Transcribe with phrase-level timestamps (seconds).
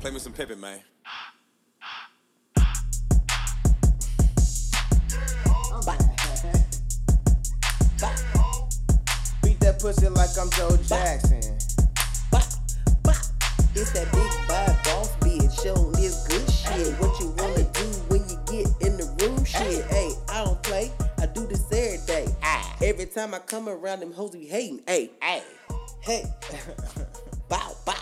[0.00, 0.78] Play me some Pippin, man.
[9.42, 11.58] Beat that pussy like I'm Joe Jackson.
[12.30, 12.44] Bop,
[13.02, 13.16] bop.
[13.74, 16.94] It's that big bad boss bitch showing this good shit.
[17.00, 19.44] What you wanna do when you get in the room?
[19.44, 20.92] Shit, hey, I don't play.
[21.18, 22.28] I do this every day.
[22.80, 24.80] Every time I come around, them hoes be hating.
[24.86, 25.42] Hey, hey,
[26.02, 26.24] hey.
[27.48, 27.97] bow, bow.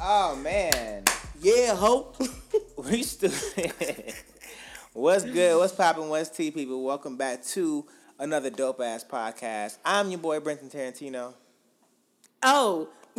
[0.00, 1.04] Oh man,
[1.40, 2.16] Yeah, hope.
[2.76, 3.32] we still.
[4.92, 5.58] What's good?
[5.58, 6.08] What's popping?
[6.08, 6.82] What's tea, people?
[6.84, 7.84] Welcome back to
[8.18, 9.78] another dope ass podcast.
[9.84, 11.34] I'm your boy Brenton Tarantino.
[12.42, 12.88] oh.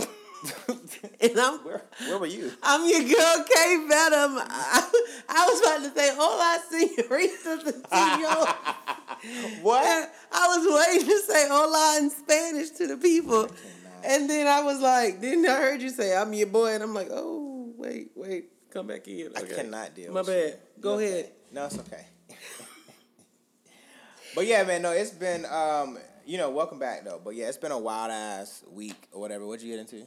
[1.20, 2.52] and I'm Where, where were you?
[2.64, 4.40] I'm your girl, Kay Venom.
[4.40, 4.90] I,
[5.28, 9.62] I was about to say, all I see hola, senorita, senor.
[9.64, 10.14] What?
[10.32, 13.50] I was waiting to say hola in Spanish to the people.
[14.06, 16.74] And then I was like, then I heard you say, I'm your boy.
[16.74, 19.32] And I'm like, oh, wait, wait, come back in.
[19.36, 20.14] I cannot deal.
[20.14, 20.60] My with bad.
[20.78, 20.82] you.
[20.82, 21.24] Go You ahead.
[21.26, 21.34] okay?
[21.52, 22.06] No, it's okay.
[24.36, 27.20] but yeah, man, no, it's been um, you know, welcome back though.
[27.24, 29.46] But yeah, it's been a wild ass week or whatever.
[29.46, 30.06] What'd you get into?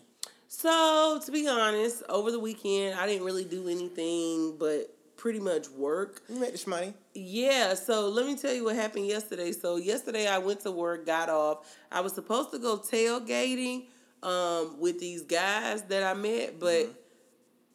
[0.48, 5.70] So, to be honest, over the weekend, I didn't really do anything but pretty much
[5.70, 6.20] work.
[6.28, 6.95] You made this money.
[7.15, 9.53] Yeah, so let me tell you what happened yesterday.
[9.53, 11.73] So yesterday I went to work, got off.
[11.92, 13.84] I was supposed to go tailgating
[14.25, 16.89] um, with these guys that I met, but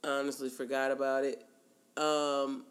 [0.04, 1.42] honestly forgot about it.
[1.95, 2.66] Um,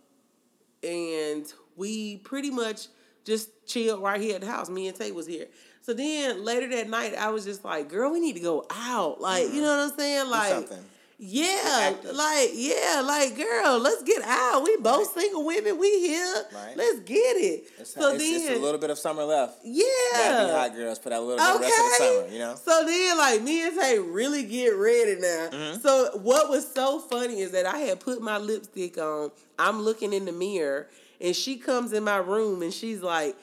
[0.82, 2.88] and we pretty much
[3.24, 4.68] just chilled right here at the house.
[4.68, 5.46] Me and Tay was here.
[5.80, 9.22] So then later that night, I was just like, "Girl, we need to go out."
[9.22, 10.28] Like, you know what I'm saying?
[10.28, 10.84] Like, something.
[11.18, 14.62] Yeah, like yeah, like girl, let's get out.
[14.64, 15.78] We both single women.
[15.78, 16.34] We here.
[16.54, 16.76] Right.
[16.76, 17.64] Let's get it.
[17.78, 19.60] It's, so it's, then, it's a little bit of summer left.
[19.64, 21.64] yeah, Gotta be hot girls for that little bit of Okay.
[21.64, 22.54] rest of the summer, you know?
[22.54, 25.48] So then, like me and Tay really get ready now.
[25.52, 25.80] Mm-hmm.
[25.80, 29.30] So what was so funny is that I had put my lipstick on.
[29.58, 30.88] I'm looking in the mirror,
[31.20, 33.36] and she comes in my room, and she's like,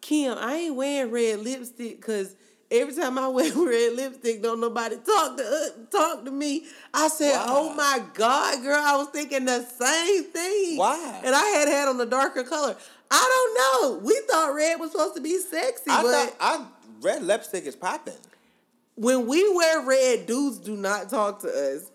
[0.00, 2.34] "Kim, I ain't wearing red lipstick because."
[2.70, 6.64] Every time I wear red lipstick, don't nobody talk to uh, talk to me.
[6.92, 7.34] I said?
[7.46, 10.76] "Oh my God, girl!" I was thinking the same thing.
[10.76, 11.20] Why?
[11.24, 12.76] And I had had on a darker color.
[13.10, 13.48] I
[13.82, 14.06] don't know.
[14.06, 16.66] We thought red was supposed to be sexy, I but thought I
[17.00, 18.12] red lipstick is popping.
[18.96, 21.90] when we wear red, dudes do not talk to us.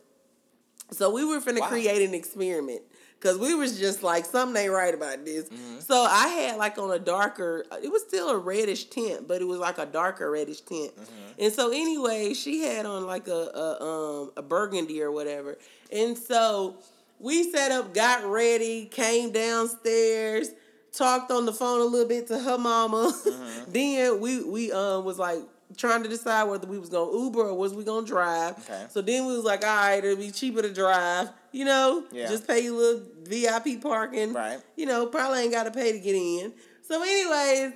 [0.91, 1.69] So we were finna Why?
[1.69, 2.81] create an experiment.
[3.23, 5.45] Cause we was just like something ain't right about this.
[5.45, 5.79] Mm-hmm.
[5.79, 9.45] So I had like on a darker, it was still a reddish tint, but it
[9.45, 10.93] was like a darker reddish tint.
[10.93, 11.39] Mm-hmm.
[11.39, 15.57] And so anyway, she had on like a, a um a burgundy or whatever.
[15.89, 16.75] And so
[17.17, 20.49] we set up, got ready, came downstairs,
[20.91, 23.13] talked on the phone a little bit to her mama.
[23.25, 23.71] Mm-hmm.
[23.71, 25.39] then we we um was like
[25.77, 28.57] trying to decide whether we was gonna Uber or was we gonna drive.
[28.59, 28.85] Okay.
[28.89, 31.29] So then we was like, all right, it'll be cheaper to drive.
[31.51, 32.27] You know, Yeah.
[32.29, 34.33] just pay you a little VIP parking.
[34.33, 34.59] Right.
[34.75, 36.53] You know, probably ain't got to pay to get in.
[36.87, 37.73] So, anyways,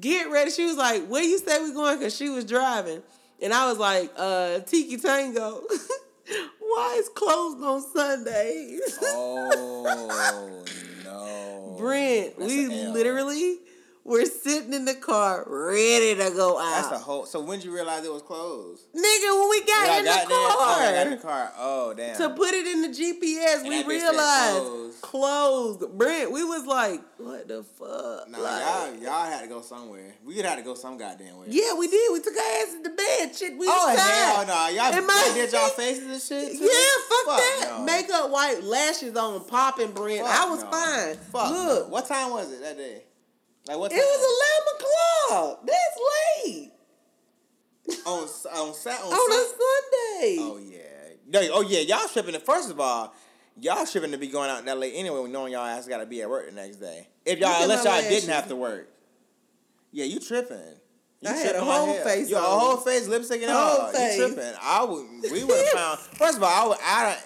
[0.00, 0.50] get ready.
[0.50, 3.02] She was like, "Where you say we going?" Because she was driving,
[3.40, 5.62] and I was like, "Uh, Tiki Tango."
[6.60, 8.98] Why is closed on Sundays?
[9.02, 10.64] Oh
[11.04, 11.76] no.
[11.78, 13.58] Brent, That's we literally
[14.08, 16.82] were sitting in the car ready to go out.
[16.90, 18.82] That's a whole so when did you realize it was closed?
[18.94, 20.48] Nigga, when we got When in got the car.
[20.50, 21.52] Oh, got in the car.
[21.58, 22.16] Oh damn.
[22.16, 25.00] to put it in the GPS, And we that bitch said realized closed.
[25.02, 25.98] closed.
[25.98, 28.30] Brent, we was like, what the fuck?
[28.30, 30.14] Nah, Like- y'all, y'all had to go somewhere.
[30.24, 31.46] We had to go some goddamn way.
[31.50, 32.12] Yeah, we did.
[32.12, 33.36] We took our ass to the bed.
[33.36, 34.68] Shit, we Oh hell no!
[34.74, 36.54] Y'all, did y'all faces and shit.
[36.54, 36.68] Yeah,
[37.08, 37.66] fuck, that.
[37.78, 37.84] no.
[37.84, 40.26] Makeup, white lashes on, popping, Brent.
[40.26, 40.70] Fuck I was no.
[40.70, 41.16] fine.
[41.30, 41.50] Fuck.
[41.50, 41.92] Look, no.
[41.92, 43.02] What time was it that day?
[43.68, 44.04] Like what it time?
[44.04, 44.22] was
[45.30, 45.66] eleven o'clock.
[45.66, 45.98] That's
[46.48, 46.70] late
[48.06, 50.36] on on on, on a Sunday.
[50.40, 50.78] Oh yeah.
[51.30, 51.80] No, oh yeah.
[51.80, 52.34] Y'all tripping.
[52.34, 52.44] it.
[52.44, 53.14] First of all,
[53.60, 56.22] y'all tripping to be going out that late anyway, knowing y'all ass got to be
[56.22, 57.06] at work the next day.
[57.24, 58.88] If y'all unless y'all didn't have to work.
[59.92, 60.56] Yeah, you tripping.
[61.20, 62.60] You I had a whole face You a on.
[62.60, 63.90] whole face, lipstick and all.
[63.90, 64.18] face.
[64.18, 64.54] You tripping.
[64.62, 65.06] I would.
[65.32, 65.98] We would have found.
[65.98, 66.78] First of all, I would.
[66.82, 67.22] I don't.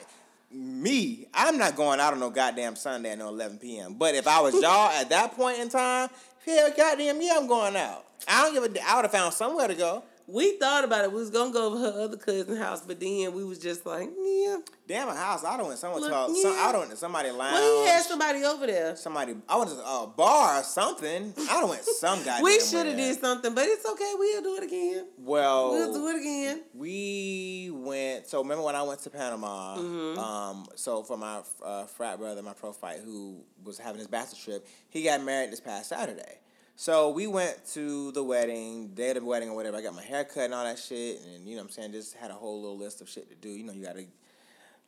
[0.55, 3.95] Me, I'm not going out on no goddamn Sunday at no 11 p.m.
[3.95, 6.11] But if I was y'all at that point in time,
[6.45, 8.05] hell, goddamn, yeah, I'm going out.
[8.29, 8.89] I don't give a.
[8.89, 10.03] I would have found somewhere to go.
[10.27, 11.13] We thought about it.
[11.13, 14.09] We was gonna go over her other cousin's house, but then we was just like,
[14.23, 14.59] yeah.
[14.87, 15.45] Damn a house.
[15.45, 16.31] I don't want someone Look, talk.
[16.37, 16.57] Some.
[16.59, 17.55] I don't want somebody lounge.
[17.55, 18.97] Well, he had somebody over there.
[18.97, 19.35] somebody.
[19.49, 21.33] I want a bar or something.
[21.39, 22.43] I don't want some goddamn.
[22.43, 24.13] We should have did something, but it's okay.
[24.19, 25.07] We'll do it again.
[25.19, 26.63] Well, We'll do it again.
[26.75, 28.27] we went.
[28.29, 29.77] So remember when I went to Panama?
[29.77, 30.19] Mm-hmm.
[30.19, 34.67] Um, so for my uh, frat brother, my prophyte, who was having his bachelor trip,
[34.89, 36.39] he got married this past Saturday.
[36.77, 39.77] So we went to the wedding, day of the wedding or whatever.
[39.77, 41.93] I got my hair cut and all that shit, and you know what I'm saying,
[41.93, 43.51] just had a whole little list of shit to do.
[43.51, 44.05] You know, you got to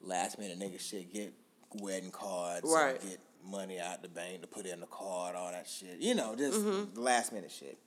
[0.01, 1.33] last minute nigga shit, get
[1.75, 3.01] wedding cards, Right.
[3.01, 5.99] get money out the bank to put in the card, all that shit.
[6.01, 6.99] You know, just Mm-hmm.
[7.01, 7.79] last minute shit.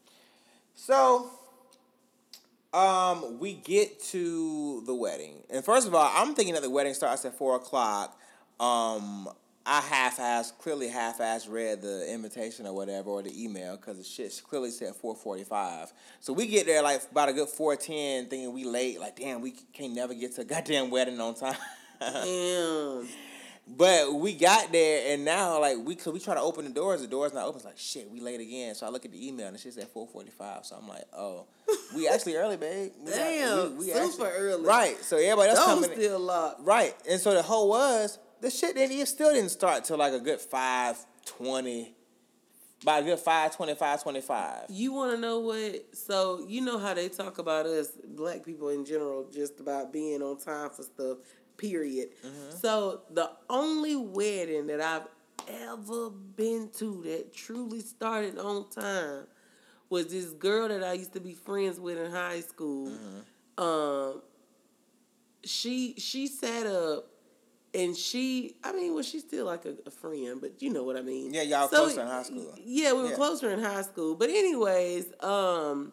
[0.76, 1.30] So,
[2.74, 6.94] um, we get to the wedding, and first of all, I'm thinking that the wedding
[6.94, 8.18] starts at four o'clock.
[8.60, 9.28] Um,
[9.70, 14.42] I half-ass, clearly half-ass read the invitation or whatever or the email because the shit
[14.48, 15.92] clearly said four forty-five.
[16.22, 19.00] So we get there like about a good four ten, thinking we late.
[19.00, 21.58] Like damn, we can't never get to a goddamn wedding on time.
[22.00, 23.08] Damn.
[23.70, 27.02] But we got there and now like we cause we try to open the doors,
[27.02, 27.58] the door's not open.
[27.58, 28.74] It's like shit, we late again.
[28.76, 30.66] So I look at the email and it shit said four forty five.
[30.66, 31.48] So I'm like, oh,
[31.94, 32.94] we actually early, babe.
[33.04, 34.64] We got- Damn, super early.
[34.66, 34.96] Right.
[35.04, 35.92] So everybody else Those coming.
[35.92, 36.62] in- still locked.
[36.66, 36.96] Right.
[37.10, 40.20] And so the whole was the shit didn't even still didn't start till like a
[40.20, 41.94] good five twenty.
[42.86, 44.66] By a good five twenty five twenty five.
[44.70, 45.96] You want to know what?
[45.96, 50.22] So you know how they talk about us black people in general, just about being
[50.22, 51.18] on time for stuff.
[51.58, 52.10] Period.
[52.24, 52.58] Mm-hmm.
[52.58, 55.08] So the only wedding that I've
[55.48, 59.26] ever been to that truly started on time
[59.90, 62.92] was this girl that I used to be friends with in high school.
[62.92, 63.64] Mm-hmm.
[63.64, 64.22] Um,
[65.44, 67.08] she she sat up.
[67.74, 70.96] And she, I mean, well, she's still like a, a friend, but you know what
[70.98, 71.34] I mean.
[71.34, 72.54] Yeah, y'all closer in high school.
[72.64, 73.16] Yeah, we were Yeah.
[73.16, 74.16] closer in high school.
[74.16, 75.92] But anyways, um,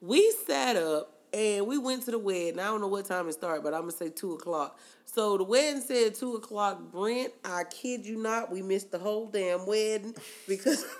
[0.00, 2.58] we sat up and we went to the wedding.
[2.60, 4.78] I don't know what time it started, but I'm gonna say two o'clock.
[5.04, 6.80] So the wedding said two o'clock.
[6.90, 10.14] Brent, I kid you not, we missed the whole damn wedding
[10.48, 10.84] because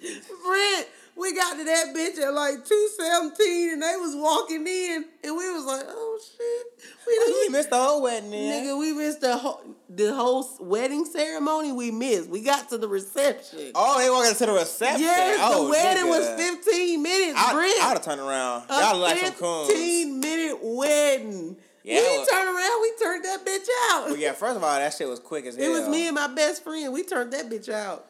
[0.00, 0.86] Brent,
[1.18, 5.36] we got to that bitch at like two seventeen, and they was walking in, and
[5.36, 8.64] we was like, oh shit, we done You missed the whole wedding then.
[8.66, 11.72] Nigga, we missed the whole the whole wedding ceremony.
[11.72, 12.28] We missed.
[12.28, 13.72] We got to the reception.
[13.74, 15.00] Oh, they walking to the reception.
[15.02, 16.36] Yes, oh, the wedding nigga.
[16.36, 17.82] was 15 minutes, I, Brent.
[17.82, 18.64] I'd have turned around.
[18.68, 21.56] a Y'all look like some 15 minute wedding.
[21.84, 24.06] Yeah, we was- turn around, we turned that bitch out.
[24.08, 25.64] Well, yeah, first of all, that shit was quick as hell.
[25.64, 26.92] It was me and my best friend.
[26.92, 28.07] We turned that bitch out.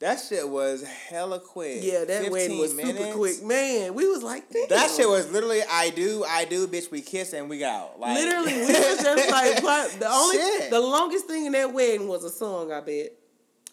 [0.00, 1.80] That shit was hella quick.
[1.82, 3.42] Yeah, that wedding was super quick.
[3.44, 4.66] Man, we was like, Damn.
[4.70, 7.90] That shit was literally I do, I do, bitch, we kiss and we go.
[7.98, 9.90] Like Literally, we was just like, what?
[10.00, 10.70] the only, Shit.
[10.70, 13.12] the longest thing in that wedding was a song, I bet.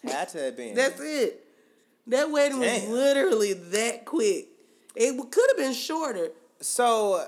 [0.04, 0.74] had to have been.
[0.74, 1.46] That's it.
[2.08, 4.48] That wedding was literally that quick.
[4.94, 6.28] It could have been shorter.
[6.60, 7.26] So,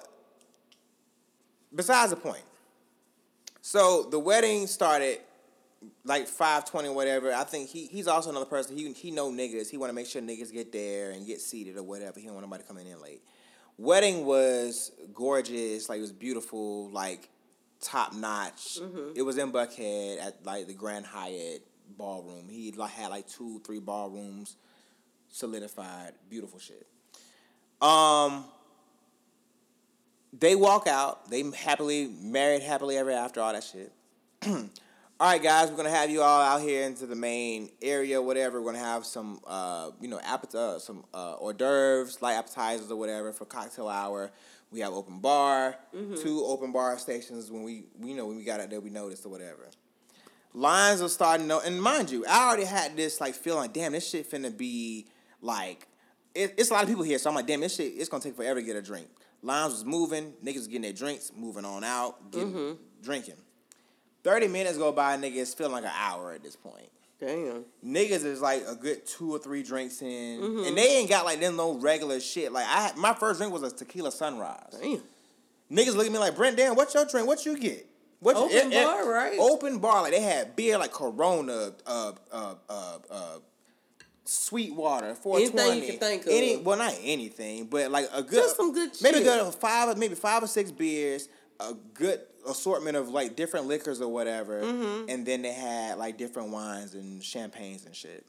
[1.74, 2.42] besides the point.
[3.62, 5.20] So the wedding started
[6.04, 7.32] like five twenty, whatever.
[7.32, 8.76] I think he he's also another person.
[8.76, 9.70] He he know niggas.
[9.70, 12.20] He want to make sure niggas get there and get seated or whatever.
[12.20, 13.22] He don't want nobody coming in late.
[13.78, 15.88] Wedding was gorgeous.
[15.88, 16.90] Like it was beautiful.
[16.90, 17.30] Like
[17.80, 18.78] top notch.
[19.16, 21.66] It was in Buckhead at like the Grand Hyatt
[21.96, 22.48] ballroom.
[22.48, 24.56] He like had like two, three ballrooms
[25.30, 26.12] solidified.
[26.28, 26.86] Beautiful shit.
[27.80, 28.44] Um,
[30.38, 31.30] they walk out.
[31.30, 33.92] They happily married, happily ever after, all that shit.
[35.20, 38.60] all right, guys, we're gonna have you all out here into the main area, whatever.
[38.60, 42.90] We're gonna have some, uh, you know, appet- uh, some uh, hors d'oeuvres, light appetizers
[42.90, 44.30] or whatever for cocktail hour.
[44.72, 45.76] We have open bar,
[46.22, 47.50] two open bar stations.
[47.50, 49.68] When we, you know, when we got out there, we noticed or whatever.
[50.54, 54.08] Lines are starting to, and mind you, I already had this like feeling, damn, this
[54.08, 55.06] shit finna be
[55.42, 55.86] like,
[56.34, 58.22] it, it's a lot of people here, so I'm like, damn, this shit, it's gonna
[58.22, 59.08] take forever to get a drink.
[59.42, 63.34] Lines was moving, niggas was getting their drinks, moving on out, getting, drinking.
[64.24, 66.88] 30 minutes go by, niggas feeling like an hour at this point.
[67.18, 67.64] Damn.
[67.84, 70.64] Niggas is like a good two or three drinks in, Mm-hmm.
[70.68, 72.50] and they ain't got like them no regular shit.
[72.52, 74.76] Like I, had, my first drink was a tequila sunrise.
[74.80, 75.02] Damn.
[75.70, 77.26] Niggas look at me like, Brent, damn, what's your drink?
[77.26, 77.86] What you get?
[78.20, 79.38] What you- Open bar, right?
[79.38, 83.38] Open bar, like they had beer like Corona, uh, uh, uh, uh,
[84.24, 86.28] sweet water, four Anything you can think of.
[86.32, 89.24] Any, well, not anything, but like a good, Just some good maybe shit.
[89.24, 91.28] good five, maybe five or six beers,
[91.60, 95.08] a good assortment of like different liquors or whatever, Mm-hmm.
[95.10, 98.24] and then they had like different wines and champagnes and shit.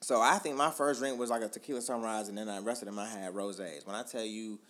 [0.00, 2.82] So I think my first drink was like a tequila sunrise, and then the rest
[2.82, 3.86] of them I had rosés.
[3.86, 4.60] When I tell you,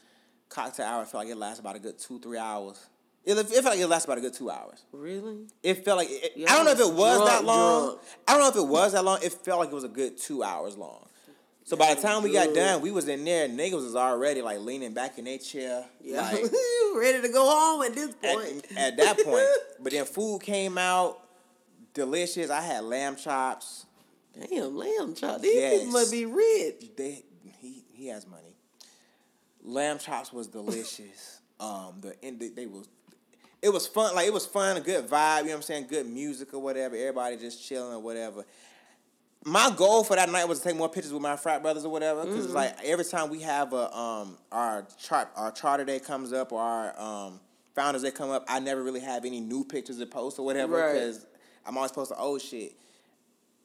[0.49, 2.87] cocktail hour felt like it lasted about a good two three hours.
[3.25, 4.85] It, it felt like it lasted about a good two hours.
[4.93, 5.49] Really?
[5.63, 7.87] It felt like it, I don't know if it was was that long.
[7.87, 8.01] drunk.
[8.29, 9.19] I don't know if it was that long.
[9.23, 11.09] It felt like it was a good two hours long.
[11.67, 13.49] So by the time we got done, we was in there.
[13.49, 15.85] Niggas was already like leaning back in their chair.
[16.01, 16.21] Yeah.
[16.23, 16.45] like,
[16.97, 18.65] Ready to go home at this point.
[18.79, 19.45] at that point.
[19.81, 21.19] But then food came out,
[21.93, 22.51] delicious.
[22.51, 23.85] I had lamb chops.
[24.49, 25.43] Damn, lamb chops.
[25.43, 25.79] These Yes.
[25.81, 26.91] people must be rich.
[26.97, 27.25] They
[27.59, 28.55] he he has money.
[29.65, 31.41] Lamb chops was delicious.
[31.61, 32.15] um, the
[32.55, 32.89] they was.
[33.61, 35.87] It was fun, like it was fun, a good vibe, you know what I'm saying?
[35.89, 38.45] Good music or whatever, everybody just chilling or whatever.
[39.45, 41.93] My goal for that night was to take more pictures with my frat brothers or
[41.93, 46.33] whatever, because like every time we have a um our chart our charter day comes
[46.33, 47.41] up or our um
[47.75, 50.77] founders that come up, I never really have any new pictures to post or whatever
[50.79, 50.95] Right.
[50.95, 51.27] because
[51.65, 52.73] I'm always posting old shit.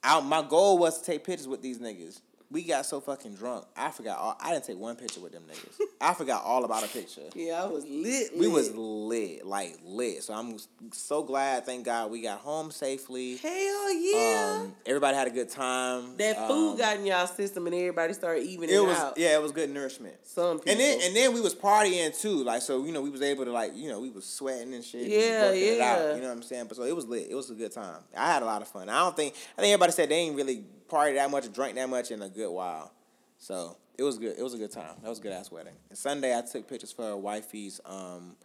[0.04, 2.22] I, my goal was to take pictures with these niggas.
[2.51, 3.63] We got so fucking drunk.
[3.77, 4.17] I forgot.
[4.20, 5.79] All, I didn't take one picture with them niggas.
[6.01, 7.22] I forgot all about a picture.
[7.36, 8.38] Yeah, I was lit.
[8.38, 8.77] We was lit.
[8.77, 10.24] lit, like lit.
[10.24, 10.58] So I'm
[10.91, 11.65] so glad.
[11.65, 13.38] Thank God we got home safely.
[13.38, 14.60] Hell yeah.
[14.63, 16.17] Um, everybody had a good time.
[16.17, 19.17] that food Um, got in y'all system and everybody started evening it was out.
[19.17, 20.15] yeah, it was good nourishment.
[20.24, 20.72] Some people.
[20.74, 23.46] And then and then we was partying too, like so you know we was able
[23.46, 25.08] to like you know we was sweating and shit.
[25.08, 26.15] Yeah, it out, yeah.
[26.15, 26.65] you know what I'm saying?
[26.67, 27.27] But so it was lit.
[27.29, 28.01] It was a good time.
[28.15, 28.89] I had a lot of fun.
[28.89, 31.76] I don't think I think everybody said they ain't really partied that much, or drank
[31.76, 32.92] that much in a good while.
[33.38, 34.38] So it was good.
[34.38, 34.96] It was a good time.
[35.02, 35.74] That was a good ass wedding.
[35.90, 38.36] And Sunday I took pictures for her wifey's um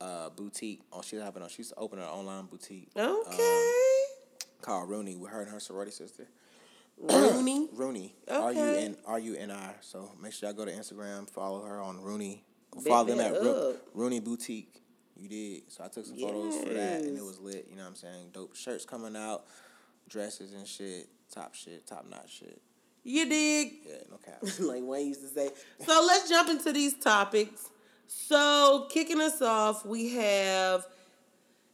[0.00, 0.82] uh boutique.
[0.92, 2.88] Oh, she's having a she's opening an online boutique.
[2.96, 3.66] okay.
[4.62, 6.26] Called Runi with her and her sorority sister.
[6.98, 7.68] Runi.
[7.72, 8.14] Runi.
[8.28, 8.60] R U.
[8.60, 9.74] N R U N I.
[9.80, 12.44] So make sure y'all go to Instagram, follow her on Runi.
[12.86, 14.82] Follow them at Ro- Runi Boutique.
[15.16, 15.72] You did.
[15.72, 17.66] So I took some photos for that and it was lit.
[17.68, 18.30] You know what I'm saying?
[18.32, 19.44] Dope shirts coming out,
[20.08, 22.60] dresses and shit, top shit, top notch shit.
[23.02, 23.72] You dig?
[23.86, 24.38] Yeah, no cap.
[24.60, 25.50] like Wayne used to say.
[25.86, 27.68] So let's jump into these topics.
[28.06, 30.86] So kicking us off, we have.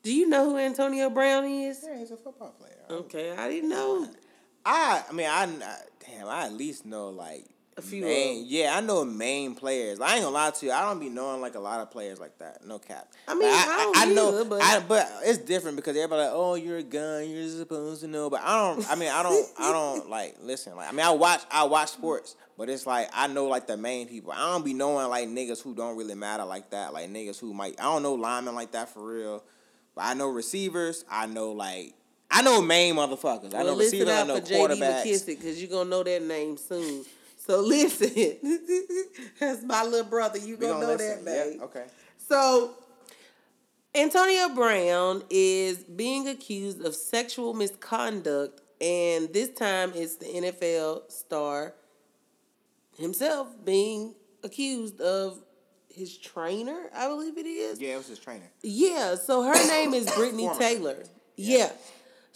[0.02, 1.84] Do you know who Antonio Brown is?
[1.84, 3.00] yeah, he's a football player.
[3.00, 4.06] Okay, I didn't know.
[4.64, 7.44] I I mean I, I damn I at least know like
[7.78, 10.00] A few main, yeah I know main players.
[10.00, 10.72] I ain't gonna lie to you.
[10.72, 12.66] I don't be knowing like a lot of players like that.
[12.66, 13.06] No cap.
[13.28, 16.30] I mean, Like, I don't know, either, but- I, but it's different because everybody like,
[16.32, 18.30] oh, you're a gun, you're supposed to know.
[18.30, 18.90] But I don't.
[18.90, 19.46] I mean, I don't.
[19.58, 20.74] I don't like listen.
[20.74, 21.42] Like, I mean, I watch.
[21.50, 24.32] I watch sports, but it's like I know like the main people.
[24.32, 26.94] I don't be knowing like niggas who don't really matter like that.
[26.94, 27.78] Like niggas who might.
[27.78, 29.44] I don't know linemen like that for real.
[29.94, 31.04] But I know receivers.
[31.10, 31.92] I know like.
[32.30, 33.52] I know main motherfuckers.
[33.54, 34.14] I well, know listen receivers.
[34.14, 35.26] I know quarterbacks.
[35.26, 37.04] Because you're gonna know that name soon.
[37.46, 38.36] So listen,
[39.38, 40.38] that's my little brother.
[40.38, 41.24] You We gonna know listen.
[41.24, 41.58] that name.
[41.58, 41.84] Yeah, okay.
[42.18, 42.72] So,
[43.94, 51.74] Antonio Brown is being accused of sexual misconduct, and this time it's the NFL star
[52.98, 55.38] himself being accused of
[55.88, 57.80] his trainer, I believe it is.
[57.80, 58.50] Yeah, it was his trainer.
[58.62, 60.56] Yeah, so her name is Britney.
[60.58, 61.04] Taylor.
[61.36, 61.70] Yeah.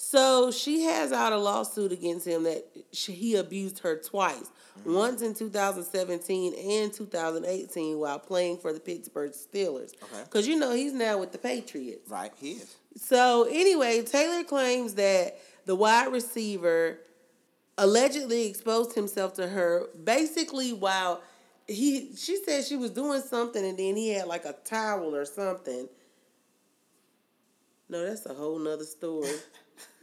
[0.03, 4.51] So she has out a lawsuit against him that she, he abused her twice.
[4.81, 4.95] Mm-hmm.
[4.95, 9.93] Once in 2017 and 2018 while playing for the Pittsburgh Steelers.
[10.03, 10.23] Okay.
[10.25, 12.11] Because you know he's now with the Patriots.
[12.11, 12.77] Right, he is.
[12.97, 17.01] So anyway, Taylor claims that the wide receiver
[17.77, 21.21] allegedly exposed himself to her basically while
[21.69, 25.27] he she said she was doing something and then he had like a towel or
[25.27, 25.91] something.
[27.91, 29.29] No, that's a whole nother story.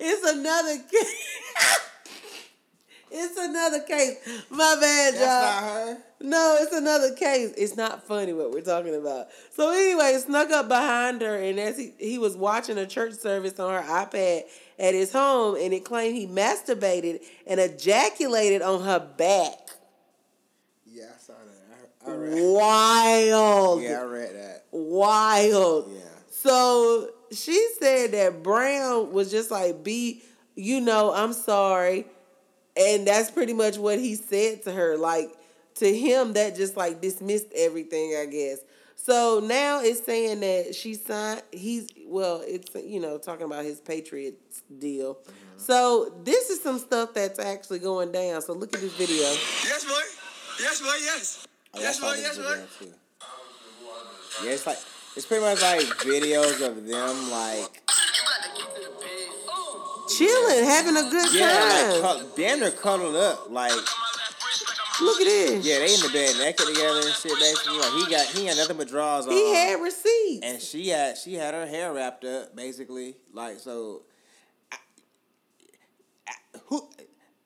[0.00, 1.26] it's another case.
[3.10, 4.16] it's another case.
[4.50, 5.28] My bad, That's y'all.
[5.28, 5.98] not her.
[6.20, 7.52] No, it's another case.
[7.56, 9.26] It's not funny what we're talking about.
[9.52, 13.60] So anyway, snuck up behind her, and as he, he was watching a church service
[13.60, 14.42] on her iPad
[14.78, 19.70] at his home, and it claimed he masturbated and ejaculated on her back.
[20.86, 22.08] Yeah, I saw that.
[22.08, 22.42] I, I read.
[22.42, 23.82] Wild.
[23.82, 24.64] Yeah, I read that.
[24.70, 25.90] Wild.
[25.92, 26.00] Yeah.
[26.46, 30.22] So she said that Brown was just like, be,
[30.54, 32.06] you know, I'm sorry.
[32.76, 34.96] And that's pretty much what he said to her.
[34.96, 35.30] Like,
[35.76, 38.60] to him, that just like dismissed everything, I guess.
[38.94, 43.80] So now it's saying that she signed, he's, well, it's, you know, talking about his
[43.80, 45.14] Patriots deal.
[45.14, 45.58] Mm-hmm.
[45.58, 48.40] So this is some stuff that's actually going down.
[48.42, 49.16] So look at this video.
[49.16, 50.00] Yes, boy.
[50.60, 50.96] Yes, boy.
[51.00, 51.46] Yes.
[51.74, 52.14] Oh, yes, boy.
[52.18, 52.88] Yes, boy.
[54.44, 54.78] Yeah, it's like
[55.16, 57.82] it's pretty much like videos of them like
[60.16, 62.02] Chilling, having a good yeah, time.
[62.02, 63.50] like cu- damn near cuddled up.
[63.50, 63.72] Like
[65.00, 65.66] look at this.
[65.66, 67.32] yeah, they in the bed naked together and shit.
[67.40, 69.32] Basically, like he got he had nothing but drawers on.
[69.32, 70.40] He had receipts.
[70.46, 74.02] and she had she had her hair wrapped up basically like so.
[74.70, 74.76] I,
[76.28, 76.88] I- who?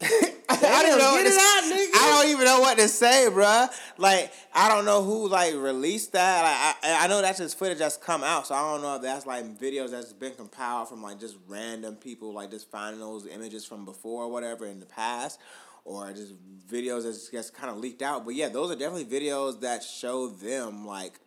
[0.63, 1.15] I don't know.
[1.17, 2.01] get it out, nigga.
[2.01, 3.69] I don't even know what to say, bruh.
[3.99, 6.43] Like I don't know who like released that.
[6.43, 9.03] Like, I I know that's just footage that's come out, so I don't know if
[9.03, 13.27] that's like videos that's been compiled from like just random people, like just finding those
[13.27, 15.39] images from before or whatever in the past,
[15.85, 16.35] or just
[16.69, 18.25] videos that's just kind of leaked out.
[18.25, 21.21] But yeah, those are definitely videos that show them like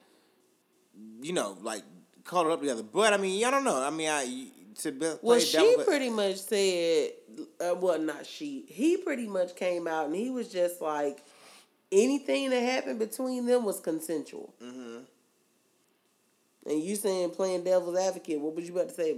[1.22, 1.84] you know, like
[2.24, 2.84] caught up together.
[2.84, 3.82] But I mean, I don't know.
[3.82, 4.48] I mean, I
[4.80, 7.12] to be, Well, she pretty much said,
[7.60, 8.66] uh, well, not she.
[8.68, 11.24] He pretty much came out and he was just like,
[11.92, 14.54] anything that happened between them was consensual.
[14.62, 15.00] Mm-hmm.
[16.66, 18.40] And you saying playing devil's advocate?
[18.40, 19.18] What was you about to say?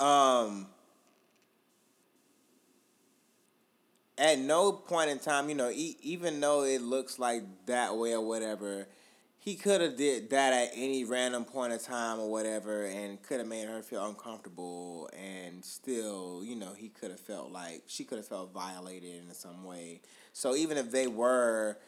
[0.00, 0.66] um.
[4.18, 8.14] at no point in time, you know, e- even though it looks like that way
[8.14, 8.88] or whatever,
[9.46, 13.38] he could have did that at any random point of time or whatever, and could
[13.38, 18.02] have made her feel uncomfortable, and still, you know, he could have felt like she
[18.02, 20.00] could have felt violated in some way.
[20.32, 21.78] So even if they were,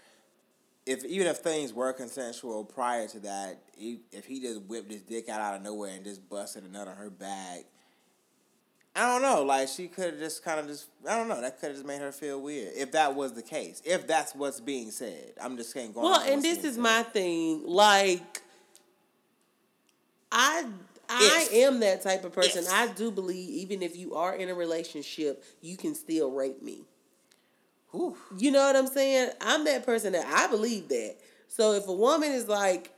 [0.87, 5.29] if even if things were consensual prior to that, if he just whipped his dick
[5.29, 7.65] out out of nowhere and just busted a nut on her back
[8.97, 9.45] I don't know.
[9.45, 11.41] Like she could have just kind of just I don't know.
[11.41, 13.81] That could have just made her feel weird if that was the case.
[13.85, 15.93] If that's what's being said, I'm just saying.
[15.95, 16.83] Well, and this is said.
[16.83, 17.63] my thing.
[17.65, 18.43] Like,
[20.33, 20.67] I
[21.09, 21.53] I if.
[21.53, 22.65] am that type of person.
[22.65, 22.73] If.
[22.73, 26.83] I do believe even if you are in a relationship, you can still rape me.
[27.93, 28.17] Whew.
[28.37, 29.31] You know what I'm saying?
[29.41, 31.17] I'm that person that I believe that.
[31.49, 32.93] So if a woman is like,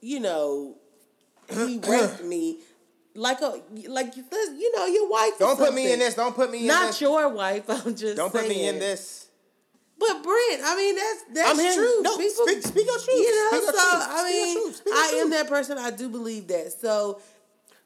[0.00, 0.76] you know,
[1.50, 2.58] he raped me,
[3.14, 5.38] like a like you know your wife.
[5.38, 6.14] Don't put me in this.
[6.14, 7.00] Don't put me in this Not this.
[7.00, 7.64] your wife.
[7.68, 8.16] I'm just.
[8.16, 8.46] Don't saying.
[8.46, 9.28] put me in this.
[9.98, 12.02] But Brent, I mean that's that's I'm true.
[12.02, 13.08] No, People, speak, speak your truth.
[13.08, 15.78] You know, speak so I mean, I am that person.
[15.78, 16.72] I do believe that.
[16.72, 17.20] So,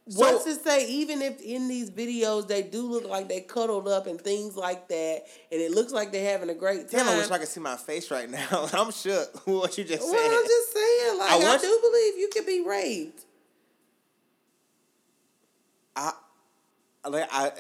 [0.09, 0.89] so what's to say?
[0.89, 4.89] Even if in these videos they do look like they cuddled up and things like
[4.89, 7.05] that, and it looks like they're having a great time.
[7.05, 8.69] Damn, I wish I could see my face right now.
[8.73, 9.47] I'm shook.
[9.47, 10.11] what you just said.
[10.11, 11.19] Well, I'm just saying.
[11.19, 13.27] Like I, I do believe you can be raped.
[15.99, 16.13] I
[17.09, 17.53] like I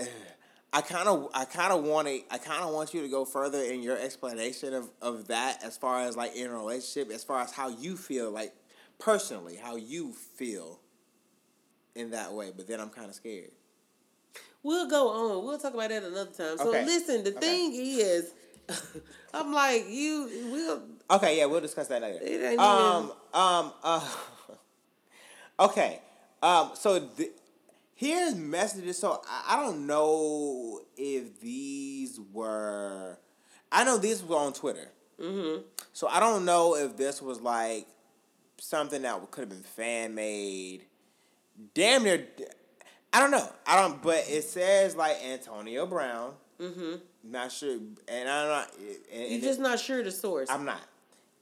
[0.73, 3.25] I kind of I kind of want to I kind of want you to go
[3.25, 7.25] further in your explanation of, of that as far as like in a relationship as
[7.25, 8.55] far as how you feel like
[8.99, 10.81] personally how you feel
[11.95, 13.51] in that way but then I'm kind of scared.
[14.63, 15.45] We'll go on.
[15.45, 16.59] We'll talk about that another time.
[16.59, 16.85] So okay.
[16.85, 17.41] listen, the okay.
[17.41, 18.33] thing is
[19.35, 20.83] I'm like you We'll.
[21.11, 22.19] Okay, yeah, we'll discuss that later.
[22.61, 23.11] Um even...
[23.33, 24.09] um uh
[25.61, 26.01] Okay.
[26.43, 27.31] Um so the,
[27.99, 28.97] here's messages.
[28.97, 33.19] So I, I don't know if these were.
[33.71, 34.89] I know these were on Twitter.
[35.21, 35.63] Mm-hmm.
[35.93, 37.87] So I don't know if this was like
[38.57, 40.87] something that could have been fan made.
[41.75, 42.27] Damn near.
[43.13, 43.49] I don't know.
[43.67, 44.01] I don't.
[44.01, 46.33] But it says like Antonio Brown.
[46.61, 46.95] Mm-hmm.
[47.25, 48.71] Not sure, and I'm not.
[49.13, 50.49] And, You're just it, not sure the source.
[50.51, 50.81] I'm not,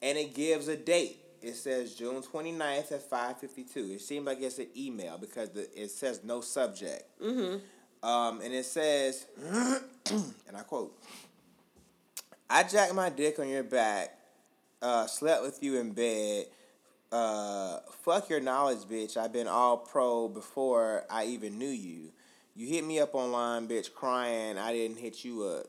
[0.03, 3.95] and it gives a date it says June 29th at 5.52.
[3.95, 7.05] It seems like it's an email because the, it says no subject.
[7.21, 8.07] Mm-hmm.
[8.07, 9.27] Um, and it says,
[10.11, 10.97] and I quote,
[12.49, 14.17] I jacked my dick on your back,
[14.81, 16.47] uh, slept with you in bed,
[17.11, 19.17] uh, fuck your knowledge, bitch.
[19.17, 22.13] I've been all pro before I even knew you.
[22.55, 24.59] You hit me up online, bitch, crying.
[24.59, 25.67] I didn't hit you up.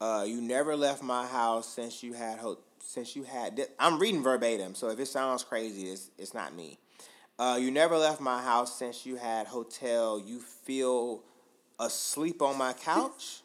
[0.00, 3.56] Uh, you never left my house since you had ho- since you had.
[3.56, 6.78] this, I'm reading verbatim, so if it sounds crazy, it's it's not me.
[7.38, 10.18] Uh, you never left my house since you had hotel.
[10.18, 11.22] You feel
[11.78, 13.42] asleep on my couch.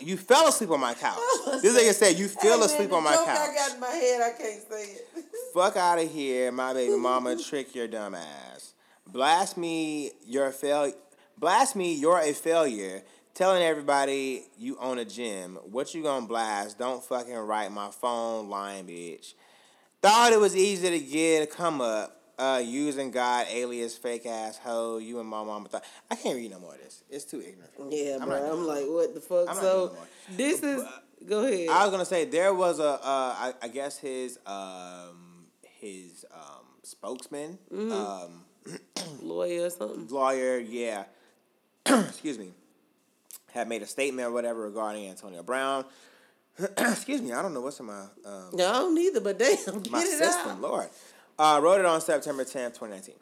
[0.00, 1.18] you fell asleep on my couch.
[1.62, 3.28] This nigga said you fell asleep on my couch.
[3.28, 4.20] I got in my head.
[4.20, 5.08] I can't say it.
[5.54, 7.36] Fuck out of here, my baby mama.
[7.42, 8.74] trick your dumb ass.
[9.06, 10.10] Blast me.
[10.26, 10.92] You're a fail.
[11.38, 11.94] Blast me.
[11.94, 13.02] You're a failure
[13.36, 15.58] telling everybody you own a gym.
[15.70, 16.78] What you gonna blast?
[16.78, 19.34] Don't fucking write my phone, lying bitch.
[20.02, 22.14] Thought it was easy to get a come up.
[22.38, 24.98] Uh, using God, alias, fake ass hoe.
[24.98, 27.02] You and my mama thought I can't read no more of this.
[27.08, 27.72] It's too ignorant.
[27.90, 28.52] Yeah, I'm bro.
[28.52, 29.48] I'm like, what the fuck?
[29.48, 29.96] I'm so
[30.30, 30.84] this is.
[31.26, 31.70] Go ahead.
[31.70, 32.90] I was gonna say there was a.
[32.90, 37.92] Uh, I, I guess his um his um spokesman mm-hmm.
[37.92, 38.44] um
[39.22, 40.06] lawyer or something.
[40.08, 41.04] Lawyer, yeah.
[41.86, 42.52] Excuse me
[43.56, 45.84] had made a statement or whatever regarding Antonio Brown.
[46.78, 48.02] Excuse me, I don't know what's in my.
[48.24, 50.60] Um, no, I don't either, but damn, my system, out.
[50.60, 50.88] Lord.
[51.38, 53.14] Uh, wrote it on September 10th, 2019.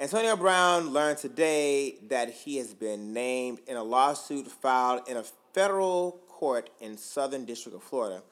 [0.00, 5.24] Antonio Brown learned today that he has been named in a lawsuit filed in a
[5.52, 8.22] federal court in Southern District of Florida.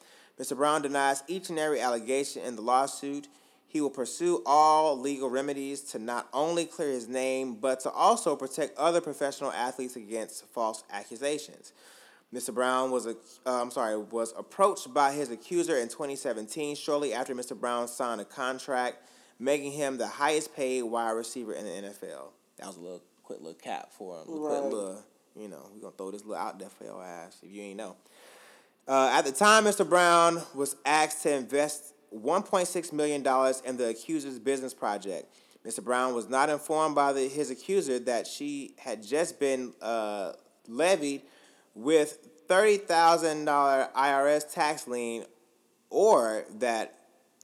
[0.40, 0.56] Mr.
[0.56, 3.28] Brown denies each and every allegation in the lawsuit.
[3.72, 8.36] He will pursue all legal remedies to not only clear his name, but to also
[8.36, 11.72] protect other professional athletes against false accusations.
[12.34, 12.52] Mr.
[12.52, 17.34] Brown was a, uh, I'm sorry, was approached by his accuser in 2017, shortly after
[17.34, 17.58] Mr.
[17.58, 18.98] Brown signed a contract,
[19.38, 22.28] making him the highest paid wide receiver in the NFL.
[22.58, 24.24] That was a little quick little cap for him.
[24.28, 24.60] Right.
[24.60, 25.02] Quick little,
[25.34, 27.78] you know, we're gonna throw this little out there for your ass if you ain't
[27.78, 27.96] know.
[28.86, 29.88] Uh, at the time, Mr.
[29.88, 33.20] Brown was asked to invest $1.6 million
[33.64, 35.32] in the accuser's business project.
[35.66, 35.82] Mr.
[35.82, 40.32] Brown was not informed by the, his accuser that she had just been uh,
[40.66, 41.22] levied
[41.74, 45.24] with $30,000 IRS tax lien
[45.90, 46.98] or that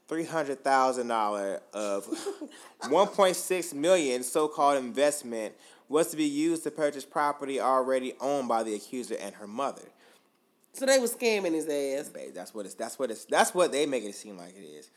[0.08, 2.06] $300,000 of
[2.82, 5.54] 1.6 million so-called investment
[5.88, 9.90] was to be used to purchase property already owned by the accuser and her mother.
[10.78, 12.08] So they was scamming his ass.
[12.08, 12.74] Babe, that's what it's.
[12.74, 13.24] That's what it's.
[13.24, 14.90] That's what they make it seem like it is.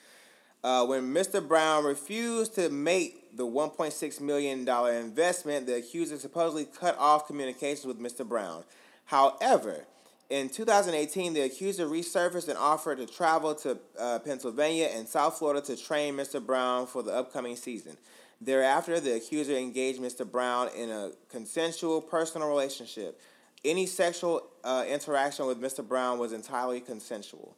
[0.63, 1.45] Uh, when Mr.
[1.45, 7.85] Brown refused to make the 1.6 million dollar investment, the accuser supposedly cut off communications
[7.85, 8.27] with Mr.
[8.27, 8.63] Brown.
[9.05, 9.87] However,
[10.29, 15.61] in 2018, the accuser resurfaced and offered to travel to uh, Pennsylvania and South Florida
[15.65, 16.45] to train Mr.
[16.45, 17.97] Brown for the upcoming season.
[18.39, 20.29] Thereafter, the accuser engaged Mr.
[20.29, 23.19] Brown in a consensual personal relationship.
[23.63, 25.88] Any sexual uh, interaction with Mr.
[25.88, 27.56] Brown was entirely consensual.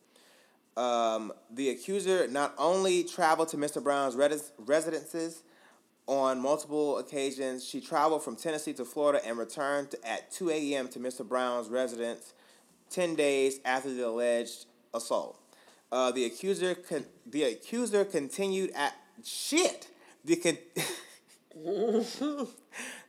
[0.75, 3.81] Um, the accuser not only traveled to Mr.
[3.81, 5.43] Brown's res- residences
[6.07, 10.87] on multiple occasions, she traveled from Tennessee to Florida and returned to, at 2 a.m.
[10.89, 11.27] to Mr.
[11.27, 12.33] Brown's residence
[12.89, 15.39] 10 days after the alleged assault.
[15.91, 19.87] Uh, the accuser con- the accuser continued at shit.
[20.25, 20.57] The con-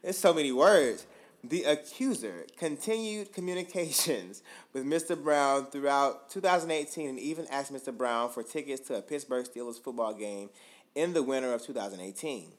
[0.03, 1.07] There's so many words.
[1.47, 5.23] The accuser continued communications with Mr.
[5.23, 7.95] Brown throughout 2018 and even asked Mr.
[7.95, 10.49] Brown for tickets to a Pittsburgh Steelers football game
[10.95, 12.53] in the winter of 2018.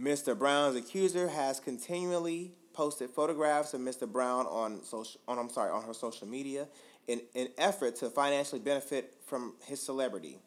[0.00, 0.38] Mr.
[0.38, 4.10] Brown's accuser has continually posted photographs of Mr.
[4.10, 6.68] Brown on social on I'm sorry on her social media
[7.08, 10.38] in an effort to financially benefit from his celebrity.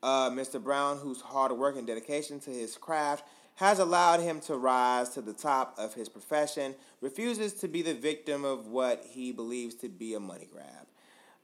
[0.00, 0.62] Uh, Mr.
[0.62, 3.24] Brown, whose hard work and dedication to his craft
[3.56, 7.94] has allowed him to rise to the top of his profession, refuses to be the
[7.94, 10.86] victim of what he believes to be a money grab.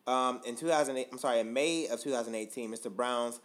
[0.06, 2.94] Um, in 2008, I'm sorry, in May of 2018, Mr.
[2.94, 3.40] Brown's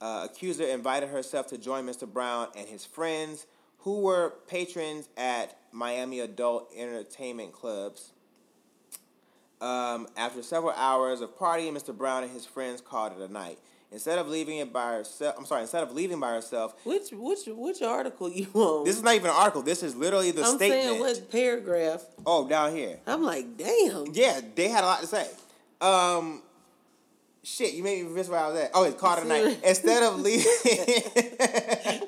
[0.00, 2.10] uh, accuser invited herself to join Mr.
[2.10, 3.46] Brown and his friends,
[3.78, 8.12] who were patrons at Miami adult entertainment clubs.
[9.60, 11.96] Um, after several hours of partying, Mr.
[11.96, 13.58] Brown and his friends called it a night.
[13.92, 15.60] Instead of leaving it by herself, I'm sorry.
[15.62, 18.84] Instead of leaving by herself, Which which which article you on?
[18.84, 19.60] this is not even an article.
[19.62, 20.82] This is literally the I'm statement.
[20.82, 22.02] saying what paragraph?
[22.24, 22.98] Oh, down here.
[23.06, 24.06] I'm like, damn.
[24.12, 25.28] Yeah, they had a lot to say.
[25.82, 26.42] Um,
[27.42, 28.70] shit, you made me miss where I was at.
[28.72, 29.58] Oh, it's called a night.
[29.62, 30.46] Instead of leaving.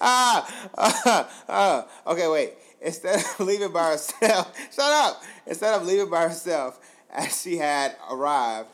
[0.00, 2.52] ah, ah, ah, okay, wait.
[2.82, 5.22] Instead of leaving by herself, shut up.
[5.46, 6.78] Instead of leaving by herself,
[7.10, 8.68] as she had arrived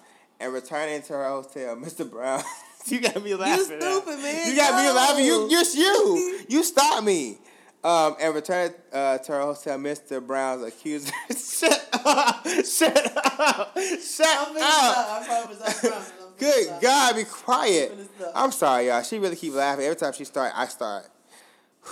[0.44, 2.08] and returning to her hotel, Mr.
[2.08, 2.42] Brown.
[2.86, 3.78] you got me laughing.
[3.78, 4.00] now.
[4.00, 4.48] stupid, man.
[4.48, 5.24] You got me laughing.
[5.24, 6.40] You, just you.
[6.48, 7.38] You stopped me.
[7.82, 10.26] Um, and returned uh, to her hotel, Mr.
[10.26, 11.12] Brown's accuser.
[11.30, 12.46] shut up!
[12.64, 13.78] Shut up!
[14.02, 16.04] Shut up!
[16.38, 17.92] Good God, be quiet.
[18.34, 19.02] I'm sorry, y'all.
[19.02, 19.84] She really keep laughing.
[19.84, 21.04] Every time she start, I start.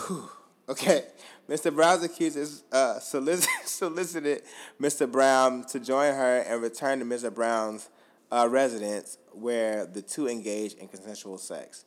[0.06, 0.30] Whew.
[0.70, 1.04] Okay.
[1.48, 1.74] Mr.
[1.74, 4.42] Brown's accusers uh, solic- solicited
[4.80, 5.10] Mr.
[5.10, 7.32] Brown to join her and return to Mr.
[7.34, 7.90] Brown's
[8.32, 11.84] uh, residence where the two engaged in consensual sex.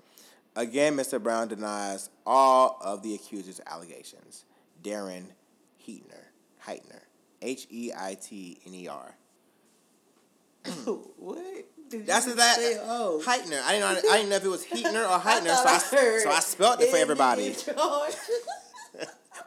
[0.56, 1.22] Again, Mr.
[1.22, 4.46] Brown denies all of the accusers' allegations.
[4.82, 5.26] Darren
[5.86, 6.24] Heitner.
[6.66, 7.02] Heitner.
[7.42, 9.16] H E I T N E R.
[11.18, 11.44] what?
[11.90, 12.56] Did That's you that.
[12.56, 13.22] say, oh.
[13.24, 13.62] Heitner.
[13.62, 14.12] I didn't know.
[14.12, 16.82] I didn't know if it was Heitner or Heitner, so thought I, so I spelled
[16.82, 17.56] it for everybody.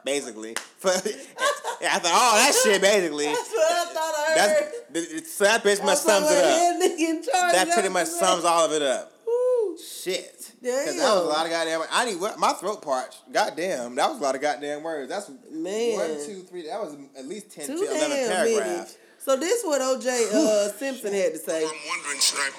[0.05, 0.23] in George.
[0.25, 1.05] Basically, But-
[1.81, 2.81] yeah, I thought, oh, that shit.
[2.81, 4.71] Basically, That's what I thought I heard.
[4.93, 6.59] th- th- so that pretty much That's what sums it up.
[6.59, 9.11] head nigga in charge That pretty much sums all of it up.
[9.25, 9.77] Woo.
[9.77, 10.35] Shit.
[10.61, 11.81] Because that was a lot of goddamn.
[11.89, 13.31] I need my throat parched.
[13.31, 15.07] Goddamn, that was a lot of goddamn words.
[15.09, 15.93] That's Man.
[15.95, 16.67] one, two, three.
[16.67, 18.27] That was at least 10, Too 11 damn many.
[18.59, 18.97] paragraphs.
[19.19, 21.63] So this what OJ uh, Simpson had to say.
[21.63, 22.49] I'm wondering, should I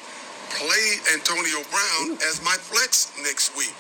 [0.50, 3.74] play Antonio Brown as my flex next week?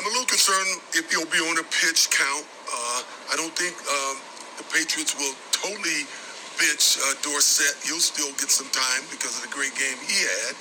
[0.00, 2.48] I'm a little concerned if he'll be on a pitch count.
[2.72, 4.16] Uh, I don't think um,
[4.56, 6.08] the Patriots will totally
[6.56, 7.76] bench uh, Dorsett.
[7.84, 10.56] He'll still get some time because of the great game he had.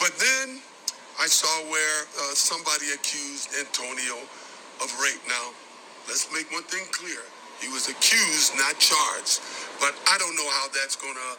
[0.00, 0.64] But then
[1.20, 4.24] I saw where uh, somebody accused Antonio
[4.80, 5.20] of rape.
[5.28, 5.52] Now,
[6.08, 7.20] let's make one thing clear.
[7.60, 9.44] He was accused, not charged.
[9.84, 11.30] But I don't know how that's going to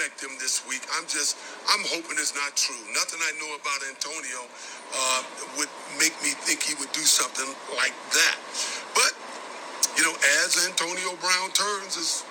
[0.00, 0.80] affect him this week.
[0.96, 1.36] I'm just,
[1.68, 2.80] I'm hoping it's not true.
[2.96, 4.48] Nothing I know about Antonio
[4.96, 5.20] uh,
[5.60, 5.68] would
[6.00, 7.44] make me think he would do something
[7.76, 8.36] like that.
[8.96, 9.12] But,
[10.00, 12.24] you know, as Antonio Brown turns, is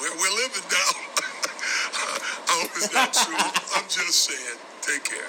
[0.00, 0.92] where we're living now.
[2.48, 3.36] I hope it's not true.
[3.76, 4.56] I'm just saying.
[4.80, 5.28] Take care.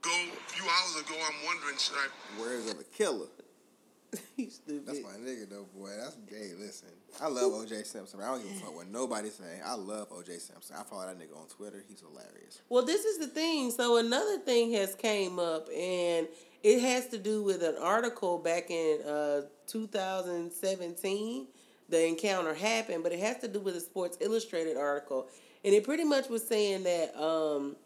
[0.00, 1.12] Go a few hours ago.
[1.28, 2.08] I'm wondering, should I
[2.40, 3.28] Words of a killer.
[4.36, 4.86] You stupid.
[4.86, 5.90] That's my nigga though, boy.
[6.00, 6.52] That's gay.
[6.58, 6.88] Listen,
[7.20, 8.20] I love OJ Simpson.
[8.20, 9.60] I don't give a fuck what nobody say.
[9.64, 10.76] I love OJ Simpson.
[10.78, 11.84] I follow that nigga on Twitter.
[11.88, 12.62] He's hilarious.
[12.68, 13.72] Well, this is the thing.
[13.72, 16.28] So another thing has came up, and
[16.62, 21.46] it has to do with an article back in uh, 2017.
[21.88, 25.26] The encounter happened, but it has to do with a Sports Illustrated article,
[25.64, 27.76] and it pretty much was saying that um,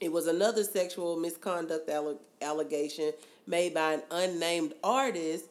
[0.00, 3.12] it was another sexual misconduct alle- allegation
[3.46, 5.46] made by an unnamed artist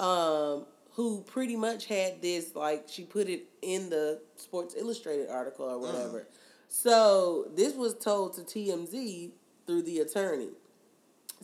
[0.00, 5.66] um, who pretty much had this like she put it in the Sports Illustrated article
[5.66, 6.26] or whatever.
[6.68, 9.30] So this was told to TMZ
[9.66, 10.50] through the attorney.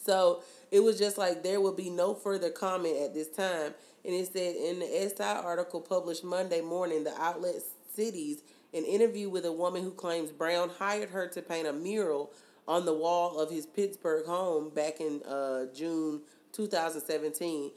[0.02, 3.74] So it was just like there will be no further comment at this time.
[4.04, 7.56] And it said in the SI article published Monday morning, the outlet
[7.94, 8.42] cities
[8.72, 12.32] an interview with a woman who claims Brown hired her to paint a mural
[12.68, 16.20] on the wall of his Pittsburgh home back in uh, June
[16.52, 17.70] 2017.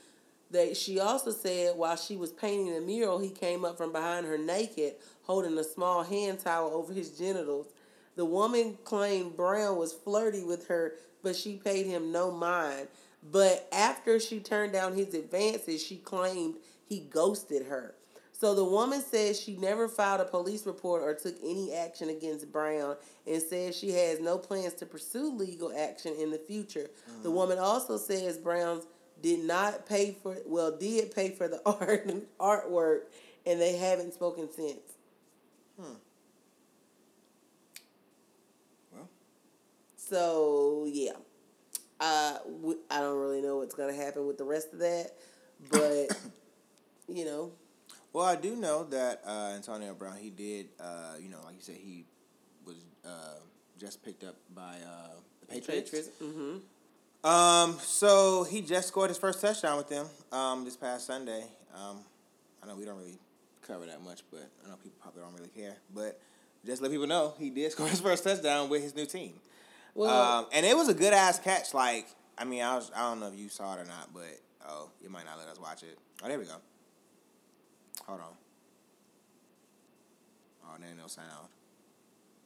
[0.52, 4.26] That she also said while she was painting the mural, he came up from behind
[4.26, 7.68] her naked, holding a small hand towel over his genitals.
[8.16, 12.88] The woman claimed Brown was flirty with her, but she paid him no mind.
[13.32, 16.56] But after she turned down his advances, she claimed
[16.88, 17.96] he ghosted her.
[18.40, 22.52] So the woman says she never filed a police report or took any action against
[22.54, 22.96] Brown
[23.28, 26.90] and says she has no plans to pursue legal action in the future.
[27.06, 27.34] The mm-hmm.
[27.34, 28.86] woman also says Brown's
[29.22, 33.02] did not pay for well did pay for the art artwork
[33.46, 34.80] and they haven't spoken since.
[35.80, 35.94] Hmm.
[38.94, 39.10] Well.
[39.98, 41.14] So yeah,
[42.00, 45.12] uh, w- I don't really know what's gonna happen with the rest of that,
[45.72, 46.08] but
[47.08, 47.52] you know,
[48.14, 51.62] Well, I do know that uh, Antonio Brown, he did, uh, you know, like you
[51.62, 52.06] said, he
[52.66, 53.40] was uh,
[53.78, 55.92] just picked up by uh, the Patriots.
[56.22, 56.58] Mm-hmm.
[57.24, 61.44] Um, so he just scored his first touchdown with them um, this past Sunday.
[61.76, 62.00] Um,
[62.64, 63.20] I know we don't really
[63.62, 65.76] cover that much, but I know people probably don't really care.
[65.94, 66.20] But
[66.66, 69.34] just let people know he did score his first touchdown with his new team.
[69.96, 71.74] Well, um, and it was a good ass catch.
[71.74, 74.40] Like, I mean, I was I don't know if you saw it or not, but
[74.68, 75.98] oh, you might not let us watch it.
[76.24, 76.56] Oh, there we go.
[78.06, 78.28] Hold on.
[80.66, 81.50] Oh, there ain't no sound.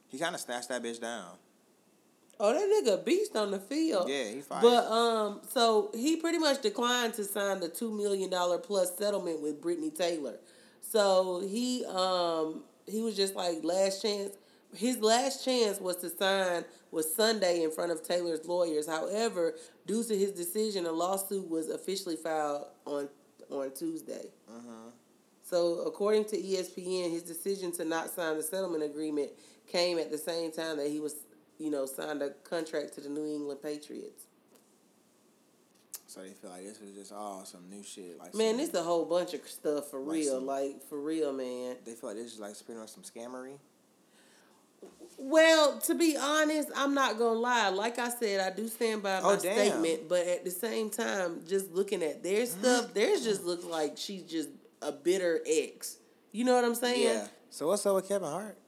[0.08, 1.36] He kind of snatched that bitch down.
[2.40, 4.08] Oh, that nigga beast on the field.
[4.08, 4.62] Yeah, he fired.
[4.62, 9.40] But um, so he pretty much declined to sign the two million dollar plus settlement
[9.40, 10.36] with Britney Taylor.
[10.80, 14.32] So he um he was just like last chance.
[14.74, 18.88] His last chance was to sign was Sunday in front of Taylor's lawyers.
[18.88, 19.54] However,
[19.86, 23.08] due to his decision, a lawsuit was officially filed on
[23.50, 24.26] on Tuesday.
[24.48, 24.90] Uh-huh.
[25.42, 29.30] So, according to ESPN, his decision to not sign the settlement agreement
[29.66, 31.16] came at the same time that he was,
[31.58, 34.26] you know, signed a contract to the New England Patriots.
[36.06, 38.18] So they feel like this is just all some new shit.
[38.20, 41.32] Like Man, this a whole bunch of stuff for Like real, some- like for real,
[41.32, 41.76] man.
[41.84, 43.58] they feel like this is like spinning on some scammery.
[45.16, 47.68] Well, to be honest, I'm not gonna lie.
[47.70, 50.90] Like I said, I do stand by oh, my Oh, statement, but at the same
[50.90, 54.50] time, just looking at their stuff, theirs just looks like she's just
[54.82, 55.98] a bitter ex.
[56.32, 57.02] You know what I'm saying?
[57.04, 57.26] Yeah.
[57.50, 58.58] So what's up with Kevin Hart?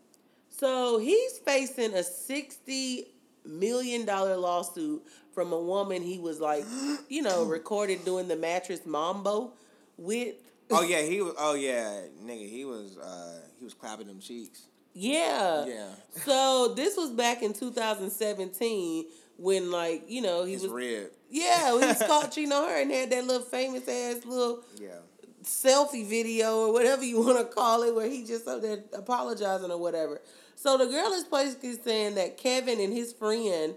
[0.58, 3.06] So he's facing a sixty
[3.44, 5.02] million dollar lawsuit
[5.34, 6.64] from a woman he was like,
[7.08, 9.52] you know, recorded doing the mattress mambo
[9.98, 10.34] with.
[10.70, 11.34] Oh yeah, he was.
[11.38, 12.96] Oh yeah, nigga, he was.
[12.98, 14.62] uh He was clapping them cheeks.
[14.94, 15.66] Yeah.
[15.66, 15.88] Yeah,
[16.24, 19.04] So this was back in 2017
[19.36, 21.10] when like you know he his was rib.
[21.30, 25.00] yeah he was caught cheating on her and had that little famous ass little Yeah.
[25.44, 29.70] selfie video or whatever you want to call it, where he just up there apologizing
[29.70, 30.22] or whatever.
[30.56, 33.74] So the girl is basically saying that Kevin and his friend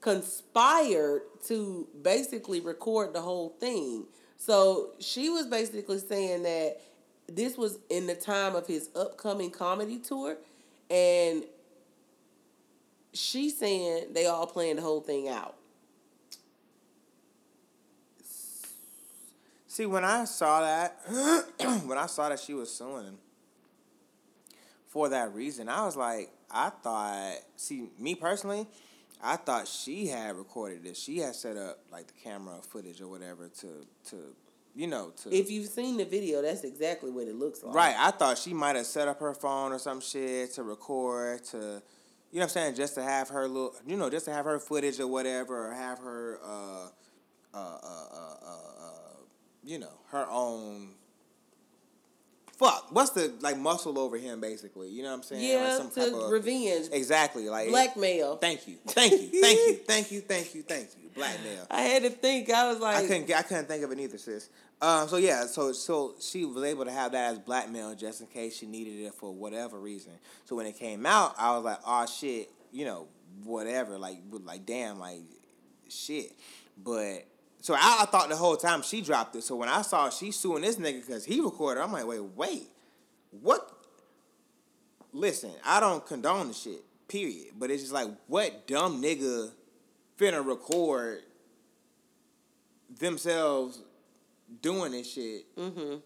[0.00, 4.04] conspired to basically record the whole thing.
[4.36, 6.80] So she was basically saying that
[7.28, 10.36] this was in the time of his upcoming comedy tour,
[10.90, 11.44] and
[13.12, 15.54] she's saying they all planned the whole thing out.
[19.68, 20.98] See, when I saw that,
[21.86, 23.18] when I saw that she was suing him
[24.98, 27.36] for that reason, I was like, I thought.
[27.54, 28.66] See, me personally,
[29.22, 31.00] I thought she had recorded this.
[31.00, 34.16] She had set up like the camera footage or whatever to to
[34.74, 37.76] you know to If you've seen the video, that's exactly what it looks like.
[37.76, 41.44] Right, I thought she might have set up her phone or some shit to record
[41.44, 41.80] to, you know
[42.30, 44.98] what I'm saying, just to have her little, you know, just to have her footage
[44.98, 46.88] or whatever, or have her, uh,
[47.54, 49.16] uh, uh, uh, uh, uh
[49.62, 50.94] you know, her own.
[52.58, 54.88] Fuck, what's the like muscle over him basically?
[54.88, 55.48] You know what I'm saying?
[55.48, 58.36] Yeah, like some type of revenge, exactly like blackmail.
[58.36, 61.08] Thank you, thank you, thank you, thank you, thank you, thank you.
[61.14, 61.66] Blackmail.
[61.70, 62.50] I had to think.
[62.50, 63.32] I was like, I couldn't.
[63.32, 64.50] I couldn't think of it either, sis.
[64.82, 68.26] Um, so yeah, so so she was able to have that as blackmail just in
[68.26, 70.12] case she needed it for whatever reason.
[70.44, 73.06] So when it came out, I was like, oh shit, you know,
[73.44, 73.98] whatever.
[73.98, 75.20] Like, like damn, like
[75.88, 76.32] shit.
[76.76, 77.24] But
[77.60, 79.42] so I, I thought the whole time she dropped it.
[79.42, 82.68] So when I saw she suing this nigga because he recorded, I'm like, wait, wait,
[83.30, 83.70] what?
[85.12, 86.84] Listen, I don't condone the shit.
[87.08, 87.54] Period.
[87.58, 89.50] But it's just like, what dumb nigga
[90.18, 91.22] finna record
[92.98, 93.80] themselves
[94.60, 95.96] doing this shit mm-hmm.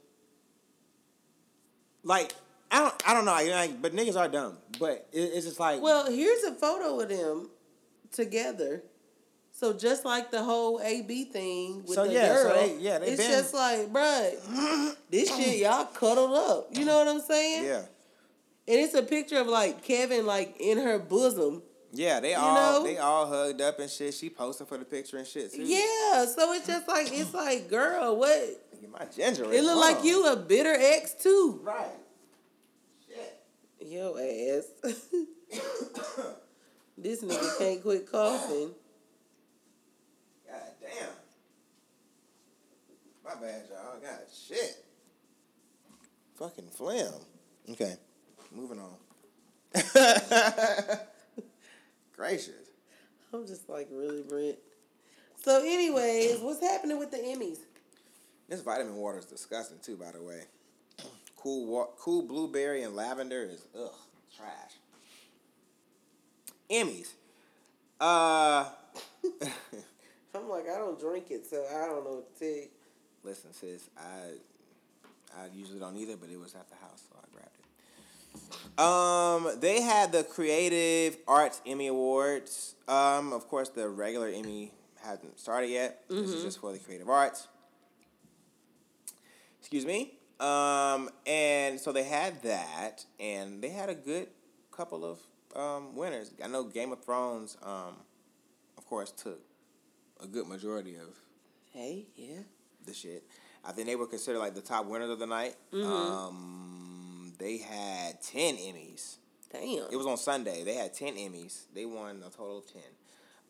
[2.03, 2.35] like
[2.71, 4.59] I don't I don't know, like, but niggas are dumb.
[4.79, 7.51] But it, it's just like Well, here's a photo of them
[8.11, 8.83] together.
[9.55, 12.99] So just like the whole AB thing with So, the yeah, so girl, they- yeah,
[12.99, 16.69] they it's been- just like, bruh, this shit y'all cuddled up.
[16.73, 17.65] You know what I'm saying?
[17.65, 17.83] yeah.
[18.69, 21.63] And it's a picture of like Kevin like in her bosom.
[21.93, 22.85] Yeah, they all know?
[22.85, 24.15] they all hugged up and shit.
[24.15, 25.63] She posted for the picture and shit too.
[25.65, 28.41] Yeah, so it's just like it's like, girl, what?
[28.81, 29.53] Get my ginger.
[29.53, 31.61] It looked like you a bitter ex too.
[31.63, 31.87] Right.
[33.07, 33.43] Shit.
[33.87, 34.95] Yo ass.
[36.97, 38.71] this nigga can't quit coughing.
[40.93, 41.09] Damn.
[43.25, 44.01] My bad, y'all.
[44.01, 44.85] God shit.
[46.37, 47.13] Fucking phlegm.
[47.71, 47.95] Okay,
[48.53, 48.97] moving on.
[52.17, 52.71] Gracious.
[53.33, 54.59] I'm just like really Brent.
[55.43, 57.59] So, anyways, what's happening with the Emmys?
[58.49, 60.43] This vitamin water is disgusting too, by the way.
[61.37, 63.91] Cool, wa- cool blueberry and lavender is ugh
[64.37, 64.73] trash.
[66.71, 67.13] Emmys.
[68.01, 68.69] Uh,
[70.35, 72.69] I'm like, I don't drink it, so I don't know what to you.
[73.23, 73.89] listen, sis.
[73.97, 74.33] I
[75.39, 78.79] I usually don't either, but it was at the house, so I grabbed it.
[78.79, 82.75] Um, they had the Creative Arts Emmy Awards.
[82.89, 86.03] Um, of course, the regular Emmy hasn't started yet.
[86.09, 87.49] This is just for the Creative Arts.
[89.61, 90.15] Excuse me.
[90.41, 94.29] Um, and so they had that, and they had a good
[94.71, 95.19] couple of
[95.57, 96.33] um, winners.
[96.43, 97.95] I know Game of Thrones, um,
[98.77, 99.41] of course, took
[100.23, 101.19] a good majority of
[101.73, 102.41] Hey, yeah.
[102.87, 103.25] the shit.
[103.65, 105.55] I think they were considered like the top winners of the night.
[105.73, 109.17] Um, they had ten Emmys.
[109.53, 109.87] Damn.
[109.91, 110.65] It was on Sunday.
[110.65, 111.63] They had ten Emmys.
[111.75, 112.83] They won a total of ten.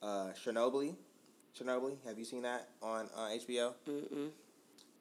[0.03, 0.95] Uh, Chernobyl,
[1.59, 1.97] Chernobyl.
[2.07, 3.73] Have you seen that on uh, HBO?
[3.89, 4.29] Mm-mm.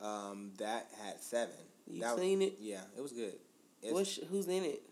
[0.05, 1.55] Um, that had seven.
[1.87, 2.53] You That was- seen it?
[2.59, 3.33] Yeah, it was good.
[3.81, 4.83] It's What's, who's in it?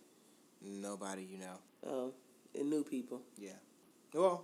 [0.61, 1.55] nobody you know.
[1.87, 2.13] Oh,
[2.57, 3.21] and new people.
[3.37, 3.51] Yeah.
[4.13, 4.43] Well,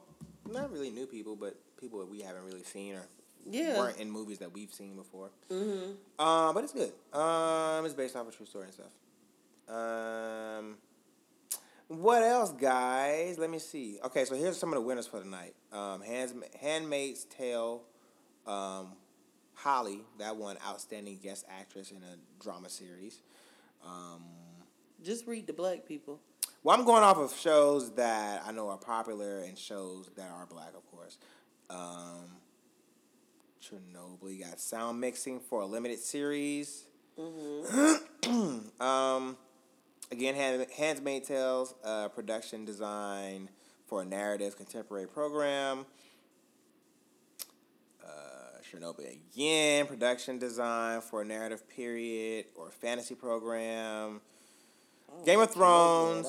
[0.50, 3.06] not really new people, but people that we haven't really seen or
[3.48, 3.78] Yeah.
[3.78, 5.30] weren't in movies that we've seen before.
[5.52, 6.22] Mm-hmm.
[6.26, 6.92] Um, but it's good.
[7.14, 8.94] Um, it's based off a true story and stuff.
[9.70, 10.78] Um,
[11.88, 13.38] what else, guys?
[13.38, 14.00] Let me see.
[14.04, 15.54] Okay, so here's some of the winners for the night.
[15.72, 17.84] Um, Hands, Handmaid's Tale.
[18.48, 18.94] Um,
[19.54, 23.22] Holly, that won Outstanding Guest Actress in a Drama Series.
[23.86, 24.24] Um,
[25.04, 26.20] Just read the black people.
[26.64, 30.46] well, I'm going off of shows that I know are popular and shows that are
[30.48, 31.18] black, of course.
[31.70, 32.38] Um,
[33.62, 36.86] Chernobyl, you got sound mixing for a limited series.
[38.80, 39.38] um,
[40.12, 43.50] again, Hand, Handmaid's Tales, uh, production design
[43.88, 45.86] for a narrative contemporary program.
[48.04, 54.22] Uh, Chernobyl again, production design for a narrative period or fantasy program.
[55.26, 56.28] Game of Thrones.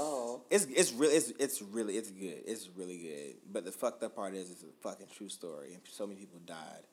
[0.50, 2.42] It's it's really it's it's really it's good.
[2.46, 3.34] It's really good.
[3.52, 6.40] But the fucked up part is it's a fucking true story and so many people
[6.46, 6.86] died.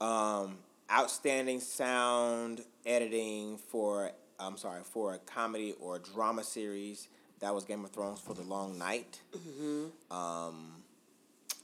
[0.00, 0.58] Um,
[0.90, 7.08] outstanding sound editing for I'm sorry for a comedy or drama series.
[7.40, 9.20] That was Game of Thrones for the Long Night.
[10.10, 10.82] Um,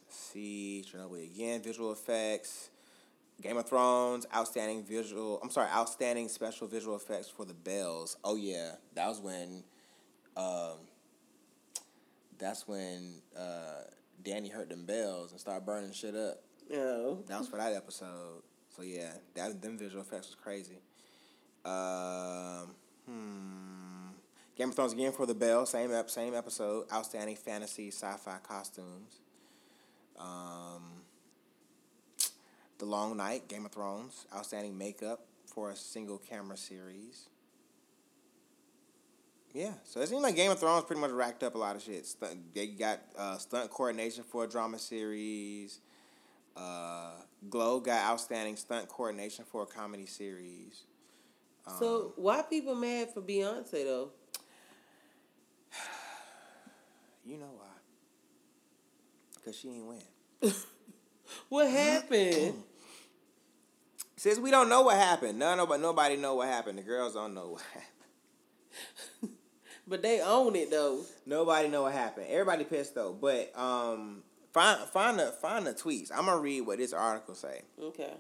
[0.06, 1.62] let's see Chernobyl again.
[1.62, 2.70] Visual effects.
[3.40, 5.38] Game of Thrones, outstanding visual.
[5.42, 8.16] I'm sorry, outstanding special visual effects for the bells.
[8.24, 9.62] Oh yeah, that was when,
[10.36, 10.78] um,
[12.38, 13.84] that's when uh,
[14.24, 16.40] Dany heard them bells and started burning shit up.
[16.74, 17.22] Oh.
[17.26, 18.42] That was for that episode.
[18.76, 20.80] So yeah, that them visual effects was crazy.
[21.64, 22.74] Um,
[23.06, 24.08] hmm.
[24.56, 25.64] Game of Thrones again for the bell.
[25.66, 26.86] Same ep- same episode.
[26.92, 29.20] Outstanding fantasy sci-fi costumes.
[30.18, 30.97] Um,
[32.78, 37.28] the Long Night, Game of Thrones, outstanding makeup for a single camera series.
[39.52, 41.82] Yeah, so it seems like Game of Thrones pretty much racked up a lot of
[41.82, 42.06] shit.
[42.06, 45.80] Stunt, they got uh, stunt coordination for a drama series.
[46.56, 47.12] Uh,
[47.48, 50.82] Glow got outstanding stunt coordination for a comedy series.
[51.78, 54.10] So why people mad for Beyonce though?
[57.26, 57.66] You know why?
[59.34, 60.52] Because she ain't win.
[61.48, 62.54] What happened?
[64.18, 66.76] Since we don't know what happened, none but nobody know what happened.
[66.76, 69.36] The girls don't know what happened.
[69.86, 71.02] but they own it though.
[71.24, 72.26] Nobody know what happened.
[72.28, 73.12] Everybody pissed though.
[73.12, 76.10] But um, find find the find the tweets.
[76.10, 77.62] I'm gonna read what this article say.
[77.80, 78.12] Okay.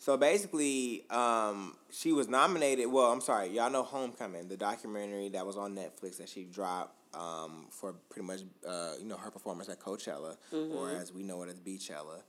[0.00, 2.88] So basically, um, she was nominated.
[2.88, 6.92] Well, I'm sorry, y'all know Homecoming, the documentary that was on Netflix that she dropped
[7.14, 11.44] um, for pretty much uh, you know her performance at Coachella, or as we know
[11.44, 12.22] it as Beachella.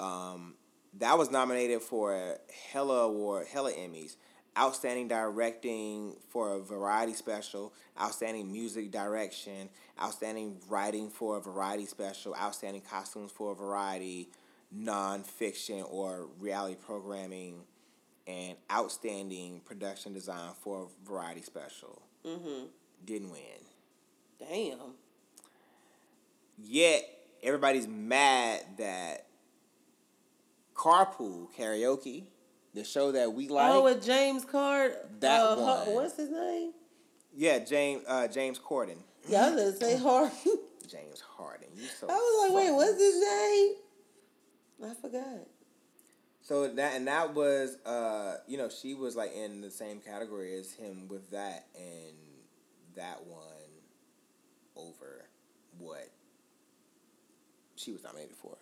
[0.00, 0.54] Um,
[0.98, 2.36] that was nominated for a
[2.72, 4.16] hella award, hella Emmys.
[4.56, 9.68] outstanding directing for a variety special, outstanding music direction,
[10.00, 14.28] outstanding writing for a variety special, outstanding costumes for a variety,
[14.76, 17.64] nonfiction or reality programming,
[18.26, 22.02] and outstanding production design for a variety special.
[22.24, 22.66] Mm-hmm.
[23.04, 23.40] Didn't win.
[24.38, 24.94] Damn.
[26.58, 27.04] Yet
[27.42, 29.26] everybody's mad that
[30.74, 32.24] Carpool Karaoke,
[32.74, 33.70] the show that we like.
[33.72, 34.92] oh, with James Card.
[35.20, 35.94] That uh, one.
[35.94, 36.72] What's his name?
[37.36, 38.98] yeah, James uh, James Corden.
[39.28, 40.58] Yeah, I was gonna say Harden.
[40.88, 41.68] James Harden.
[41.76, 43.74] You so I was like, wait, what's his name?
[44.90, 45.46] I forgot.
[46.42, 50.58] So that and that was uh you know she was like in the same category
[50.58, 52.16] as him with that and
[52.96, 53.40] that one
[54.76, 55.24] over
[55.78, 56.10] what
[57.76, 58.56] she was nominated for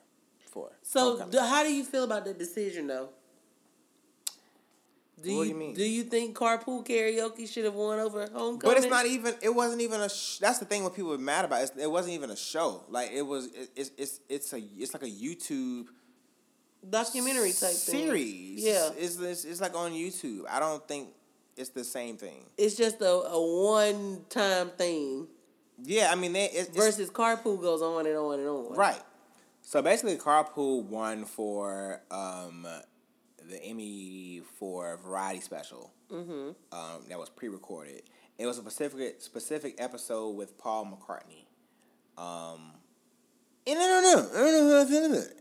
[0.53, 0.71] for.
[0.83, 1.39] So, Homecoming.
[1.51, 3.09] how do you feel about the decision, though?
[5.23, 5.75] Do What you, do you mean?
[5.75, 8.59] Do you think carpool karaoke should have won over homecoming?
[8.61, 9.35] But it's not even.
[9.41, 10.09] It wasn't even a.
[10.09, 10.83] Sh- that's the thing.
[10.83, 11.63] What people were mad about.
[11.63, 12.83] It's, it wasn't even a show.
[12.89, 13.47] Like it was.
[13.47, 14.59] It, it's it's it's a.
[14.79, 15.87] It's like a YouTube
[16.89, 18.07] documentary type thing.
[18.07, 18.65] series.
[18.65, 20.43] Yeah, It's, it's it's like on YouTube.
[20.51, 21.11] I don't think
[21.57, 22.45] it's the same thing.
[22.59, 25.29] it's just a, a one time thing.
[25.85, 28.75] Yeah, I mean, they, it's, it's Versus carpool goes on and on and on.
[28.77, 29.01] right.
[29.63, 32.67] So basically, Carpool won for um,
[33.49, 35.93] the Emmy for Variety Special.
[36.11, 36.51] Mm-hmm.
[36.77, 38.03] Um, that was pre-recorded.
[38.39, 41.47] It was a specific specific episode with Paul McCartney.
[42.19, 42.73] Um,
[43.67, 44.29] and I don't know.
[44.35, 45.39] I don't know how I feel about it.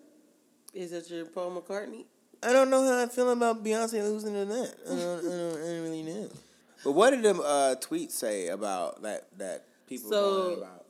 [0.73, 2.05] Is that your Paul McCartney?
[2.43, 4.73] I don't know how I feel about Beyonce losing to that.
[4.85, 6.29] I don't, I don't, I don't really know.
[6.83, 9.27] But what did them uh, tweets say about that?
[9.37, 10.80] That people So- about?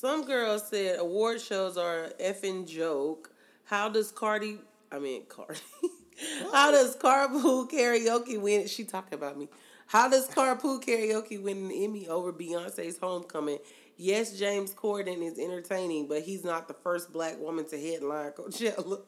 [0.00, 3.30] Some girl said award shows are an effing joke.
[3.64, 4.56] How does Cardi?
[4.90, 5.60] I mean Cardi.
[6.52, 8.66] How does carpool karaoke win?
[8.66, 9.50] She talking about me.
[9.88, 13.58] How does carpool karaoke win an Emmy over Beyonce's Homecoming?
[13.98, 19.02] Yes, James Corden is entertaining, but he's not the first black woman to headline Coachella.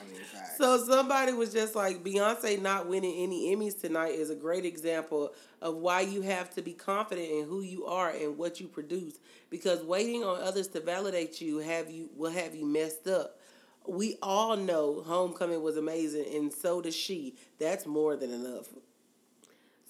[0.00, 0.56] I mean, facts.
[0.58, 5.32] So somebody was just like Beyonce not winning any Emmys tonight is a great example
[5.60, 9.18] of why you have to be confident in who you are and what you produce
[9.50, 13.38] because waiting on others to validate you have you will have you messed up.
[13.86, 17.36] We all know Homecoming was amazing and so does she.
[17.58, 18.66] That's more than enough.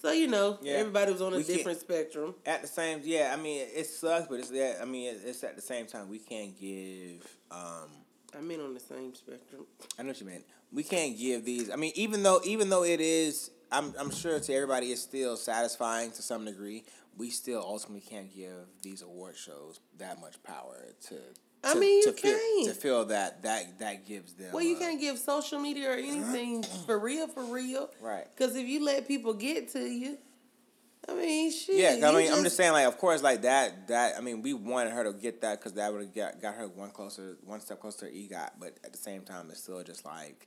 [0.01, 0.73] So you know, Yeah.
[0.77, 2.33] everybody was on a We different spectrum.
[2.45, 4.79] At the same, yeah, I mean, it sucks, but it's that.
[4.81, 7.27] I mean, it's at the same time we can't give.
[7.51, 7.89] um
[8.37, 9.65] I mean on the same spectrum.
[9.99, 10.43] I know what you mean.
[10.71, 11.69] We can't give these.
[11.69, 15.35] I mean, even though, even though it is, I'm, I'm sure to everybody it's still
[15.37, 16.83] satisfying to some degree.
[17.17, 20.77] We still ultimately can't give these award shows that much power
[21.09, 21.15] to.
[21.63, 22.67] I to- mean, to you feel, can't.
[22.69, 24.51] to feel that that that gives them.
[24.53, 27.89] Well, you uh, can't give social media or anything for real, for real.
[28.01, 28.27] Right.
[28.35, 30.17] Because if you let people get to you,
[31.09, 31.81] I mean, she.
[31.81, 33.87] Yeah, I mean, I'm just saying, like, of course, like that.
[33.87, 36.55] That I mean, we wanted her to get that because that would have got, got
[36.55, 38.51] her one closer, one step closer to EGOT.
[38.59, 40.45] But at the same time, it's still just like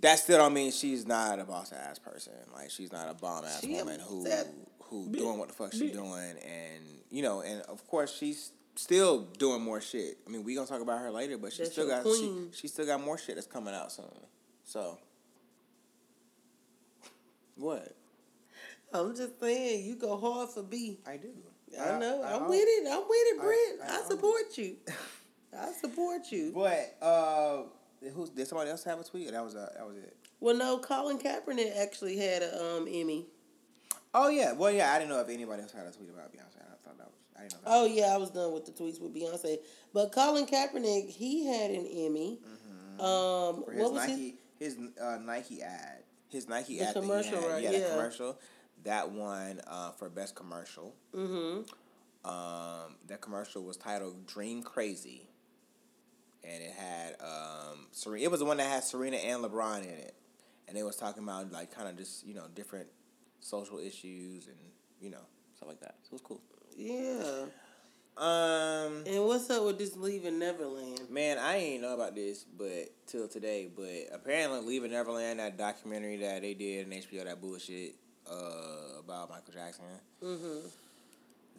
[0.00, 0.18] that.
[0.18, 2.32] Still don't mean she's not a boss ass person.
[2.52, 4.48] Like, she's not a bomb ass woman who that-
[4.90, 9.20] who doing what the fuck she doing, and you know, and of course, she's still
[9.38, 10.18] doing more shit.
[10.26, 12.86] I mean, we gonna talk about her later, but she still got she, she still
[12.86, 14.04] got more shit that's coming out soon.
[14.64, 14.98] So.
[17.56, 17.94] What?
[18.94, 21.00] I'm just saying, you go hard for B.
[21.06, 21.28] I do.
[21.80, 22.22] I know.
[22.22, 22.86] I- I'm I- with it.
[22.88, 23.90] I'm with it, Brent.
[23.90, 24.76] I- I, I- support you.
[25.58, 26.52] I support you.
[26.54, 27.62] But uh,
[28.12, 29.30] who's did somebody else have a tweet?
[29.30, 30.16] That was uh, that was it.
[30.40, 33.26] Well, no, Colin Kaepernick actually had a um Emmy.
[34.12, 36.58] Oh yeah, well yeah, I didn't know if anybody else had a tweet about Beyonce.
[36.60, 37.58] I thought that was I didn't know.
[37.64, 37.76] That.
[37.76, 39.58] Oh yeah, I was done with the tweets with Beyonce.
[39.92, 42.38] But Colin Kaepernick, he had an Emmy.
[42.98, 47.40] Um, For his what was Nike his uh, Nike ad, his Nike The ad commercial,
[47.40, 47.88] had, right, yeah, yeah.
[47.90, 48.38] commercial.
[48.84, 50.94] That one uh, for best commercial.
[51.14, 51.62] Mm-hmm.
[52.28, 55.28] Um, that commercial was titled "Dream Crazy,"
[56.42, 58.24] and it had um, Serena.
[58.24, 60.14] It was the one that had Serena and LeBron in it,
[60.68, 62.88] and they was talking about like kind of just you know different
[63.40, 64.56] social issues and
[65.00, 65.18] you know
[65.56, 65.96] stuff like that.
[66.02, 66.40] So it was cool.
[66.76, 67.46] Yeah.
[68.16, 71.10] Um, And what's up with this leaving Neverland?
[71.10, 76.18] man, I ain't know about this, but till today, but apparently, Leaving Neverland, that documentary
[76.18, 77.96] that they did in HBO, that bullshit
[78.30, 79.84] uh, about Michael Jackson.
[80.22, 80.66] Mm-hmm.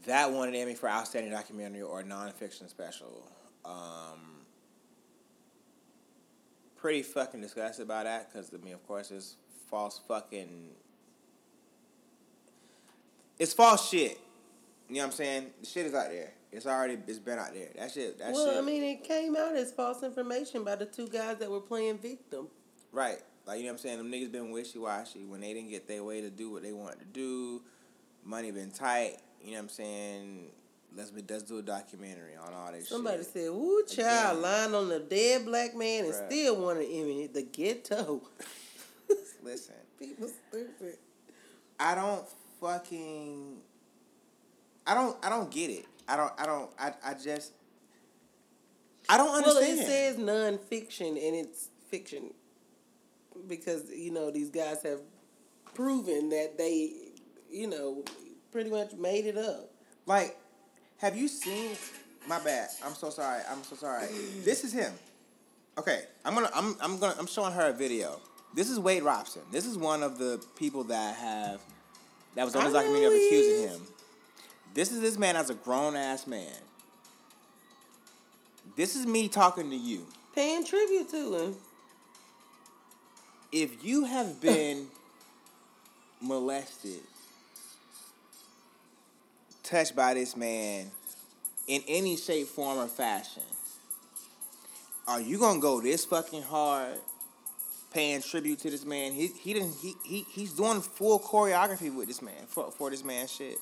[0.05, 3.28] That won an Emmy for Outstanding Documentary or Nonfiction Special.
[3.63, 4.45] Um,
[6.76, 9.36] pretty fucking disgusted about that because, I mean, of course, it's
[9.70, 10.70] false fucking.
[13.39, 14.20] It's false shit.
[14.88, 15.51] You know what I'm saying?
[15.61, 16.32] The shit is out there.
[16.51, 17.70] It's already, it's been out there.
[17.76, 18.57] That shit, that Well, shit.
[18.57, 21.97] I mean, it came out as false information by the two guys that were playing
[21.97, 22.47] victim.
[22.91, 23.20] Right.
[23.45, 23.97] Like you know what I'm saying?
[23.99, 26.73] Them niggas been wishy washy when they didn't get their way to do what they
[26.73, 27.61] wanted to do.
[28.23, 29.17] Money been tight.
[29.41, 30.47] You know what I'm saying?
[30.95, 32.89] Let's be, let's do a documentary on all this.
[32.89, 33.33] Somebody shit.
[33.33, 34.41] said, "Woo, child, Again.
[34.41, 36.27] lying on the dead black man and Bruh.
[36.27, 38.21] still want to Emmy the ghetto."
[39.43, 40.97] Listen, People stupid.
[41.79, 42.25] I don't
[42.59, 43.57] fucking.
[44.87, 45.17] I don't.
[45.23, 45.85] I don't get it.
[46.07, 46.31] I don't.
[46.37, 46.71] I don't.
[46.79, 46.93] I.
[47.03, 47.51] I just.
[49.07, 49.77] I don't understand.
[49.77, 52.33] Well, it says nonfiction, and it's fiction
[53.47, 54.99] because you know these guys have
[55.73, 56.93] proven that they,
[57.51, 58.03] you know,
[58.51, 59.71] pretty much made it up.
[60.05, 60.38] Like,
[60.97, 61.71] have you seen?
[62.27, 62.69] My bad.
[62.83, 63.41] I'm so sorry.
[63.49, 64.07] I'm so sorry.
[64.43, 64.93] This is him.
[65.77, 66.49] Okay, I'm gonna.
[66.55, 66.75] I'm.
[66.81, 67.15] I'm gonna.
[67.19, 68.19] I'm showing her a video.
[68.53, 69.41] This is Wade Robson.
[69.51, 71.59] This is one of the people that have
[72.36, 73.81] that was on know documentary of accusing him.
[74.73, 76.53] This is this man as a grown ass man.
[78.75, 80.05] This is me talking to you.
[80.33, 81.55] Paying tribute to him.
[83.51, 84.87] If you have been
[86.21, 87.01] molested,
[89.63, 90.91] touched by this man
[91.67, 93.43] in any shape, form, or fashion,
[95.07, 96.99] are you gonna go this fucking hard
[97.93, 99.13] paying tribute to this man?
[99.13, 103.03] He he didn't he, he he's doing full choreography with this man for for this
[103.03, 103.57] man shit.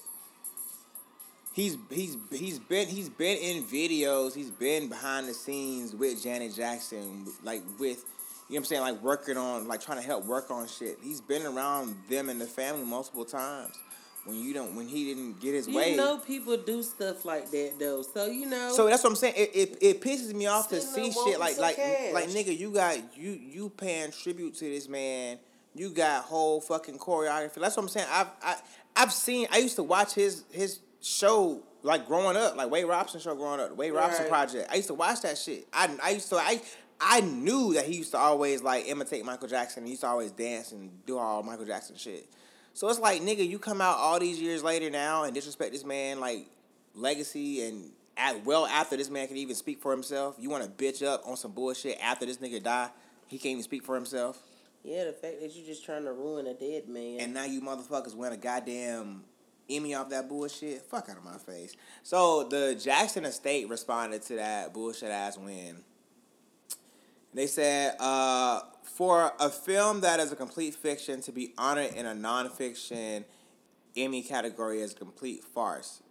[1.53, 4.33] He's he's he's been he's been in videos.
[4.33, 8.03] He's been behind the scenes with Janet Jackson, like with
[8.49, 10.97] you know what I'm saying, like working on like trying to help work on shit.
[11.01, 13.75] He's been around them and the family multiple times.
[14.25, 17.25] When you don't, when he didn't get his You way, you know people do stuff
[17.25, 18.71] like that though, so you know.
[18.73, 19.33] so that's what I'm saying.
[19.35, 22.13] It, it, it pisses me off to see shit like like cash.
[22.13, 25.39] like nigga, you got you you paying tribute to this man.
[25.75, 27.55] You got whole fucking choreography.
[27.55, 28.07] That's what I'm saying.
[28.09, 28.55] I've I,
[28.95, 29.47] I've seen.
[29.51, 33.59] I used to watch his his show like growing up, like Wade Robson show growing
[33.59, 34.29] up, the Wade Robson Right.
[34.29, 34.69] project.
[34.71, 35.67] I used to watch that shit.
[35.73, 36.61] I I used to I.
[37.03, 39.83] I knew that he used to always like imitate Michael Jackson.
[39.83, 42.27] He used to always dance and do all Michael Jackson shit.
[42.73, 45.85] So it's like, nigga, you come out all these years later now and disrespect this
[45.85, 46.47] man like
[46.95, 50.35] legacy and at well after this man can even speak for himself.
[50.39, 52.89] You want to bitch up on some bullshit after this nigga die.
[53.27, 54.39] He can't even speak for himself.
[54.83, 57.19] yeah, the fact that you just trying to ruin a dead man.
[57.19, 59.23] And now you motherfuckers win a goddamn
[59.69, 60.81] Emmy off that bullshit.
[60.83, 61.75] Fuck out of my face.
[62.03, 65.83] So the Jackson estate responded to that bullshit ass win.
[67.33, 72.05] They said, uh, for a film that is a complete fiction to be honored in
[72.05, 73.23] a nonfiction
[73.95, 76.01] Emmy category is a complete farce.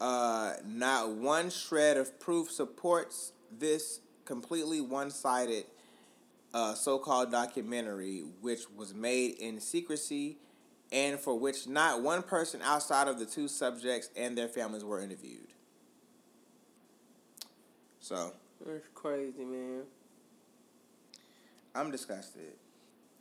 [0.00, 5.64] Uh, not one shred of proof supports this completely one sided
[6.54, 10.38] uh, so called documentary, which was made in secrecy
[10.92, 15.00] and for which not one person outside of the two subjects and their families were
[15.00, 15.48] interviewed.
[18.00, 18.32] So,
[18.66, 19.82] That's crazy, man.
[21.74, 22.54] I'm disgusted.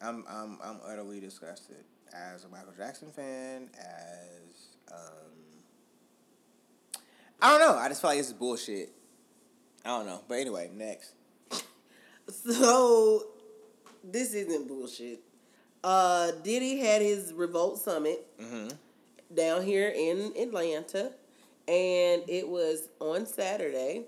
[0.02, 1.84] I'm I'm I'm utterly disgusted
[2.14, 3.70] as a Michael Jackson fan.
[3.78, 5.32] As um,
[7.42, 7.78] I don't know.
[7.78, 8.92] I just feel like this is bullshit.
[9.86, 10.22] I don't know.
[10.28, 11.14] But anyway, next.
[12.30, 13.24] So
[14.04, 15.22] this isn't bullshit.
[15.82, 18.76] Uh, Diddy had his Revolt Summit Mm-hmm.
[19.34, 21.14] down here in Atlanta,
[21.70, 24.08] and it was on Saturday,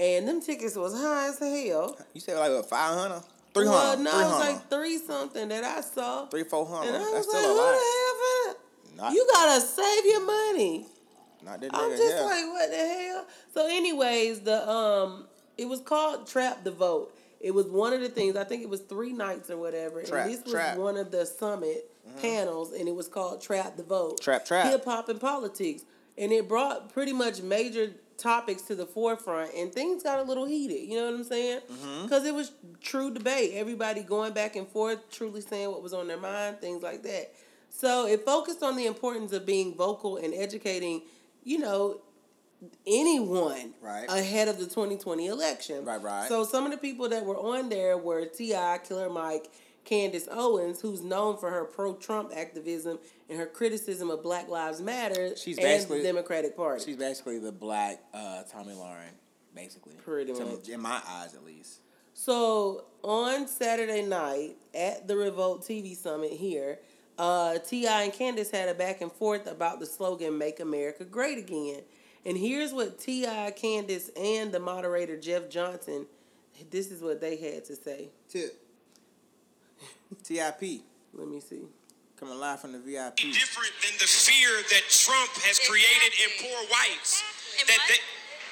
[0.00, 1.98] and them tickets was high as hell.
[2.14, 3.22] You said like a 500?
[3.52, 3.70] 300?
[3.70, 6.26] Well, no, it was like three something that I saw.
[6.26, 6.92] Three, four hundred.
[6.92, 7.72] That's was still a lot.
[7.72, 8.54] the hell
[8.94, 10.86] for Not, You gotta save your money.
[11.44, 12.24] not that I'm just here.
[12.24, 13.26] like, what the hell?
[13.52, 15.26] So, anyways, the um,
[15.58, 17.14] it was called Trap the Vote.
[17.40, 18.36] It was one of the things.
[18.36, 20.02] I think it was three nights or whatever.
[20.02, 20.76] Trap, and this was trap.
[20.78, 21.90] one of the summit
[22.20, 24.20] panels, and it was called Trap the Vote.
[24.20, 24.66] Trap, trap.
[24.66, 25.82] Hip hop and politics,
[26.16, 30.44] and it brought pretty much major topics to the forefront, and things got a little
[30.44, 30.88] heated.
[30.88, 31.60] You know what I'm saying?
[31.70, 32.02] Mm-hmm.
[32.04, 33.52] Because it was true debate.
[33.54, 37.32] Everybody going back and forth, truly saying what was on their mind, things like that.
[37.70, 41.02] So it focused on the importance of being vocal and educating,
[41.44, 42.00] you know,
[42.86, 44.06] anyone Right.
[44.08, 45.84] ahead of the 2020 election.
[45.84, 46.28] Right, right.
[46.28, 49.50] So some of the people that were on there were T.I., Killer Mike,
[49.84, 55.36] Candace Owens, who's known for her pro-Trump activism and her criticism of Black Lives Matter
[55.36, 56.84] She's and the Democratic Party.
[56.84, 59.14] She's basically the black uh, Tomi Lahren,
[59.54, 59.94] basically.
[59.94, 60.68] Pretty To- much.
[60.68, 61.80] In my eyes, at least.
[62.14, 66.78] So on Saturday night at the Revolt TV Summit here,
[67.18, 71.38] uh, Ti and Candace had a back and forth about the slogan "Make America Great
[71.38, 71.82] Again."
[72.26, 73.26] And here's what Ti,
[73.56, 76.06] Candace, and the moderator Jeff Johnson,
[76.70, 78.10] this is what they had to say.
[78.28, 78.62] Tip.
[80.24, 80.82] TIP.
[81.14, 81.62] Let me see.
[82.18, 83.32] Coming live from the VIP.
[83.32, 87.24] different than the fear that Trump has created in poor whites.
[87.56, 87.88] In That what?
[87.96, 88.00] they,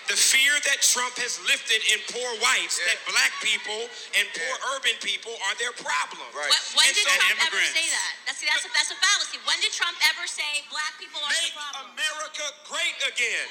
[0.08, 2.88] the fear that Trump has lifted in poor whites Yeah.
[2.96, 3.76] that black people
[4.16, 6.24] and poor urban people are their problem.
[6.32, 6.48] Right.
[6.48, 8.12] When, when And did so- Trump and ever say that?
[8.24, 9.36] That's that's a, that's a fallacy.
[9.44, 11.92] When did Trump ever say black people are Make the problem?
[11.92, 13.48] America great again.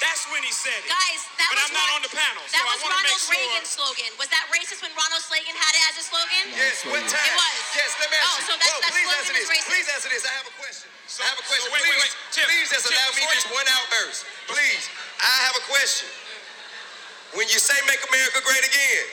[0.00, 0.88] That's when he said it.
[0.88, 3.04] Guys, that but was I'm not Ron- on the panel, That I was want to
[3.04, 3.36] make Ronald sure.
[3.36, 4.10] Reagan's slogan.
[4.16, 6.44] Was that racist when Ronald Reagan had it as a slogan?
[6.56, 7.20] Yes, what time?
[7.20, 7.60] It was.
[7.76, 8.44] Yes, let me ask Oh, you.
[8.48, 9.48] so that's- Whoa, that please answer this.
[9.52, 9.68] racist.
[9.68, 10.24] Please answer this.
[10.24, 10.88] I have a question.
[11.04, 11.68] So- I have a question.
[11.68, 12.32] so wait, please, wait, wait.
[12.32, 14.20] Tip, please just Tip, allow me before just you- one outburst.
[14.48, 14.82] Please.
[15.20, 16.08] I have a question.
[17.36, 19.04] When you say make America great again,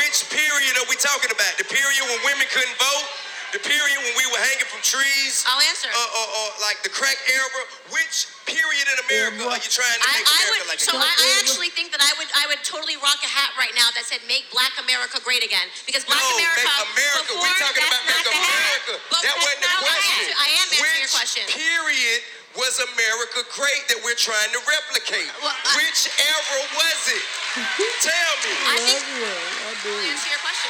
[0.00, 1.52] which period are we talking about?
[1.60, 3.06] The period when women couldn't vote?
[3.54, 5.46] The period when we were hanging from trees?
[5.46, 5.86] I'll answer.
[5.86, 7.62] Or, or, or like the crack era?
[7.94, 10.92] Which period in America are you trying to I, make I America would like so
[10.98, 11.06] that?
[11.06, 13.86] I, I actually think that I would I would totally rock a hat right now
[13.94, 17.32] that said make Black America great again because Black no, America make America.
[17.32, 18.34] before We're talking about not make the.
[18.34, 18.92] America.
[19.24, 20.26] That wasn't the not what I question.
[20.36, 21.42] I am answering Which your question.
[21.46, 22.18] Which period
[22.58, 25.28] was America great that we're trying to replicate?
[25.38, 27.24] Well, I- Which era was it?
[28.04, 28.52] Tell me.
[28.68, 29.92] I think Yeah, I do.
[29.94, 30.65] I'll answer your question.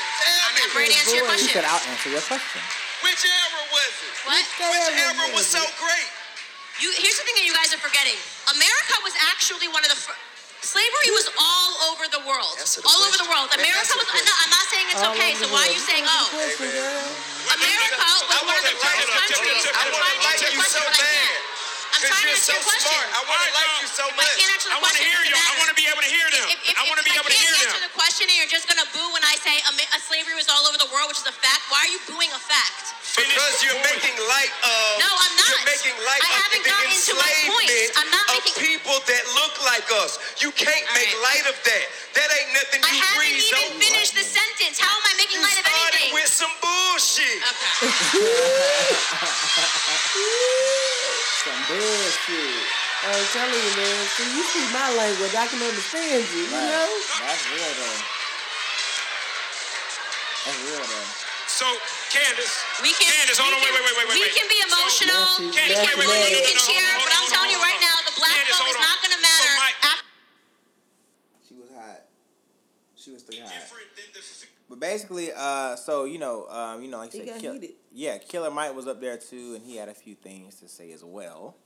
[0.57, 0.75] Tell I'm me.
[0.75, 1.53] not ready to answer your Boy, He question.
[1.61, 2.61] said, I'll answer your question.
[3.05, 4.13] Which era was it?
[4.25, 4.45] What?
[4.73, 6.09] Which era was so great?
[6.81, 8.17] You, here's the thing that you guys are forgetting.
[8.53, 9.97] America was actually one of the.
[10.01, 10.17] Fr-
[10.65, 12.53] slavery was all over the world.
[12.59, 13.49] Answer the all over the world.
[13.55, 14.09] America was.
[14.09, 15.33] the I'm not, I'm not saying it's All okay.
[15.39, 16.27] So why are you saying oh?
[16.33, 17.07] the question, girl.
[17.55, 19.63] America was one of the first like- countries.
[19.63, 21.39] I I'm wanna trying to answer you your question, so but I bad.
[21.97, 22.13] Can't.
[22.13, 22.93] I'm trying to you're answer so your question.
[22.93, 23.09] smart.
[23.17, 25.17] I want to like you so I can't answer the I want to question.
[25.17, 25.37] hear you.
[25.37, 26.47] I want to be able to hear them.
[26.53, 28.69] If, if, I want to be able to can't answer the question and you're just
[28.69, 31.29] gonna boo when I say Am- uh, slavery was all over the world, which is
[31.29, 32.93] a fact, why are you booing a fact?
[33.17, 35.01] Because you're making light of.
[35.01, 35.49] No, I'm not.
[35.49, 37.73] You're making light I of haven't the gotten into my point.
[37.97, 40.21] I'm not of making- people that look like us.
[40.45, 41.29] You can't All make right.
[41.33, 41.85] light of that.
[42.21, 43.81] That ain't nothing you I haven't even over.
[43.81, 44.77] finished the sentence.
[44.77, 46.13] How am I making You light of started anything?
[46.13, 47.41] with some bullshit.
[47.41, 47.73] Okay.
[51.47, 52.59] Some bullshit.
[53.07, 54.03] I'm telling you, man.
[54.19, 56.51] See, you speak my language, I can understand you.
[56.51, 56.75] You Right.
[56.75, 56.91] know.
[57.23, 57.99] That's real, though.
[60.43, 61.09] That's real, though.
[61.47, 61.67] So,
[62.11, 62.51] Candace,
[62.83, 63.15] We can.
[63.15, 64.35] Candace, we hold on, can, wait, wait, wait, wait, We wait.
[64.35, 65.23] can be emotional.
[65.23, 66.99] Nancy, we Candace, can wait, wait, boo, wait, you no, can no, no, cheer, hold
[66.99, 67.87] on, but I'm hold on, telling you hold right on.
[67.87, 68.91] now, the black Candace, vote hold is on.
[68.91, 69.55] not going to So matter.
[69.63, 70.07] my- after
[71.47, 72.01] She was hot.
[72.99, 73.55] She was too hot.
[73.55, 74.23] different than the
[74.69, 77.61] But basically, uh, so you know, um, you know, like I said, Kill-
[77.93, 80.91] yeah, Killer Mike was up there too, and he had a few things to say
[80.93, 81.57] as well.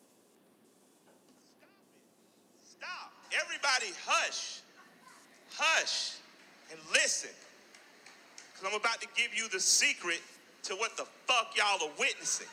[2.63, 3.13] Stop.
[3.43, 4.61] Everybody hush.
[5.57, 6.17] Hush
[6.71, 7.31] and listen.
[8.53, 10.21] Because I'm about to give you the secret
[10.65, 12.47] to what the fuck y'all are witnessing.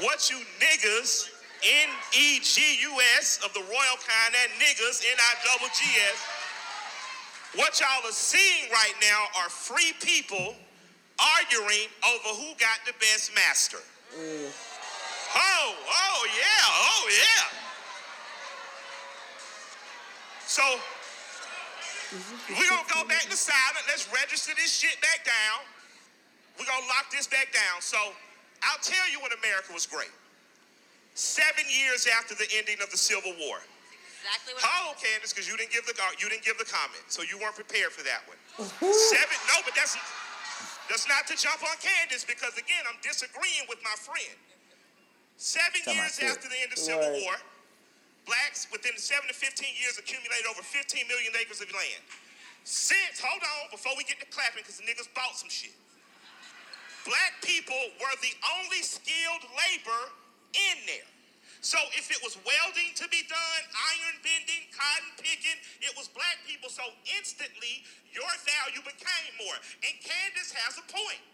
[0.00, 1.30] What you niggas,
[1.62, 6.18] N-E-G-U-S of the royal kind, and niggas, N-I-double-G-S,
[7.56, 10.54] what y'all are seeing right now are free people
[11.38, 13.78] arguing over who got the best master.
[14.16, 14.50] Mm.
[15.36, 17.64] Oh, oh yeah, oh yeah.
[20.46, 20.62] So
[22.50, 23.84] we're gonna go back to silent.
[23.88, 25.66] Let's register this shit back down.
[26.58, 27.80] We're gonna lock this back down.
[27.80, 27.96] So
[28.62, 30.12] I'll tell you when America was great.
[31.14, 33.58] Seven years after the ending of the Civil War.
[34.24, 37.04] Exactly what Hold, Candace, because you didn't give the uh, you didn't give the comment,
[37.12, 38.40] so you weren't prepared for that one.
[38.80, 39.92] Seven, no, but that's
[40.88, 44.36] that's not to jump on Candace because again, I'm disagreeing with my friend.
[45.36, 47.20] Seven Talking years after the end of Civil Right.
[47.20, 47.36] War,
[48.24, 52.00] blacks within seven to 15 years accumulated over 15 million acres of land.
[52.64, 55.76] Since, hold on, before we get to clapping, because the niggas bought some shit.
[57.04, 60.02] Black people were the only skilled labor
[60.56, 61.10] in there.
[61.64, 66.36] So if it was welding to be done, iron bending, cotton picking, it was black
[66.44, 66.68] people.
[66.68, 66.84] So
[67.16, 67.80] instantly,
[68.12, 69.56] your value became more.
[69.80, 71.24] And Candace has a point.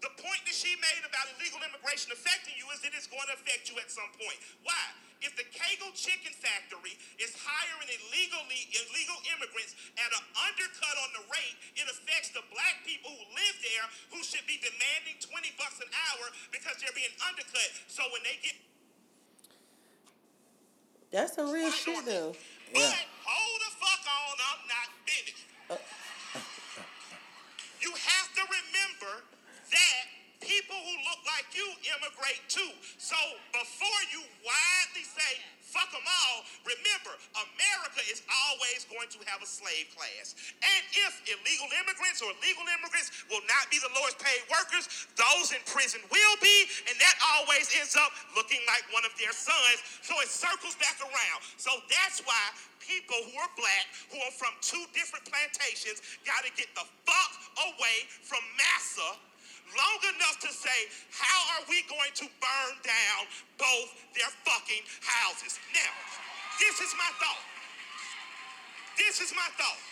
[0.00, 3.36] The point that she made about illegal immigration affecting you is that it's going to
[3.36, 4.40] affect you at some point.
[4.64, 4.80] Why?
[5.20, 11.24] If the Kegel Chicken Factory is hiring illegally illegal immigrants at an undercut on the
[11.28, 13.86] rate, it affects the black people who live there
[14.16, 17.68] who should be demanding 20 bucks an hour because they're being undercut.
[17.92, 18.56] So when they get
[21.10, 22.34] That's some real shit, though.
[22.72, 22.94] but
[23.26, 25.42] hold the fuck on, I'm not finished.
[25.66, 25.74] Uh,
[27.82, 29.26] you have to remember
[29.74, 30.02] that
[30.38, 31.66] people who look like you
[31.98, 32.70] immigrate too.
[32.98, 33.18] So
[33.50, 39.48] before you widely say, fuck them all, remember, America is always going to have a
[39.48, 40.34] slave class.
[40.58, 45.54] And if illegal immigrants or legal immigrants will not be the lowest paid workers, those
[45.54, 46.56] in prison will be,
[46.90, 49.78] and that always ends up looking like one of their sons.
[50.02, 51.40] So it circles back around.
[51.56, 52.42] So that's why
[52.82, 57.32] people who are black, who are from two different plantations, got to get the fuck
[57.70, 59.29] away from massa
[59.76, 63.20] long enough to say, how are we going to burn down
[63.58, 65.58] both their fucking houses?
[65.74, 65.92] Now,
[66.58, 67.44] this is my thought.
[68.98, 69.89] This is my thought.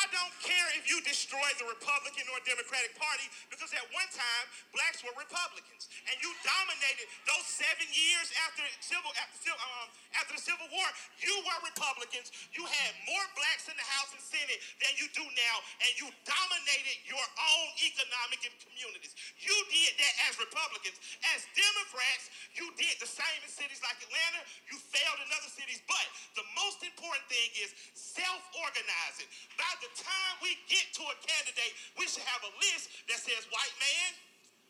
[0.00, 4.44] I don't care if you destroy the Republican or Democratic Party because at one time
[4.72, 10.42] blacks were Republicans and you dominated those seven years after civil after, um, after the
[10.42, 10.88] Civil War.
[11.20, 12.32] You were Republicans.
[12.56, 16.08] You had more blacks in the House and Senate than you do now, and you
[16.24, 19.14] dominated your own economic and communities.
[19.38, 20.96] You did that as Republicans.
[21.36, 24.40] As Democrats, you did the same in cities like Atlanta.
[24.70, 26.06] You failed in other cities, but
[26.38, 29.28] the most important thing is self-organizing.
[29.56, 33.42] By the time we get to a candidate, we should have a list that says
[33.50, 34.10] white man,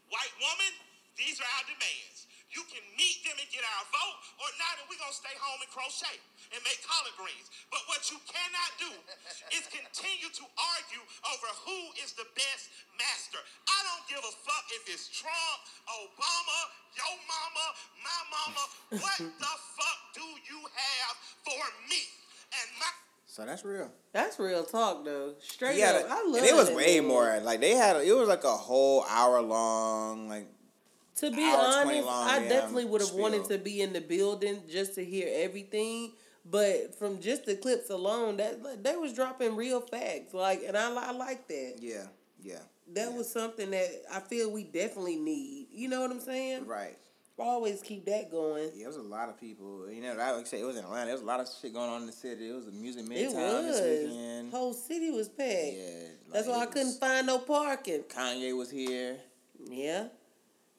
[0.09, 0.73] white woman,
[1.21, 2.27] these are our demands.
[2.53, 5.65] You can meet them and get our vote, or not, and we're gonna stay home
[5.65, 6.21] and crochet
[6.53, 7.49] and make collard greens.
[7.73, 8.93] But what you cannot do
[9.57, 10.45] is continue to
[10.77, 12.69] argue over who is the best
[13.01, 13.41] master.
[13.41, 15.61] I don't give a fuck if it's Trump,
[15.97, 16.61] Obama,
[16.93, 17.67] your mama,
[18.05, 18.65] my mama.
[19.01, 20.02] What the fuck
[23.33, 23.91] So that's real.
[24.13, 25.33] That's real talk though.
[25.41, 26.11] Straight Yeah, up.
[26.11, 27.41] I love and it was way more.
[27.41, 30.29] Like they had, it was like a whole hour long.
[30.29, 30.49] Like
[31.17, 34.97] To be honest, I damn definitely would have wanted to be in the building just
[34.97, 36.13] to hear everything.
[36.45, 40.35] But from just the clips alone, that like, they was dropping real facts.
[40.35, 41.77] Like, and I, I like that.
[41.81, 42.09] yeah,
[42.43, 42.59] yeah,
[42.93, 45.69] That was something that I feel we definitely need.
[45.73, 46.67] You know what I'm saying?
[46.67, 46.99] right.
[47.39, 48.71] Always keep that going.
[48.75, 49.91] Yeah, it was a lot of people.
[49.91, 51.07] You know, like I said, it was in Atlanta.
[51.07, 52.49] There was a lot of shit going on in the city.
[52.51, 54.53] It was a music midtown this weekend.
[54.53, 55.49] Whole city was packed.
[55.49, 58.03] Yeah, That's why I couldn't find no parking.
[58.03, 59.17] Kanye was here
[59.69, 60.09] Yeah.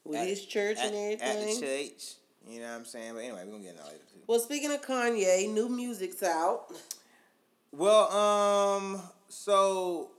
[0.05, 1.21] With At- his church at, and everything.
[1.21, 2.13] at the church.
[2.47, 3.13] You know what I'm saying?
[3.13, 4.19] But anyway, we're gonna get into later too.
[4.27, 6.71] Well, speaking of Kanye, new music's out.
[7.71, 10.11] Well, um, so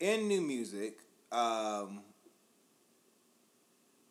[0.00, 0.98] in new music,
[1.30, 2.02] um,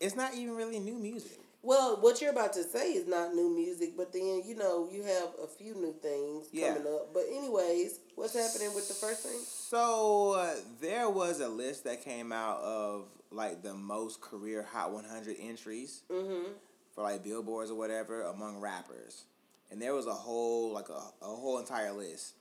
[0.02, 1.38] it's not even really new music.
[1.64, 5.04] Well, what you're about to say is not new music, but then you know you
[5.04, 6.74] have a few new things Yeah.
[6.74, 7.14] coming up.
[7.14, 9.40] But anyways, what's happening with the first thing?
[9.46, 14.92] So uh, there was a list that came out of like the most career Hot
[14.92, 16.52] 100 entries Mm-hmm.
[16.96, 19.26] for like billboards or whatever among rappers,
[19.70, 22.34] and there was a whole like a, a whole entire list.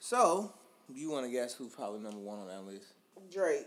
[0.00, 0.52] So
[0.92, 2.86] you want to guess who's probably number one on that list?
[3.32, 3.66] Drake.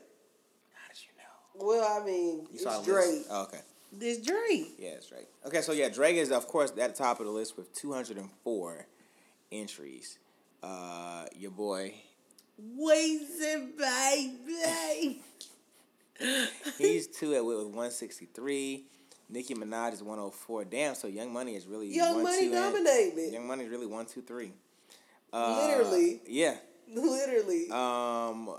[0.73, 1.23] How did you know?
[1.59, 2.85] Well, I mean, You it's?
[2.85, 3.25] Drake.
[3.29, 3.59] Oh, okay.
[3.99, 4.75] It's Drake.
[4.77, 5.27] Yeah, it's Drake.
[5.45, 8.85] Okay, so yeah, Drake is of course at the top of the list with 204
[9.51, 10.19] entries.
[10.61, 11.93] Uh, your boy,
[12.61, 15.21] Weezy baby.
[16.77, 18.83] he's two at with 163.
[19.29, 20.65] Nicki Minaj is 104.
[20.65, 23.33] Damn, so Young Money is really Young one, Money two, dominated.
[23.33, 24.51] Young Money is really one, two, three.
[25.31, 26.21] Uh, Literally.
[26.27, 26.55] Yeah.
[26.93, 27.69] Literally.
[27.69, 28.49] Um,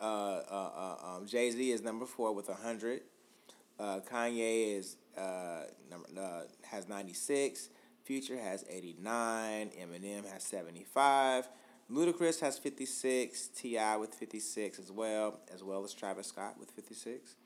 [0.00, 3.02] uh, uh, uh, um, Jay Z is number four with 100.
[3.78, 7.70] Uh, Kanye is uh, number uh, has 96.
[8.04, 9.70] Future has 89.
[9.78, 11.48] Eminem has 75.
[11.90, 13.48] Ludacris has 56.
[13.48, 13.96] T.I.
[13.96, 17.36] with 56 as well, as well as Travis Scott with 56.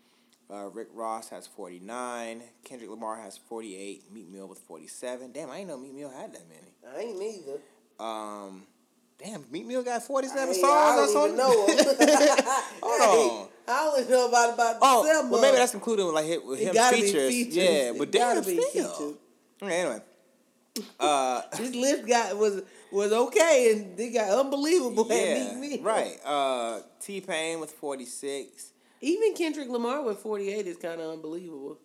[0.51, 2.43] Uh, Rick Ross has 49.
[2.65, 4.13] Kendrick Lamar has 48.
[4.13, 5.33] Meek Mill with 47.
[5.33, 6.97] Damn, I ain't know Meek Mill had that many.
[6.97, 7.59] I ain't neither.
[7.99, 8.65] Um,
[9.25, 11.37] damn, Meek Mill got 47 Hey, songs I or something?
[11.37, 11.77] know him.
[12.83, 13.49] Hold on.
[13.69, 16.75] I only know about about Oh, well, maybe that's included with like hit with It
[16.75, 17.29] him features.
[17.31, 17.55] features.
[17.57, 18.87] Yeah, but damn, be features.
[19.63, 20.01] Okay, anyway.
[20.99, 26.17] Uh, This list got was was okay, and they got unbelievable yeah, right.
[26.25, 28.73] Uh, T Pain with forty six.
[29.03, 31.79] Even Kendrick Lamar with forty eight is kind of unbelievable.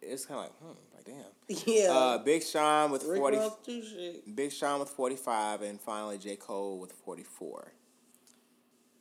[0.00, 1.64] It's kind of like, hmm, like damn.
[1.66, 1.90] Yeah.
[1.90, 3.36] Uh, Big Sean with Rick forty.
[3.36, 4.34] Ross too shit.
[4.36, 7.72] Big Sean with forty five, and finally J Cole with forty four.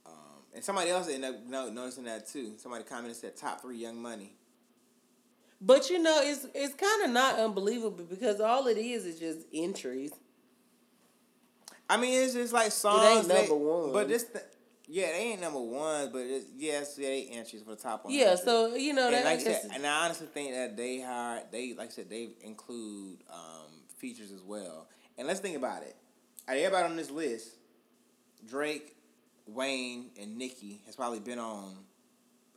[0.06, 0.14] Um,
[0.54, 2.54] and somebody else ended up no, noticing that too.
[2.58, 4.34] Somebody commented said top three Young Money.
[5.62, 9.46] But you know, it's it's kind of not unbelievable because all it is is just
[9.54, 10.12] entries.
[11.90, 13.28] I mean, it's just like songs.
[13.28, 13.92] number they- one.
[13.92, 14.46] But this, th-
[14.94, 16.12] yeah, they ain't number one.
[16.12, 18.14] But it's, yes, yeah, they entries for the top one.
[18.14, 19.26] Yeah, so you know and that.
[19.26, 22.30] like I said, and I honestly think that they hired they like I said they
[22.42, 24.88] include um, features as well.
[25.18, 25.96] And let's think about it.
[26.48, 27.56] Out of everybody on this list,
[28.48, 28.96] Drake,
[29.48, 31.76] Wayne, and Nicki has probably been on.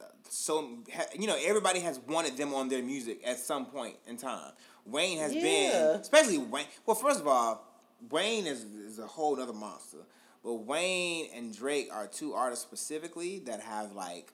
[0.01, 0.79] uh, So
[1.19, 4.53] you know, everybody has wanted them on their music at some point in time.
[4.87, 5.43] Wayne has Yeah.
[5.43, 6.67] been, especially Wayne.
[6.85, 7.65] Well, first of all,
[8.11, 9.99] Wayne is is a whole other monster.
[10.45, 14.33] But Wayne and Drake are two artists specifically that have like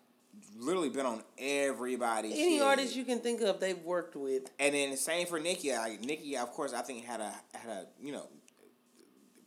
[0.58, 2.62] literally been on everybody's any shit.
[2.62, 4.50] artist you can think of, they've worked with.
[4.58, 5.72] And then same for Nicki.
[5.72, 8.26] Like Nicki, of course, I think had a had a you know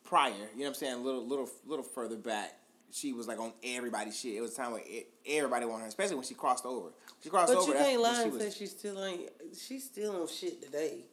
[0.03, 0.31] prior.
[0.31, 0.93] You know what I'm saying?
[0.93, 2.53] A little little little further back.
[2.91, 4.35] she was like on everybody's shit.
[4.35, 6.89] It was a time where it, everybody wanted her, especially when she crossed over.
[7.23, 7.71] She crossed But over.
[7.71, 9.29] you can't lie she and was- say she still ain't.
[9.59, 11.05] She's still on shit today.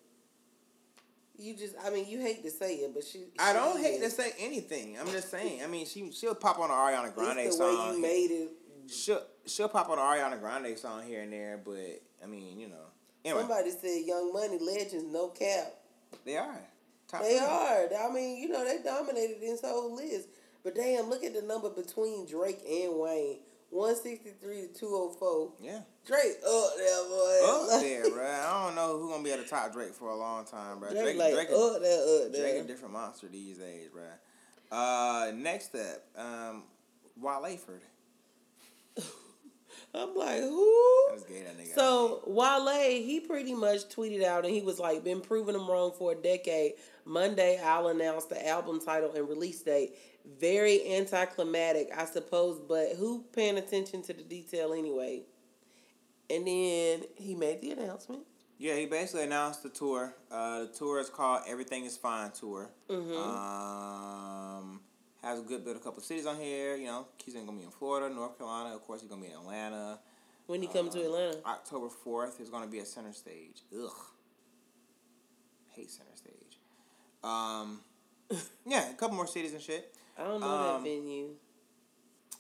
[1.41, 3.25] You just, I mean, you hate to say it, but she.
[3.39, 4.99] I don't hate to say anything.
[5.01, 5.63] I'm just saying.
[5.65, 8.51] I mean, she she'll pop on an Ariana Grande It's the way you made it.
[8.91, 12.69] she'll she'll pop on an Ariana Grande song here and there, but I mean, you
[12.69, 12.85] know.
[13.25, 15.75] Anyway, Somebody said Young Money Legends, no cap.
[16.25, 16.61] they are.
[17.09, 17.89] Top They are.
[18.09, 20.29] I mean, you know, they dominated this whole list.
[20.63, 23.39] But damn, look at the number between Drake and Wayne.
[23.71, 25.53] 163 to 204.
[25.63, 25.81] Yeah.
[26.07, 27.41] Drake up there, boy.
[27.47, 28.27] Up there, bro.
[28.27, 30.91] I don't know who's gonna be at the top Drake for a long time, bro.
[30.91, 34.03] Drake, Drake, like Drake, up there, up Drake a different monster these days, bro.
[34.77, 36.65] Uh, next up, um,
[37.17, 37.59] Wale.
[39.95, 41.07] I'm like, who?
[41.09, 41.75] That was gay, that nigga.
[41.75, 45.93] So Wale, he pretty much tweeted out and he was like, been proving them wrong
[45.97, 46.75] for a decade.
[47.05, 49.97] Monday, I'll announce the album title and release date.
[50.39, 55.23] Very anticlimactic, I suppose, but who paying attention to the detail anyway?
[56.29, 58.23] And then he made the announcement.
[58.59, 60.15] Yeah, he basically announced the tour.
[60.31, 62.71] Uh, the tour is called Everything Is Fine Tour.
[62.91, 63.17] Mm-hmm.
[63.17, 64.81] Um,
[65.23, 66.77] has a good bit, a couple cities on here.
[66.77, 68.75] You know, he's gonna be in Florida, North Carolina.
[68.75, 69.99] Of course, he's gonna be in Atlanta.
[70.47, 71.39] When he come Uh, to Atlanta.
[71.47, 73.63] October fourth is gonna be at Center Stage.
[73.75, 73.91] Ugh,
[75.71, 76.59] hate Center Stage.
[77.25, 77.81] Um,
[78.67, 79.95] yeah, a couple more cities and shit.
[80.21, 81.31] I don't know um, that venue.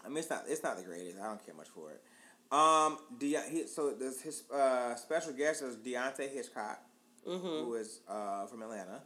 [0.05, 1.19] I mean, it's not it's not the greatest.
[1.19, 2.03] I don't care much for it.
[2.53, 6.81] Um, De- he, so this his uh, special guest is Deante' Hitchcock,
[7.29, 7.65] Mm-hmm.
[7.67, 9.03] who is uh, from Atlanta.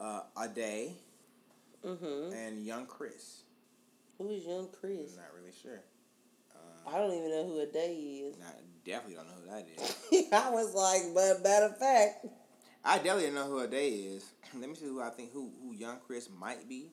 [0.00, 0.92] Uh, Ade
[1.84, 2.32] Mm-hmm.
[2.34, 3.42] and Young Chris.
[4.18, 5.12] Who is Young Chris?
[5.12, 5.80] I'm not really sure.
[6.86, 8.36] I don't even know who a day is.
[8.44, 8.50] I
[8.84, 10.26] definitely don't know who that is.
[10.32, 12.26] I was like, but matter of fact,
[12.84, 13.74] I definitely don't know who Ade
[14.16, 14.24] is.
[14.58, 16.90] Let me see who I think who who Young Chris might be.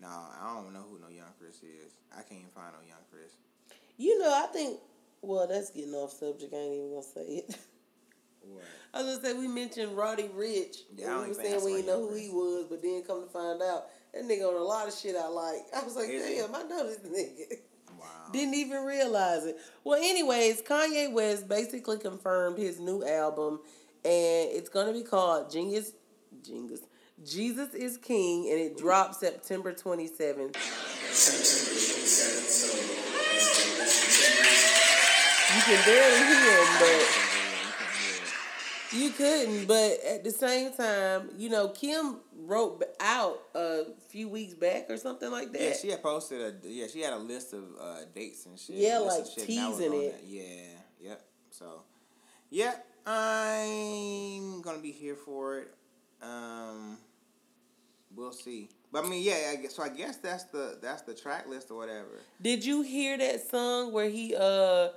[0.00, 1.92] No, I don't know who no Young Chris is.
[2.12, 3.32] I can't even find no Young Chris.
[3.96, 4.78] you know, I think.
[5.22, 6.52] Well, that's getting off subject.
[6.54, 7.56] I ain't even gonna say it.
[8.42, 8.62] What?
[8.94, 10.78] I was gonna say we mentioned Roddy Ricch.
[10.96, 12.20] Yeah, I and don't we were saying we didn't know who Chris.
[12.22, 15.16] he was, but then come to find out, that nigga on a lot of shit
[15.16, 15.62] I like.
[15.74, 17.58] I was like, Is damn, I know this nigga.
[17.98, 18.06] Wow.
[18.32, 19.56] Didn't even realize it.
[19.82, 23.60] Well, anyways, Kanye West basically confirmed his new album,
[24.04, 25.92] and it's gonna be called Genius,
[26.44, 26.80] Genius,
[27.24, 30.56] Jesus is King, and it drops September twenty seventh.
[35.54, 37.06] You can barely hear him, but
[38.92, 39.66] you couldn't.
[39.66, 44.98] But at the same time, you know, Kim wrote out a few weeks back or
[44.98, 45.62] something like that.
[45.62, 48.76] Yeah, she had posted a yeah, she had a list of uh, dates and shit.
[48.76, 50.12] Yeah, like shit, and that was teasing it.
[50.12, 50.24] that.
[50.26, 51.24] Yeah, yep.
[51.50, 51.80] So,
[52.50, 52.74] yeah,
[53.06, 55.74] I'm gonna be here for it.
[56.22, 56.98] Um,
[58.14, 58.68] we'll see.
[58.92, 59.52] But I mean, yeah.
[59.52, 62.20] I guess, so I guess that's the that's the track list or whatever.
[62.40, 64.88] Did you hear that song where he uh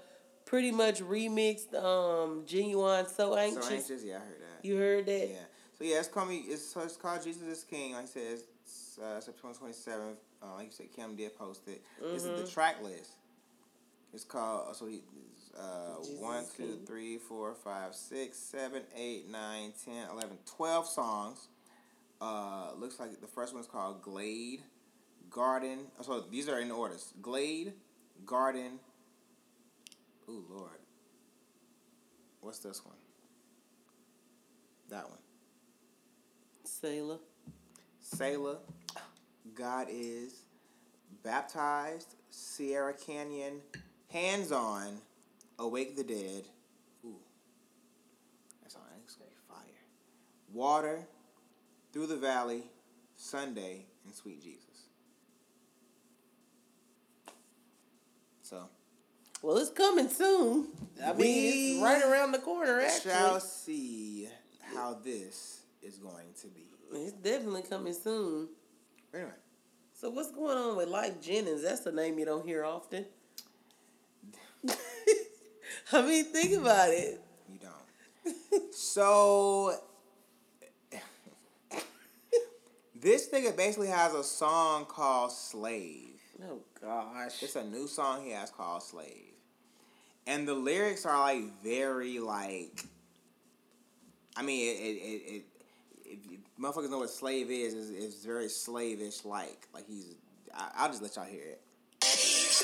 [0.46, 3.66] pretty much remixed um Ginuwine So Anxious?
[3.66, 4.04] So anxious.
[4.04, 4.66] Yeah, I heard that.
[4.66, 5.30] You heard that?
[5.30, 5.36] Yeah.
[5.78, 6.44] So yeah, it's called me.
[6.48, 7.94] It's so it's called Jesus is King.
[7.94, 10.20] Like I said, it's uh, September twenty seventh.
[10.42, 11.82] Uh, like you said, Kim did post it.
[12.02, 13.12] This is the track list.
[14.14, 15.02] It's called so he
[15.58, 21.48] uh, Jesus one, two, three, four, five, six, seven, eight, nine, ten, eleven, twelve songs.
[22.22, 24.62] Uh, looks like the first one's called Glade,
[25.30, 25.80] Garden.
[26.00, 27.74] oh, So these are in orders: Glade,
[28.26, 28.80] Garden.
[30.30, 30.80] Ooh Lord.
[32.42, 32.96] What's this one?
[34.90, 35.20] That one.
[36.64, 37.20] Selah.
[38.02, 38.58] Selah,
[39.54, 40.44] God is,
[41.24, 43.62] Baptized, Sierra Canyon,
[44.12, 44.98] Hands On,
[45.60, 46.44] Awake the Dead.
[47.06, 47.18] Ooh,
[48.62, 48.82] that's all.
[49.02, 49.82] That's gonna be fire.
[50.54, 51.00] Water,
[51.92, 52.64] Through the Valley,
[53.16, 54.64] Sunday, and Sweet Jesus.
[58.42, 58.64] So
[59.42, 60.68] Well, it's coming soon.
[61.06, 62.80] I mean, it's right around the corner.
[62.82, 64.30] Actually, We shall see
[64.74, 66.66] how this is going to be.
[66.94, 68.50] it's definitely coming soon.
[69.14, 69.30] Anyway.
[69.94, 71.62] So what's going on with Lyfe Jennings?
[71.64, 73.06] That's a name you don't hear often.
[75.94, 77.20] I mean, think about it.
[77.52, 78.74] You don't.
[78.74, 79.76] so
[83.02, 86.22] this nigga basically has a song called Slave.
[86.44, 87.42] Oh gosh.
[87.42, 89.34] It's a new song he has called Slave.
[90.28, 92.86] And the lyrics are like very like
[94.36, 95.44] I mean it it, it, it
[96.06, 99.68] if you, motherfuckers know what slave is, is it's very slavish like.
[99.74, 100.16] Like he's
[100.54, 101.62] I, I'll just let y'all hear it.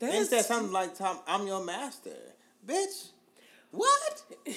[0.00, 2.16] Then That's said something like, "Tom, I'm your master,
[2.66, 3.10] bitch."
[3.70, 4.22] What?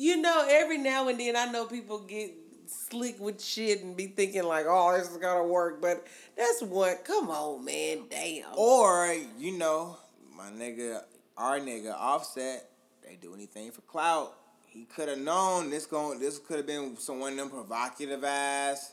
[0.00, 2.30] You know, every now and then I know people get
[2.66, 7.04] slick with shit and be thinking like, "Oh, this is gonna work," but that's what.
[7.04, 8.04] Come on, man.
[8.08, 8.44] Damn.
[8.56, 9.96] Or you know,
[10.36, 11.02] my nigga,
[11.36, 12.70] our nigga, Offset,
[13.04, 14.34] they do anything for clout.
[14.68, 16.20] He could have known this going.
[16.20, 18.92] This could have been some one of them provocative ass,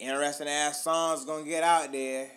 [0.00, 2.32] interesting ass songs gonna get out there.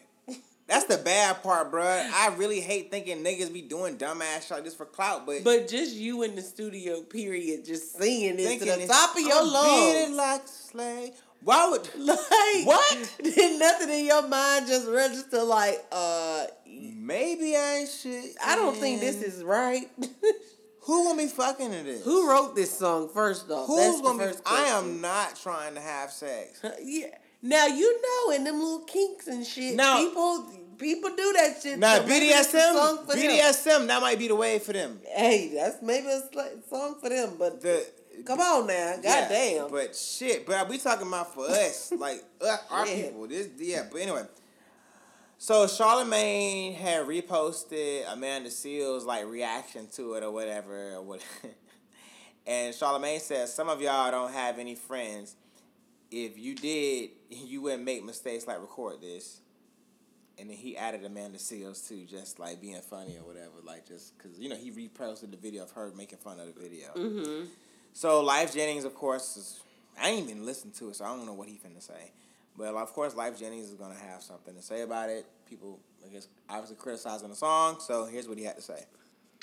[0.68, 2.10] That's the bad part, bruh.
[2.12, 5.68] I really hate thinking niggas be doing dumbass shit like this for clout, but But
[5.68, 9.52] just you in the studio, period, just singing this to the top of your I'm
[9.54, 10.16] lungs.
[10.18, 11.12] like a slave.
[11.42, 13.16] Why would Like What?
[13.24, 18.36] Did nothing in your mind just register like, uh, maybe I ain't shit?
[18.44, 19.88] I don't think this is right.
[20.82, 22.04] who gonna be fucking to this.
[22.04, 23.68] Who wrote this song first off?
[23.68, 24.24] Who's That's gonna be?
[24.26, 24.78] first I question.
[24.96, 26.60] am not trying to have sex.
[26.82, 27.08] Yeah.
[27.42, 30.46] Now you know, in them little kinks and shit, Now- people
[30.78, 31.80] people do that shit.
[31.80, 33.18] Now so a BDSM, them.
[33.18, 35.00] BDSM, that might be the way for them.
[35.06, 36.22] Hey, that's maybe a
[36.70, 37.86] song for them, but The
[38.26, 39.72] come on now, yeah, goddamn.
[39.72, 43.04] But shit, but we talking about for us, like uh, our Yeah.
[43.04, 43.28] people.
[43.28, 43.86] This, yeah.
[43.92, 44.24] But anyway,
[45.38, 51.22] so Charlemagne had reposted Amanda Seales like reaction to it or whatever, or what.
[52.48, 55.36] and Charlemagne says some of y'all don't have any friends.
[56.12, 59.42] If you did, you wouldn't make mistakes like record this.
[60.38, 64.18] And then he added Amanda Seales too, just like being funny or whatever, like just
[64.18, 66.90] because you know he reposted the video of her making fun of the video.
[66.94, 67.46] Mm-hmm.
[67.94, 69.62] So Lyfe Jennings, of course, is,
[69.98, 72.12] I ain't even listened to it, so I don't know what he finna say.
[72.58, 75.26] But of course, Lyfe Jennings is gonna have something to say about it.
[75.50, 77.78] People, I guess, obviously criticizing the song.
[77.80, 78.84] So here's what he had to say.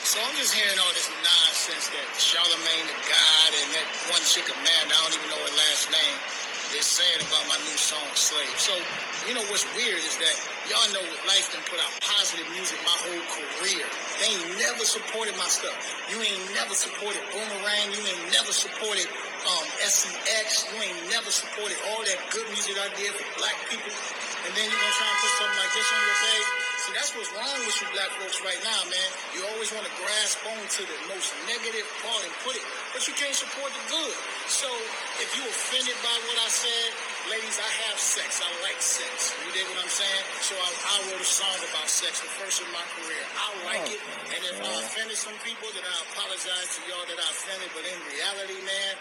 [0.01, 4.49] So I'm just hearing all this nonsense that Charlemagne the God and that one chick
[4.51, 6.19] Amanda, I don't even know her last name,
[6.77, 8.57] is saying about my new song Slave.
[8.57, 8.73] So,
[9.29, 10.37] you know what's weird is that
[10.69, 13.85] y'all know Lyfe done put out positive music my whole career.
[14.21, 15.77] They never supported my stuff.
[16.09, 17.93] You ain't never supported Boomerang.
[17.93, 19.05] You ain't never supported
[19.45, 20.69] um, SEX.
[20.73, 23.93] You ain't never supported all that good music I did for black people.
[24.49, 26.72] And then you're gonna try and put something like this on your page.
[26.83, 29.09] See, that's what's wrong with you black folks right now, man.
[29.39, 33.15] You always want to grasp onto the most negative part and put it, but you
[33.15, 34.19] can't support the good.
[34.51, 34.67] So
[35.23, 36.91] if you offended by what I said,
[37.31, 38.43] ladies, I have sex.
[38.43, 39.31] I like sex.
[39.47, 40.25] You dig what I'm saying?
[40.43, 43.23] So I, I wrote a song about sex, the first in my career.
[43.39, 44.35] I like it, oh.
[44.35, 44.83] and if I uh-huh.
[44.83, 47.71] offended some people, then I apologize to y'all that I offended.
[47.79, 48.93] But in reality, man,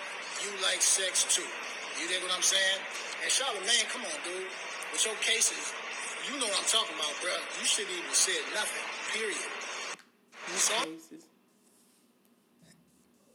[0.45, 1.49] you like sex too.
[1.97, 2.77] You dig what I'm saying?
[3.25, 4.53] And Charlemagne, come on, dude.
[4.93, 5.73] With your cases,
[6.27, 7.31] you know what I'm talking about, bro.
[7.59, 8.83] You shouldn't even said nothing.
[9.13, 9.37] Period.
[10.47, 10.85] You saw?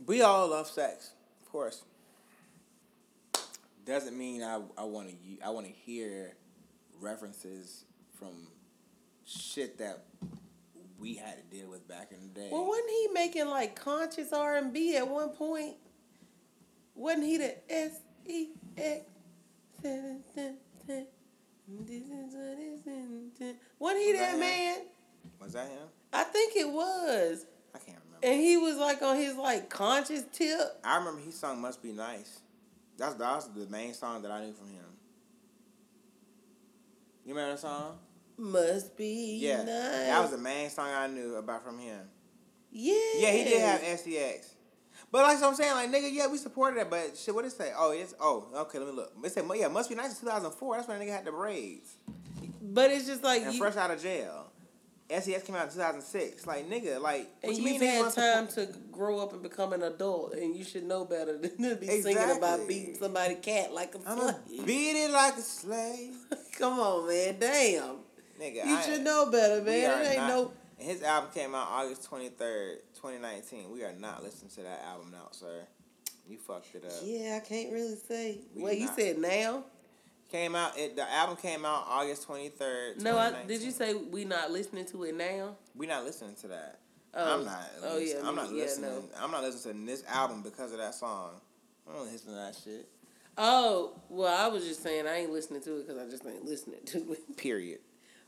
[0.06, 1.12] We all love sex,
[1.42, 1.82] of course.
[3.84, 5.14] Doesn't mean I I want to
[5.44, 6.36] I want to hear
[7.00, 7.84] references
[8.18, 8.48] from
[9.24, 10.04] shit that
[10.98, 12.48] we had to deal with back in the day.
[12.50, 15.76] Well, wasn't he making like conscious R and B at one point?
[16.94, 19.04] Wasn't he the S E X?
[23.78, 24.38] Wasn't he that Right.
[24.38, 24.78] man?
[25.40, 25.88] Was that him?
[26.12, 27.44] I think it was.
[27.74, 28.26] I can't remember.
[28.26, 30.80] And he was like on his like conscious tip.
[30.84, 32.40] I remember he sung "Must Be Nice."
[32.96, 34.84] That's that was the main song that I knew from him.
[37.24, 37.98] You remember that song?
[38.38, 39.66] Must be Yeah, nice.
[39.66, 42.08] that was the main song I knew about from him.
[42.70, 42.94] yeah.
[43.18, 44.54] Yeah, he did have SEX.
[45.12, 46.90] But like I'm saying, like nigga, yeah, we supported that.
[46.90, 47.72] But shit, what did it say?
[47.76, 48.78] Oh, it's oh, okay.
[48.78, 49.12] Let me look.
[49.24, 50.76] It said, yeah, must be nice in 2004.
[50.76, 51.96] That's when nigga had the braids
[52.60, 54.50] But it's just like and you, fresh out of jail.
[55.08, 56.46] SEX came out in 2006.
[56.48, 59.72] Like nigga, like what and you you've had time support- to grow up and become
[59.72, 62.66] an adult, and you should know better than to be singing about Exactly.
[62.66, 64.66] beating somebody cat like a I'ma slave.
[64.66, 66.16] beat it like a slave,
[66.58, 67.36] Come on, man.
[67.38, 67.96] Damn.
[68.40, 68.66] nigga.
[68.66, 70.00] You I- should know better, man.
[70.04, 70.52] It ain't not- no.
[70.78, 73.70] And his album came out August 23rd, 2019.
[73.70, 75.66] We are not listening to that album now, sir.
[76.28, 76.92] You fucked it up.
[77.04, 78.40] Yeah, I can't really say.
[78.54, 79.64] We Wait, you said now?
[80.30, 80.76] Came out.
[80.76, 83.00] It, the album came out August 23rd.
[83.00, 85.56] No, I, did you say we not listening to it now?
[85.76, 86.80] We not listening to that.
[87.14, 87.38] Oh.
[87.38, 87.70] I'm not.
[87.82, 88.90] Oh, listen- yeah, I'm not yeah, listening.
[88.90, 89.04] no.
[89.18, 91.30] I'm not listening to this album because of that song.
[91.88, 92.88] I don't listen to that shit.
[93.38, 96.44] Oh, well, I was just saying I ain't listening to it because I just ain't
[96.44, 97.36] listening to it.
[97.36, 97.78] Period.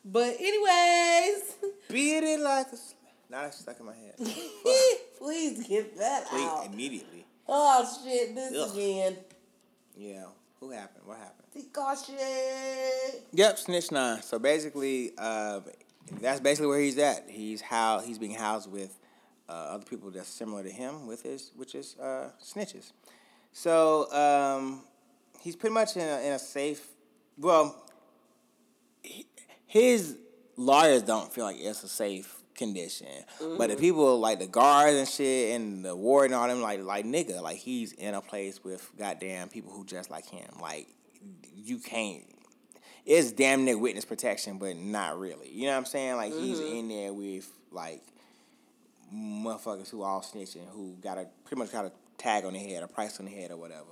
[0.05, 1.55] But anyways,
[1.91, 2.77] Beat it like a.
[2.77, 2.95] Sl-
[3.31, 4.15] now that's stuck in my head.
[5.19, 6.67] Please get that Please, out.
[6.73, 7.27] immediately.
[7.47, 8.73] Oh shit, this Ugh.
[8.75, 9.17] again.
[9.97, 10.25] Yeah.
[10.61, 11.05] Who happened?
[11.07, 11.47] What happened?
[11.55, 12.17] Tekashi.
[13.33, 14.23] Yep, Snitch Nine.
[14.23, 15.61] So basically, uh,
[16.21, 17.25] that's basically where he's at.
[17.29, 18.99] He's how he's being housed with
[19.49, 22.93] uh, other people that's similar to him with his, which is uh, snitches.
[23.53, 24.83] So um,
[25.41, 26.87] he's pretty much in a, in a safe.
[27.37, 27.77] Well,
[29.03, 29.27] he-
[29.69, 30.17] his
[30.57, 33.07] lawyers don't feel like it's a safe condition,
[33.39, 33.81] but the mm-hmm.
[33.81, 37.41] people like the guards and shit and the warden and all them like like nigga
[37.41, 40.49] like he's in a place with goddamn people who just like him.
[40.61, 40.89] Like
[41.55, 42.25] you can't.
[43.07, 45.51] It's damn near witness protection, but not really.
[45.51, 46.17] You know what I'm saying?
[46.17, 46.77] Like he's mm-hmm.
[46.77, 48.03] in there with like
[49.15, 52.83] motherfuckers who all snitching, who got a pretty much got a tag on their head,
[52.83, 53.85] a price on their head, or whatever.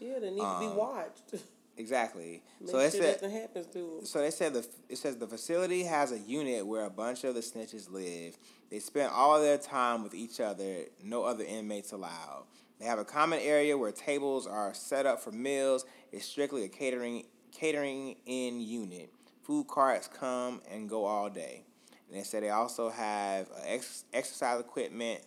[0.00, 1.34] Yeah, they need to be um, watched.
[1.78, 2.42] Exactly.
[2.60, 3.22] Make so they sure said.
[3.22, 4.00] nothing happens to.
[4.02, 7.34] So they said the it says the facility has a unit where a bunch of
[7.36, 8.36] the snitches live.
[8.68, 10.86] They spend all their time with each other.
[11.02, 12.46] No other inmates allowed.
[12.80, 15.84] They have a common area where tables are set up for meals.
[16.10, 19.10] It's strictly a catering catering in unit.
[19.44, 21.62] Food carts come and go all day.
[22.08, 25.20] And they said they also have uh, ex- exercise equipment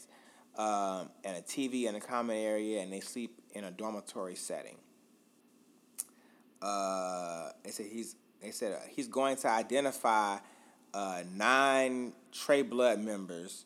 [0.58, 4.78] um, and a TV in a common area, and they sleep in a dormitory setting
[6.62, 10.38] uh, they said he's they said uh, he's going to identify
[10.94, 13.66] uh, nine Trey Blood members.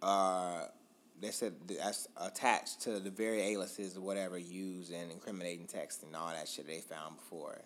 [0.00, 0.66] Uh,
[1.20, 6.14] they said that's attached to the very aliases or whatever used in incriminating text and
[6.16, 7.62] all that shit they found before.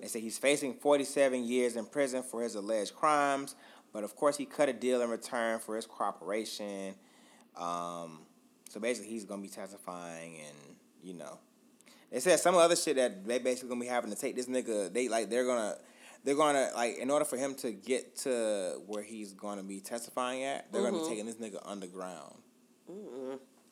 [0.00, 3.56] They say he's facing 47 years in prison for his alleged crimes,
[3.92, 6.94] but of course he cut a deal in return for his cooperation.
[7.56, 8.20] Um,
[8.68, 11.38] so basically, he's gonna be testifying, and you know,
[12.10, 14.92] they said some other shit that they basically gonna be having to take this nigga.
[14.92, 15.76] They like they're gonna
[16.24, 20.42] they're gonna like in order for him to get to where he's gonna be testifying
[20.44, 22.34] at, they're gonna be taking this nigga underground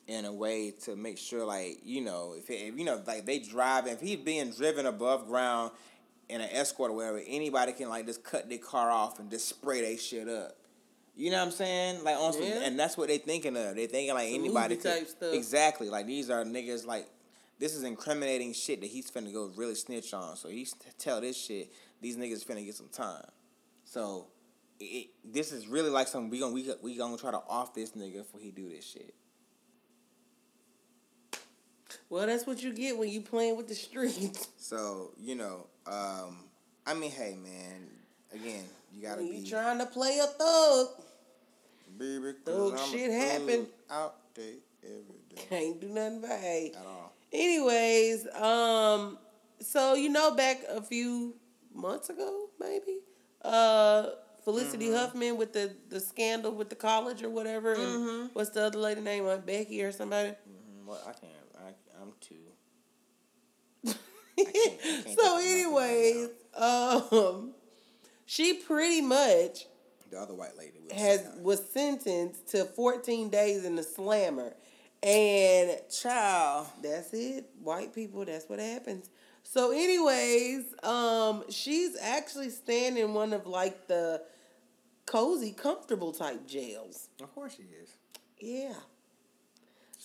[0.07, 3.25] in a way to make sure like you know if, it, if you know like
[3.25, 5.71] they drive if he's being driven above ground
[6.29, 9.47] in an escort or whatever, anybody can like just cut their car off and just
[9.47, 10.57] spray their shit up.
[11.15, 12.03] You know what I'm saying?
[12.03, 12.63] Like on Yeah.
[12.65, 13.75] and that's what they thinking of.
[13.75, 15.33] They thinking like anybody could- stuff.
[15.33, 15.89] Exactly.
[15.89, 17.07] Like these are niggas like
[17.59, 20.35] this is incriminating shit that he's finna go really snitch on.
[20.35, 21.71] So he's tell this shit.
[22.01, 23.25] These niggas finna get some time.
[23.85, 24.27] So
[24.79, 27.91] it, this is really like something we gonna we we gonna try to off this
[27.91, 29.13] nigga before he do this shit.
[32.09, 34.47] Well, that's what you get when you playing with the streets.
[34.57, 36.39] So you know, um,
[36.85, 37.87] I mean, hey man,
[38.33, 40.87] again, you gotta When be trying to play a thug,
[41.97, 42.33] baby.
[42.43, 43.67] Thug shit happen.
[43.89, 46.75] out there every day can't do nothing but hate.
[46.75, 47.06] at all.
[47.37, 49.17] Anyways, um,
[49.61, 51.35] so you know, back a few
[51.73, 52.99] months ago, maybe,
[53.43, 54.07] uh,
[54.43, 54.95] Felicity Mm-hmm.
[54.95, 58.21] Huffman with the the scandal with the college or whatever, Mm-hmm.
[58.21, 59.25] and what's the other lady name?
[59.25, 60.29] Like Becky or somebody.
[60.29, 61.33] Mm, Well, I can't.
[61.63, 62.35] I, I'm too.
[63.85, 67.51] can't think so, of nothing anyways, um,
[68.25, 69.65] she pretty much
[70.11, 74.53] The other white lady was has was sentenced to 14 days in the slammer,
[75.03, 76.67] and child.
[76.83, 77.49] That's it.
[77.61, 79.09] White people, that's what happens.
[79.43, 84.21] So, anyways, um, she's actually staying in one of like the
[85.05, 87.09] cozy, comfortable type jails.
[87.21, 87.95] Of course she is.
[88.39, 88.73] Yeah.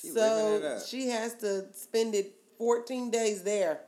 [0.01, 3.81] She so she has to spend it 14 days there.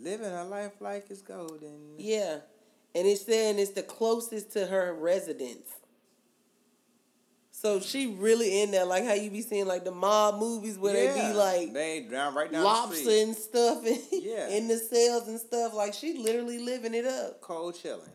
[0.00, 1.94] living her life like it's golden.
[1.98, 2.38] Yeah.
[2.94, 5.68] And it's saying it's the closest to her residence.
[7.60, 10.92] So she really in there, like how you be seeing like the mob movies where
[10.92, 14.48] they be like they down right down lobster and stuff in, Yeah.
[14.50, 15.74] in the cells and stuff.
[15.74, 17.40] Like she literally living it up.
[17.40, 18.10] cold chilling.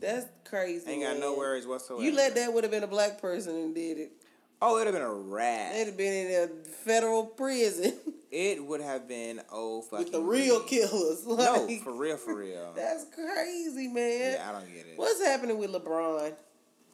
[0.00, 0.90] That's crazy.
[0.90, 1.38] Ain't got no man.
[1.38, 2.02] worries whatsoever.
[2.04, 4.12] You let that would have been a black person and did it.
[4.60, 5.76] Oh, it'd have been a rat.
[5.76, 6.48] It'd have been in a
[6.84, 7.94] federal prison
[8.32, 10.06] It would have been oh fucking.
[10.06, 11.24] with the real killers.
[11.24, 12.72] No, for real, for real.
[12.76, 14.32] that's crazy, man.
[14.32, 14.94] Yeah, I don't get it.
[14.96, 16.32] What's happening with LeBron?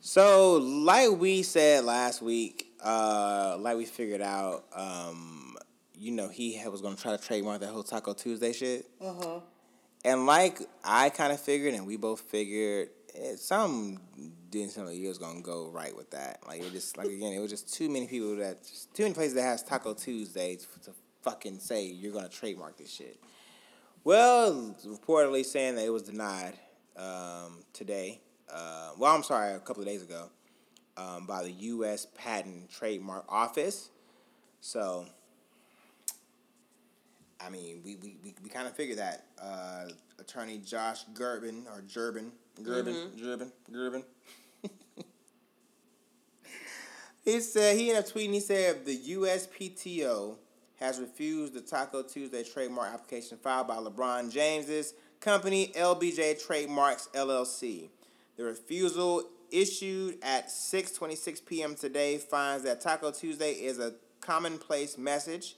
[0.06, 5.56] So, like we said last week, uh, like we figured out, um,
[5.94, 8.84] you know, he was going to try to trademark that whole Taco Tuesday shit.
[9.00, 9.40] Uh huh.
[10.04, 13.98] And like I kind of figured, and we both figured, it, some
[14.50, 16.40] didn't seem like it was gonna go right with that.
[16.46, 19.14] Like it just like again, it was just too many people that just too many
[19.14, 20.90] places that has Taco Tuesday to, to
[21.22, 23.18] fucking say you're gonna trademark this shit.
[24.04, 26.58] Well, reportedly saying that it was denied
[26.94, 28.20] um, today.
[28.52, 30.28] Uh, well, I'm sorry, a couple of days ago,
[30.96, 32.06] um, by the U.S.
[32.16, 33.90] Patent Trademark Office.
[34.60, 35.06] So,
[37.40, 39.26] I mean, we we, we, we kind of figured that.
[39.40, 39.86] Uh,
[40.18, 42.30] attorney Josh Gerben, or Gerbin,
[42.62, 44.04] Gerbin, Gerben, Gerbin.
[47.24, 50.36] he said he in a tweet and he said the USPTO
[50.80, 57.88] has refused the Taco Tuesday trademark application filed by LeBron James's company LBJ Trademarks LLC.
[58.36, 61.74] The refusal issued at 6:26 p.m.
[61.74, 65.56] today finds that Taco Tuesday is a commonplace message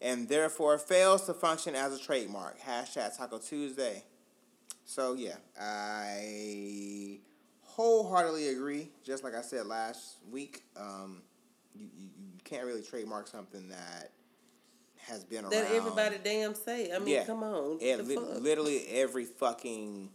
[0.00, 2.60] and therefore fails to function as a trademark.
[2.60, 4.04] Hashtag Taco Tuesday.
[4.84, 7.20] So yeah, I
[7.62, 8.90] wholeheartedly agree.
[9.04, 11.22] Just like I said last week, um,
[11.74, 14.10] you, you, you can't really trademark something that
[14.98, 15.52] has been around.
[15.52, 16.92] That everybody damn say.
[16.92, 17.24] I mean, Yeah.
[17.24, 17.78] come on.
[17.78, 20.10] Li- literally every fucking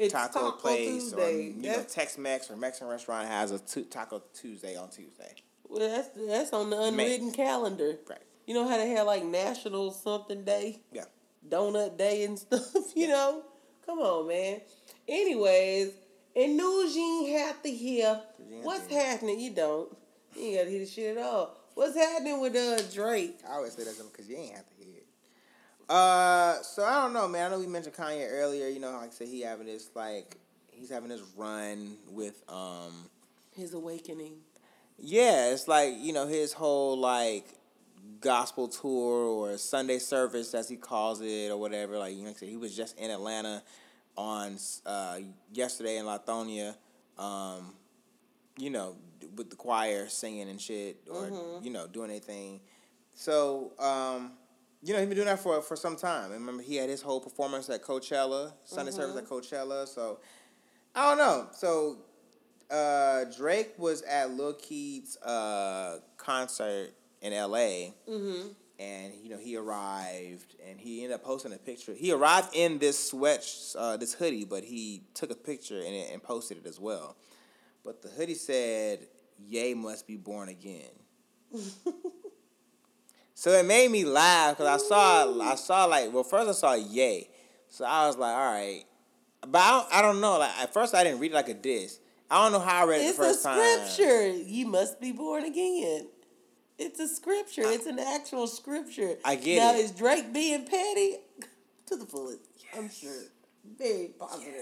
[0.00, 1.54] It's taco, place or Tuesday.
[1.56, 5.34] you know Tex Mex or Mexican restaurant has a Taco Tuesday on Tuesday.
[5.68, 7.96] Well, that's that's on the unwritten calendar.
[8.08, 8.18] Right.
[8.46, 11.04] You know how they have like National something day, Yeah.
[11.48, 12.96] Donut Day and stuff.
[12.96, 13.42] You know,
[13.84, 14.62] come on, man.
[15.06, 15.92] Anyways,
[16.34, 18.20] and news you ain't have to hear.
[18.52, 19.38] ain't What's happening?
[19.38, 19.96] You don't.
[20.34, 21.56] You ain't got to hear the shit at all.
[21.74, 23.38] What's happening with uh Drake?
[23.48, 24.79] I always say that because you ain't have to.
[25.90, 27.48] Uh, so I don't know, man.
[27.48, 28.68] I know we mentioned Kanye earlier.
[28.68, 30.36] You know, like I said, he having this like
[30.70, 33.10] he's having this run with um
[33.56, 34.34] His awakening.
[34.98, 37.44] Yeah, it's like you know his whole like
[38.20, 41.98] gospel tour or Sunday service as he calls it or whatever.
[41.98, 43.60] Like you know, he was just in Atlanta
[44.16, 45.18] on uh,
[45.52, 46.76] yesterday in Lithonia.
[47.18, 47.74] Um,
[48.56, 48.94] you know,
[49.36, 52.60] with the choir singing and shit, or you know, doing anything.
[53.14, 54.32] So, um,
[54.82, 56.32] you know, he's been doing that for for some time.
[56.32, 59.86] And remember, he had his whole performance at Coachella, Sunday service at Coachella.
[59.86, 60.20] So,
[60.94, 61.48] I don't know.
[61.52, 61.98] So,
[62.70, 67.94] uh, Drake was at Lil Keith's uh, concert in L.A.
[68.08, 68.48] Mm-hmm.
[68.78, 71.92] and you know he arrived and he ended up posting a picture.
[71.92, 73.46] He arrived in this sweat,
[73.76, 77.16] uh, this hoodie, but he took a picture in it and posted it as well.
[77.84, 79.08] But the hoodie said,
[79.38, 80.90] "Ye must be born again."
[83.40, 86.74] so it made me laugh because I saw, I saw like, well, first I saw
[86.74, 87.30] "Yay,"
[87.70, 88.84] so I was like, "All right,"
[89.48, 90.38] but I don't, I don't know.
[90.38, 92.00] Like at first I didn't read it like a diss.
[92.30, 93.58] I don't know how I read it It's the first time.
[93.58, 94.28] It's a scripture.
[94.28, 96.08] You must be born again.
[96.78, 97.62] It's a scripture.
[97.64, 99.16] It's an actual scripture.
[99.24, 101.16] I get now, is Drake being petty?
[101.86, 102.40] To the fullest.
[102.76, 103.22] I'm sure.
[103.78, 104.52] Very positive.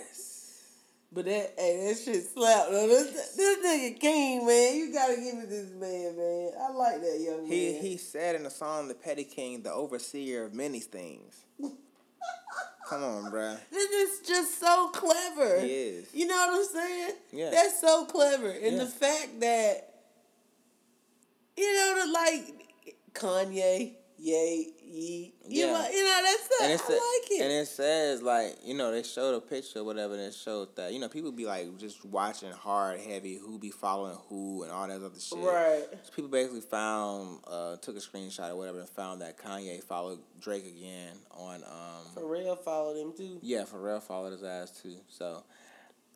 [1.11, 2.71] But that, hey, that shit slapped.
[2.71, 2.87] though.
[2.87, 4.77] This, this nigga king, man.
[4.77, 6.51] You gotta give it this man, man.
[6.61, 7.83] I like that young He man.
[7.83, 11.47] he said in the song "The Petty King," the overseer of many things.
[12.89, 13.59] Come on, bruh.
[13.71, 15.61] This is just so clever.
[15.61, 16.09] He is.
[16.15, 17.13] You know what I'm saying?
[17.33, 17.51] Yeah.
[17.51, 18.51] That's so clever.
[18.51, 18.85] And Yeah.
[18.85, 19.95] the fact that,
[21.57, 22.67] you know, the like
[23.13, 25.73] Kanye, yay, ye, you, Yeah.
[25.73, 27.43] know, you know, that's And I it's like it.
[27.43, 30.75] and it says like you know they showed a picture or whatever and it showed
[30.77, 34.73] that you know people be like just watching hard heavy who be following who and
[34.73, 35.39] all that other shit.
[35.39, 35.85] right.
[36.03, 40.19] So people basically found uh took a screenshot or whatever and found that Kanye followed
[40.41, 43.39] Drake again on um Pharrell followed him too.
[43.43, 44.97] Yeah, Pharrell followed his ass too.
[45.09, 45.45] So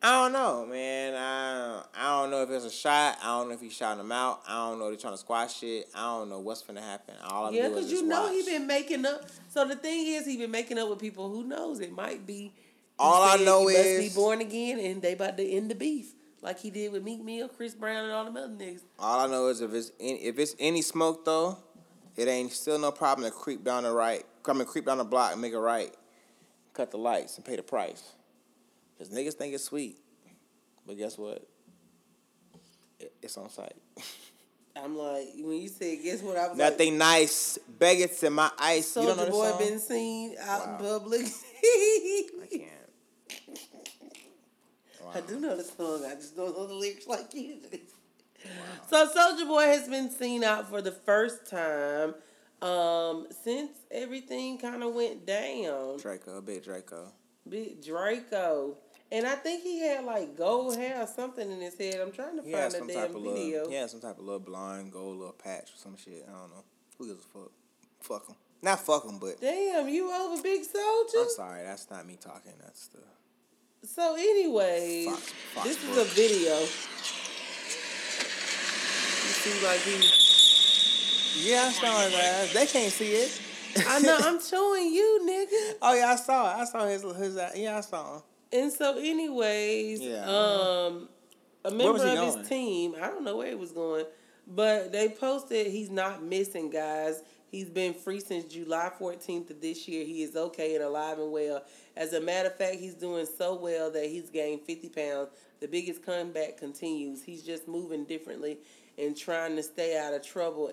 [0.04, 1.14] I don't know, man.
[1.14, 3.18] I I don't know if it's a shot.
[3.22, 4.40] I don't know if he's shot him out.
[4.48, 5.88] I don't know if they're trying to squash shit.
[5.94, 7.14] I don't know what's gonna happen.
[7.24, 8.32] All I Yeah, is because you know watch.
[8.32, 9.22] he been making up.
[9.50, 11.28] So the thing is, he been making up with people.
[11.30, 11.78] Who knows?
[11.78, 12.52] It might be.
[12.98, 16.58] All I know is- be born again, and they about to end the beef like
[16.58, 18.80] he did with Meek Mill, Chris Brown, and all them other niggas.
[18.98, 21.58] All I know is if it's any, if it's any smoke though,
[22.16, 25.04] it ain't still no problem to creep down the right, come and creep down the
[25.04, 25.94] block and make a right,
[26.72, 28.02] cut the lights and pay the price.
[29.02, 29.98] Cause niggas think it's sweet,
[30.86, 31.44] but guess what?
[33.00, 33.74] It, it's on site.
[34.76, 36.36] I'm like, when you said, guess what?
[36.36, 37.58] I was like, Nothing nice.
[37.80, 38.94] Baguettes in my ice.
[38.94, 39.58] you don't know Soulja Boy song?
[39.58, 41.26] been seen out in public.
[41.64, 42.70] I can't.
[45.02, 45.12] Wow.
[45.16, 46.04] I do know the song.
[46.08, 47.78] I just don't know the lyrics like you do.
[48.88, 52.14] So Soulja Boy has been seen out for the first time
[52.62, 55.98] um, since everything kind of went down.
[55.98, 57.08] Draco, big Draco.
[57.48, 58.76] Big Draco.
[59.12, 62.00] And I think he had like gold hair or something in his head.
[62.00, 63.34] I'm trying to He find the damn type of video.
[63.34, 66.24] little, he had some type of little blind gold little patch or some shit.
[66.26, 66.64] I don't know.
[66.96, 67.52] Who gives a fuck?
[68.00, 68.36] Fuck him.
[68.62, 71.22] Not fuck him, but Damn, you over Big Soulja?
[71.22, 71.62] I'm sorry.
[71.62, 72.52] That's not me talking.
[72.62, 73.00] That's the.
[73.86, 76.60] So, anyway, Fox- Fox this is a video.
[76.60, 76.66] You
[79.42, 81.50] see, like he.
[81.50, 82.52] Yeah, I saw his ass.
[82.54, 83.40] They can't see it.
[83.88, 84.16] I know.
[84.22, 85.76] I'm showing you, nigga.
[85.82, 86.62] Oh yeah, I saw it.
[86.62, 87.38] I saw his his.
[87.56, 88.22] Yeah, I saw him.
[88.52, 90.24] And so, anyways, Yeah.
[90.26, 91.08] um,
[91.64, 92.38] a member of going?
[92.38, 94.06] his team, I don't know where he was going,
[94.46, 97.22] but they posted he's not missing, guys.
[97.50, 100.04] He's been free since July 14th of this year.
[100.04, 101.62] He is okay and alive and well.
[101.96, 105.28] As a matter of fact, he's doing so well that he's gained 50 pounds.
[105.60, 107.22] The biggest comeback continues.
[107.22, 108.58] He's just moving differently
[108.98, 110.72] and trying to stay out of trouble,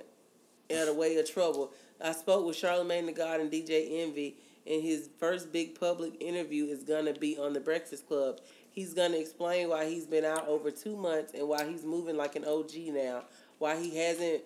[0.73, 1.73] out of way of trouble.
[2.01, 4.37] I spoke with Charlemagne the God and DJ Envy,
[4.69, 8.39] and his first big public interview is gonna be on the Breakfast Club.
[8.71, 12.35] He's gonna explain why he's been out over two months and why he's moving like
[12.35, 13.23] an OG now.
[13.57, 14.43] Why he hasn't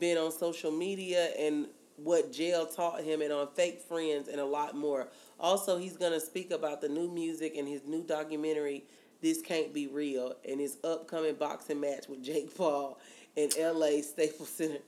[0.00, 1.66] been on social media and
[1.96, 5.08] what jail taught him and on fake friends and a lot more.
[5.38, 8.84] Also, he's gonna speak about the new music and his new documentary,
[9.20, 12.98] This Can't Be Real, and his upcoming boxing match with Jake Paul
[13.36, 14.80] in LA Staples Center.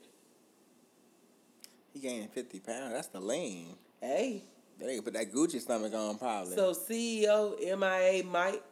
[1.93, 2.93] He gained fifty pounds.
[2.93, 3.75] That's the lean.
[4.01, 4.43] Hey.
[4.79, 6.55] They can put that Gucci stomach on probably.
[6.55, 8.63] So CEO MIA Mike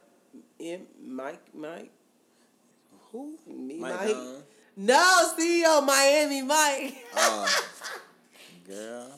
[0.60, 1.90] M Mike Mike
[3.12, 3.38] who?
[3.46, 4.16] Me, Mike Mike.
[4.76, 6.94] No, CEO Miami Mike.
[7.16, 7.62] Oh,
[8.68, 9.10] girl,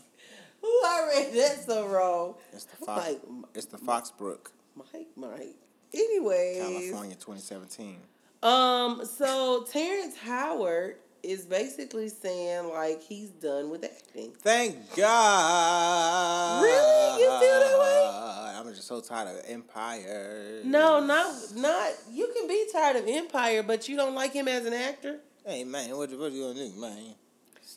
[0.62, 2.34] Who I read that so wrong?
[2.52, 3.04] it's the Fox.
[3.06, 3.20] Mike
[3.54, 5.56] It's the Foxbrook, Mike Mike.
[5.92, 7.96] Anyways, California, 2017.
[8.42, 14.32] um, so Terrence Howard is basically saying like he's done with acting.
[14.38, 16.62] Thank God.
[16.62, 17.22] Really?
[17.22, 18.56] You feel that way?
[18.58, 20.60] I'm just so tired of Empire.
[20.64, 21.92] No, not not.
[22.10, 25.20] You can be tired of Empire, but you don't like him as an actor.
[25.44, 27.14] Hey man, what what you gonna do, man?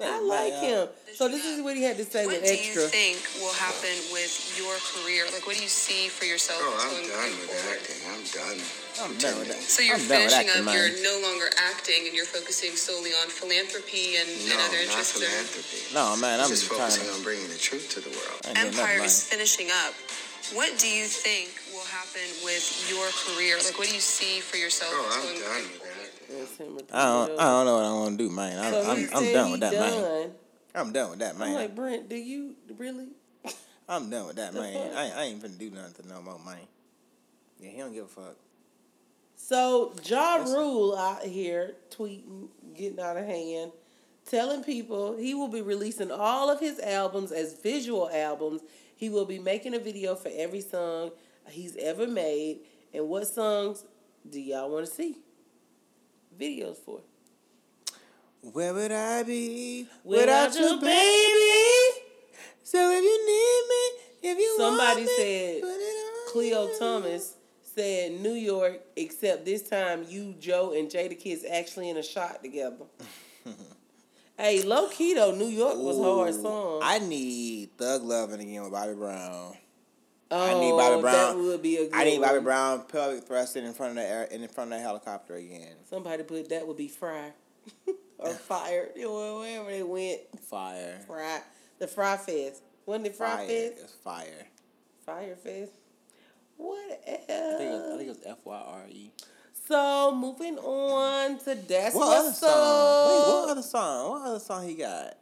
[0.04, 0.84] Say, I like uh, him.
[1.16, 2.82] So this is what he had to say What with do extra.
[2.84, 5.24] you think will happen with your career?
[5.32, 6.60] Like, what do you see for yourself?
[6.60, 7.80] Oh, I'm done with forward?
[7.80, 8.00] acting.
[8.12, 8.60] I'm done.
[9.00, 9.62] I'm done with that.
[9.64, 10.68] So you're I'm finishing acting, up.
[10.68, 10.76] man.
[10.76, 15.00] You're no longer acting, and you're focusing solely on philanthropy and, No, and other not
[15.00, 15.16] interests.
[15.22, 15.30] there.
[15.32, 15.82] philanthropy.
[15.96, 17.16] No, man, I'm just just trying focusing to.
[17.16, 18.38] on bringing the truth to the world.
[18.44, 19.94] I Empire is finishing up.
[20.52, 23.56] What do you think will happen with your career?
[23.64, 24.92] Like, what do you see for yourself?
[24.92, 25.83] Oh, I'm done with acting.
[26.38, 27.40] That's him I don't.
[27.40, 28.60] I don't know what I'm gonna do, man.
[28.60, 30.32] I, So I'm, I'm done with that, man.
[30.76, 31.50] I'm done with that, man.
[31.50, 33.10] I'm like Brent, do you really?
[33.90, 34.94] I'm done with that, man.
[34.96, 36.58] I, I ain't finna do nothing no more, man.
[37.60, 38.36] Yeah, he don't give a fuck.
[39.36, 43.72] So Ja Rule out here tweeting, getting out of hand,
[44.26, 48.62] telling people he will be releasing all of his albums as visual albums.
[48.96, 51.12] He will be making a video for every song
[51.50, 52.62] he's ever made.
[52.94, 53.84] And what songs
[54.30, 55.18] do y'all want to see?
[56.40, 57.02] Videos for.
[58.42, 62.00] Where would I be Without without, you, you, baby?
[62.64, 66.68] So if you need me, if you Somebody want me, said put it on Cleo
[66.68, 66.74] me.
[66.80, 72.44] Thomas said New York, except this time you, Joe, and Jadakiss actually in a shot
[72.44, 72.86] together.
[74.38, 76.82] hey, low key though, New York was hard song.
[76.84, 79.56] I need Thug Loving again with Bobby Brown.
[80.34, 81.14] Oh, I need Bobby oh, Brown.
[81.14, 82.44] That would be a good I need Bobby one.
[82.44, 85.76] Brown pelvic thrusting in front of the air, in front of the helicopter again.
[85.90, 87.32] Somebody put that would be fry
[88.18, 88.90] or fire.
[88.96, 91.00] You know, Wherever they went, Fire.
[91.08, 91.42] fry.
[91.80, 92.62] The Fry Fest.
[92.86, 93.48] Wasn't it Fry Fire.
[93.48, 93.74] Fest?
[93.82, 94.48] It's fire.
[95.06, 95.72] Fire Fest.
[96.58, 99.12] What I think, it was, I think it was F Y R E.
[99.68, 102.50] So moving on to that's What other song?
[102.50, 104.10] Wait, what other song?
[104.12, 105.18] What other song he got?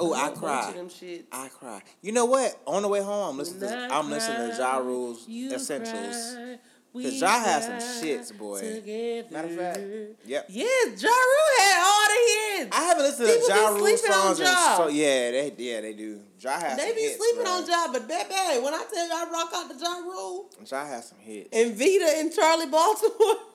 [0.00, 0.72] Oh, I, bunch cry.
[0.72, 1.24] them shits.
[1.32, 1.82] I cry.
[2.02, 2.56] You know what?
[2.66, 5.28] On the way home, I'm listening When to I I'm listening to cry, Ja Rule's
[5.28, 6.34] Essentials.
[6.34, 6.58] cry,
[6.90, 8.60] Cause we Ja has some shits, boy.
[8.60, 9.28] together.
[9.30, 9.80] Matter of fact,
[10.24, 10.46] yep.
[10.48, 12.76] Yes, Ja Rule had all the hits.
[12.76, 14.40] I haven't listened People to Ja be Rule on songs.
[14.40, 14.76] in Ja.
[14.76, 16.20] So yeah, they yeah they do.
[16.40, 17.58] Ja has they some be hits, sleeping bruh.
[17.62, 20.84] on Ja, but baby, when I tell you I rock out to Ja Rule Ja
[20.86, 21.48] has some hits.
[21.52, 23.36] and Vita and Charlie Baltimore.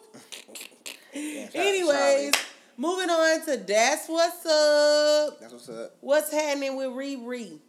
[1.16, 2.32] Yeah, shout Anyways, Charlie.
[2.78, 5.40] Moving on to that's what's up.
[5.40, 5.96] that's what's up.
[6.02, 7.60] What's happening with Riri?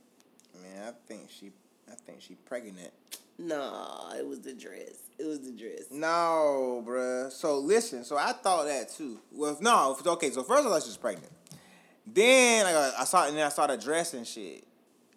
[0.62, 1.52] Man, I think she,
[1.90, 2.92] I think she pregnant.
[3.38, 5.10] Nah, it was the dress.
[5.18, 5.84] It was the dress.
[5.90, 7.30] No, bruh.
[7.30, 9.18] So listen, so I thought that too.
[9.32, 10.30] Well, no, okay.
[10.30, 11.32] So first I thought she was pregnant.
[12.06, 14.64] Then like, I saw, and then I saw the dress and shit.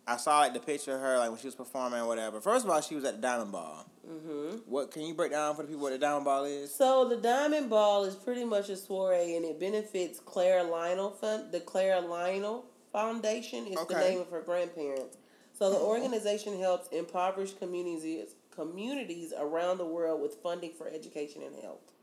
[0.08, 2.40] I saw like the picture of her like when she was performing or whatever.
[2.40, 3.86] First of all, she was at the Diamond Ball.
[4.10, 4.60] Mm-hmm.
[4.66, 6.74] What can you break down for the people what the Diamond Ball is?
[6.74, 11.52] So the Diamond Ball is pretty much a soiree, and it benefits Clara Lionel Fund.
[11.52, 15.18] The Clara Lionel Foundation is the name of her grandparents.
[15.54, 21.56] So the organization helps impoverished communities communities around the world with funding for education and
[21.62, 21.94] health.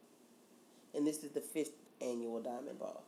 [0.94, 3.02] And this is the fifth annual Diamond Ball.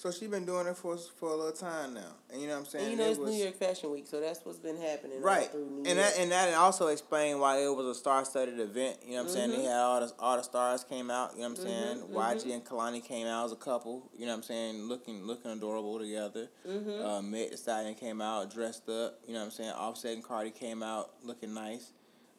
[0.00, 2.60] So she been doing it for for a little time now, and you know what
[2.60, 2.84] I'm saying.
[2.84, 5.20] And you know It it's was- New York Fashion Week, so that's what's been happening
[5.20, 5.98] Right, through New and York.
[5.98, 8.96] that and that also explained why it was a star-studded event.
[9.04, 9.50] You know what I'm saying?
[9.50, 9.56] Mhm.
[9.56, 11.34] They had all the all the stars came out.
[11.34, 11.98] You know what I'm saying?
[11.98, 14.08] Mhm, YG and Kehlani came out as a couple.
[14.16, 14.84] You know what I'm saying?
[14.88, 16.48] Looking looking adorable together.
[16.66, 17.04] Mhm.
[17.04, 19.18] Uh, Meg Thee Stallion came out dressed up.
[19.26, 19.72] You know what I'm saying?
[19.72, 21.92] Offset and Cardi came out looking nice.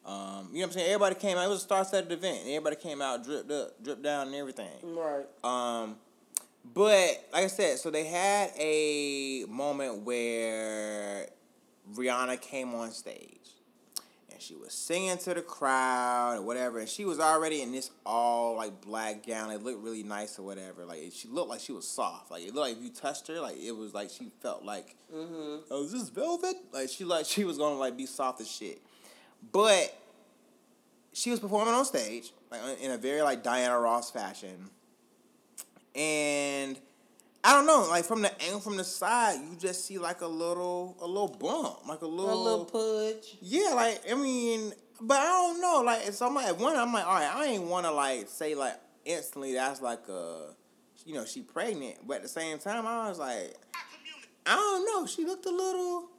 [0.04, 0.86] Um, you know what I'm saying?
[0.88, 1.46] Everybody came out.
[1.46, 2.40] It was a star-studded event.
[2.48, 4.96] Everybody came out dripped up, dripped down, and everything.
[4.96, 5.28] right.
[5.44, 6.00] Um,
[6.64, 11.28] but like I said, so they had a moment where
[11.94, 13.40] Rihanna came on stage,
[14.32, 17.92] and she was singing to the crowd or whatever, and she was already in this
[18.06, 19.52] all like black gown.
[19.52, 20.86] It looked really nice or whatever.
[20.86, 22.32] Like she looked like she was soft.
[22.32, 24.96] Like it looked like if you touched her, like it was like she felt like,
[25.14, 25.64] mm-hmm.
[25.72, 26.56] oh, is this velvet?
[26.72, 28.82] Like she like she was gonna like be soft as shit.
[29.52, 29.98] But
[31.14, 34.70] she was performing on stage like in a very like Diana Ross fashion,
[35.96, 36.78] and
[37.44, 40.28] I don't know, like from the angle from the side, you just see like a
[40.28, 43.38] little a little bump, like a little A little pudge.
[43.42, 45.82] yeah, like I mean, but I don't know.
[45.84, 48.30] Like, so I'm like, at one, I'm like, all right, I ain't want to like
[48.30, 50.54] say like instantly that's like a,
[51.06, 51.98] you know, she pregnant.
[52.08, 53.56] But at the same time, I was like,
[54.46, 55.08] I don't know.
[55.08, 56.10] She looked a little,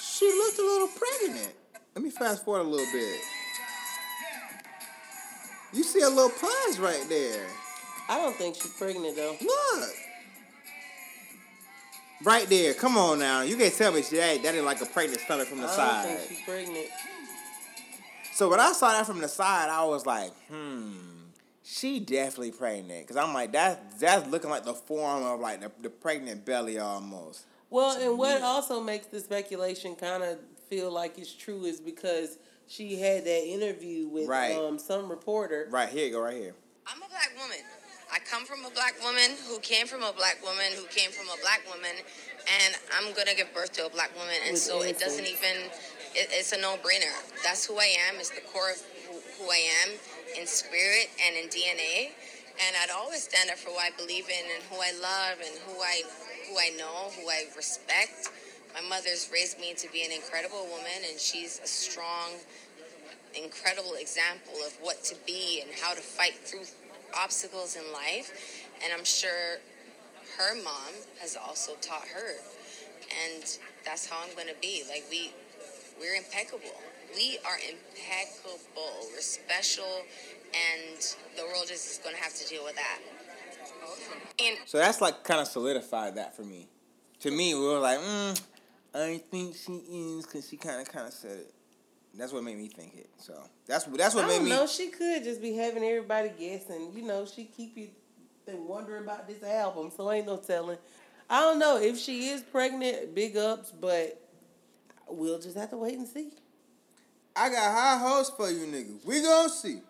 [0.00, 1.54] she looked a little pregnant.
[1.94, 3.20] Let me fast forward a little bit.
[5.72, 7.46] You see a little pudge right there.
[8.08, 9.36] I don't think she's pregnant though.
[9.40, 9.90] Look.
[12.22, 12.72] Right there.
[12.74, 13.42] Come on now.
[13.42, 15.70] You can't tell me she that, that ain't like a pregnant stomach from the I
[15.76, 16.04] side.
[16.06, 16.86] don't think she's pregnant.
[18.32, 20.92] So when I saw that from the side, I was like, hmm,
[21.62, 23.06] she definitely pregnant.
[23.06, 26.78] Cause I'm like, that's that's looking like the form of like the, the pregnant belly
[26.78, 27.44] almost.
[27.70, 32.38] Well, and what also makes the speculation kind of feel like it's true is because
[32.66, 34.56] she had that interview with Right.
[34.56, 35.66] um, some reporter.
[35.70, 36.54] Right here, you go right here.
[36.86, 37.58] I'm a black woman.
[38.14, 41.26] I come from a black woman who came from a black woman who came from
[41.26, 41.98] a black woman,
[42.46, 45.66] and I'm gonna give birth to a black woman, and so it doesn't even.
[46.14, 47.10] It, it's a no-brainer.
[47.42, 48.22] That's who I am.
[48.22, 48.78] It's the core of
[49.10, 49.98] who, who I am
[50.38, 52.14] in spirit and in DNA,
[52.62, 55.58] and I'd always stand up for what I believe in and who I love and
[55.66, 56.02] who I
[56.46, 58.30] who I know, who I respect.
[58.74, 62.38] My mother's raised me to be an incredible woman, and she's a strong,
[63.34, 66.62] incredible example of what to be and how to fight through
[67.16, 68.66] obstacles in life.
[68.82, 69.58] And I'm sure
[70.38, 72.34] her mom has also taught her.
[73.24, 73.44] And
[73.84, 74.82] that's how I'm gonna be.
[74.88, 75.32] Like we
[76.00, 76.74] we're impeccable.
[77.14, 79.08] We are impeccable.
[79.12, 80.02] We're special
[80.54, 82.98] and the world is just gonna have to deal with that.
[84.40, 86.68] And So that's like kind of solidified that for me.
[87.20, 88.40] To me, we were like, mm,
[88.94, 91.54] I think she is because she kind of kind of said it.
[92.16, 93.10] That's what made me think it.
[93.18, 93.34] So
[93.66, 94.50] that's that's what I made don't me.
[94.50, 94.66] know.
[94.66, 96.92] She could just be having everybody guessing.
[96.94, 97.88] You know, she keep you
[98.46, 100.78] been wondering about this album, so ain't no telling.
[101.28, 103.14] I don't know if she is pregnant.
[103.14, 104.20] Big ups, but
[105.08, 106.30] we'll just have to wait and see.
[107.36, 109.04] I got high hopes for you niggas.
[109.04, 109.80] We gonna see.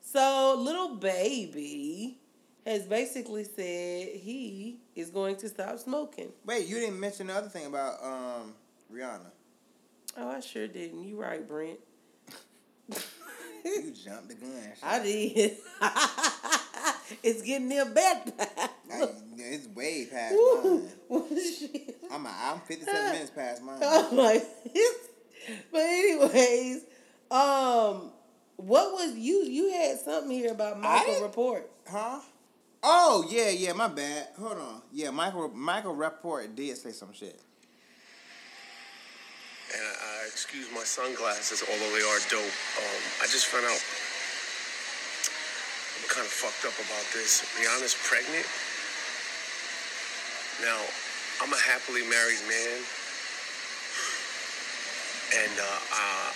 [0.00, 2.18] So, Lil Baby
[2.64, 6.32] has basically said he is going to stop smoking.
[6.44, 8.54] Wait, you didn't mention the other thing about um
[8.92, 9.30] Rihanna.
[10.18, 11.04] Oh, I sure didn't.
[11.04, 11.78] You right, Brent.
[13.64, 14.52] You jumped the gun.
[14.82, 15.56] I did.
[17.22, 18.48] it's getting near bedtime.
[19.38, 20.88] It's way past Woo.
[21.10, 21.20] mine.
[22.12, 23.78] I'm I'm 57 minutes past mine.
[23.82, 24.42] Oh my!
[25.72, 26.84] but anyways,
[27.30, 28.12] um,
[28.56, 29.42] what was you?
[29.44, 31.64] You had something here about Michael Rapaport.
[31.86, 32.20] Huh?
[32.82, 33.72] Oh yeah, yeah.
[33.72, 34.28] My bad.
[34.38, 34.82] Hold on.
[34.92, 37.40] Yeah, Michael Michael Rapaport did say some shit.
[39.74, 42.58] And I, I excuse my sunglasses, although they are dope.
[42.78, 43.82] Um, I just found out
[45.96, 47.42] I'm kind of fucked up about this.
[47.58, 48.46] Rihanna's pregnant.
[50.62, 50.78] Now,
[51.42, 52.78] I'm a happily married man,
[55.36, 56.28] and uh, uh,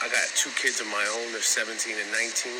[0.00, 1.26] I got two kids of my own.
[1.34, 2.54] They're 17 and 19,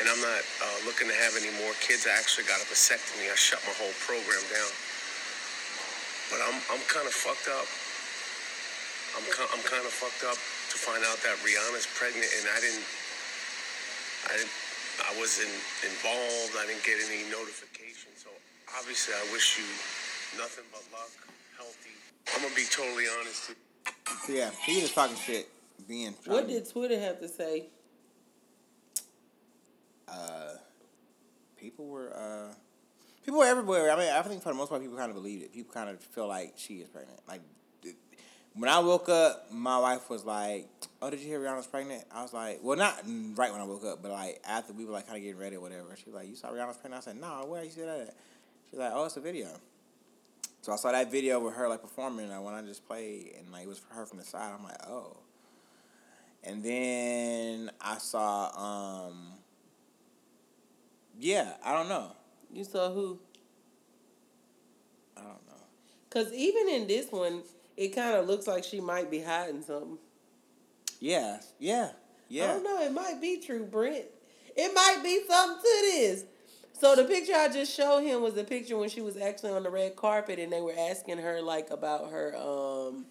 [0.00, 2.06] and I'm not uh, looking to have any more kids.
[2.06, 3.28] I actually got a vasectomy.
[3.28, 4.72] I shut my whole program down.
[6.30, 7.66] But I'm I'm kind of fucked up.
[9.16, 12.86] I'm I'm kind of fucked up to find out that Rihanna's pregnant, and I didn't,
[14.30, 14.54] I didn't,
[15.06, 15.50] I wasn't
[15.82, 16.54] involved.
[16.58, 18.14] I didn't get any notification.
[18.16, 18.30] So
[18.78, 19.66] obviously, I wish you
[20.38, 21.10] nothing but luck,
[21.58, 21.94] healthy.
[22.34, 23.50] I'm gonna be totally honest.
[24.26, 25.48] So yeah, he was talking shit.
[25.88, 27.66] Being What did Twitter have to say?
[30.10, 30.54] uh,
[31.56, 32.54] people were uh,
[33.24, 33.90] people were everywhere.
[33.90, 35.52] I mean, I think for the most part, people kind of believed it.
[35.52, 37.20] People kind of feel like she is pregnant.
[37.28, 37.50] Like th-
[38.54, 40.68] when I woke up, my wife was like,
[41.00, 43.02] "Oh, did you hear Rihanna's pregnant?" I was like, "Well, not
[43.34, 45.56] right when I woke up, but like after we were like kind of getting ready
[45.56, 47.82] or whatever." She was like, "You saw Rihanna's pregnant?" I said, "No, where you see
[47.82, 48.14] that?" At?
[48.70, 49.48] She's like, "Oh, it's a video."
[50.62, 53.50] So I saw that video with her like performing, and when I just played, and
[53.52, 54.52] like it was for her from the side.
[54.56, 55.16] I'm like, "Oh."
[56.42, 59.32] And then I saw, um,
[61.18, 62.12] yeah, I don't know.
[62.52, 63.18] You saw who?
[65.16, 65.62] I don't know.
[66.08, 67.42] Cause even in this one,
[67.80, 69.96] it kind of looks like she might be hiding something.
[71.00, 71.92] Yeah, yeah,
[72.28, 72.44] yeah.
[72.44, 72.82] I don't know.
[72.82, 74.04] It might be true, Brent.
[74.54, 76.24] It might be something to this.
[76.78, 79.62] So the picture I just showed him was the picture when she was actually on
[79.62, 83.06] the red carpet, and they were asking her like about her um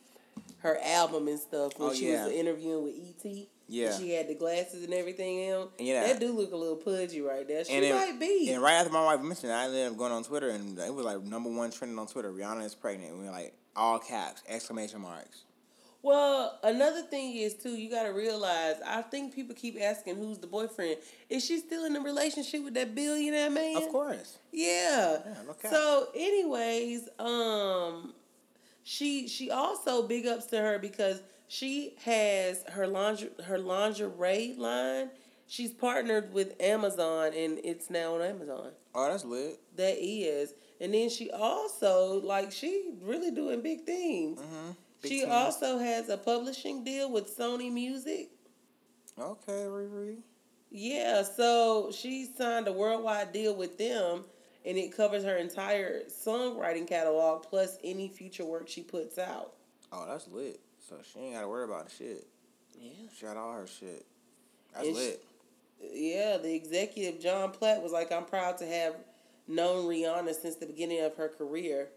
[0.60, 2.26] her album and stuff when Oh, she yeah.
[2.26, 3.50] was interviewing with E.T.
[3.68, 3.94] Yeah.
[3.94, 5.70] And she had the glasses and everything on.
[5.80, 6.08] Yeah.
[6.08, 7.64] That do look a little pudgy right there.
[7.64, 8.52] She and might be.
[8.52, 10.94] And right after my wife mentioned it, I ended up going on Twitter and it
[10.94, 12.32] was like number one trending on Twitter.
[12.32, 13.12] Rihanna is pregnant.
[13.12, 15.46] And We were like all caps, exclamation marks.
[16.02, 18.76] Well, another thing is too, you gotta realize.
[18.86, 20.98] I think people keep asking who's the boyfriend.
[21.30, 23.76] Is she still in a relationship with that billionaire man?
[23.78, 24.38] Of course.
[24.52, 25.18] Yeah.
[25.26, 25.72] Yeah, cap.
[25.72, 28.14] So, anyways, um,
[28.84, 35.10] she she also big ups to her because she has her lingerie her lingerie line.
[35.48, 38.72] She's partnered with Amazon and it's now on Amazon.
[38.96, 39.60] Oh, that's lit.
[39.76, 44.40] That is, and then she also like she really doing big things.
[44.40, 44.72] Mm-hmm.
[45.02, 45.32] Big she things.
[45.32, 48.30] also has a publishing deal with Sony Music.
[49.18, 50.18] Okay, Riri.
[50.72, 54.24] Yeah, so she signed a worldwide deal with them,
[54.66, 59.54] and it covers her entire songwriting catalog plus any future work she puts out.
[59.92, 60.60] Oh, that's lit.
[60.88, 62.28] So she ain't got to worry about shit.
[62.80, 62.92] Yeah.
[63.18, 64.06] She got all her shit.
[64.74, 65.24] That's And she- lit.
[65.94, 68.96] Yeah, the executive Jon Platt was like, "I'm proud to have
[69.50, 71.90] known Rihanna since the beginning of her career,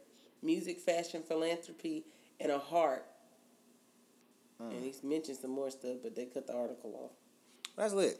[0.42, 2.04] music, fashion, philanthropy,
[2.40, 3.06] and a heart."
[4.58, 4.84] And mm.
[4.84, 7.10] he's mentioned some more stuff, but they cut the article off.
[7.76, 8.18] That's lit.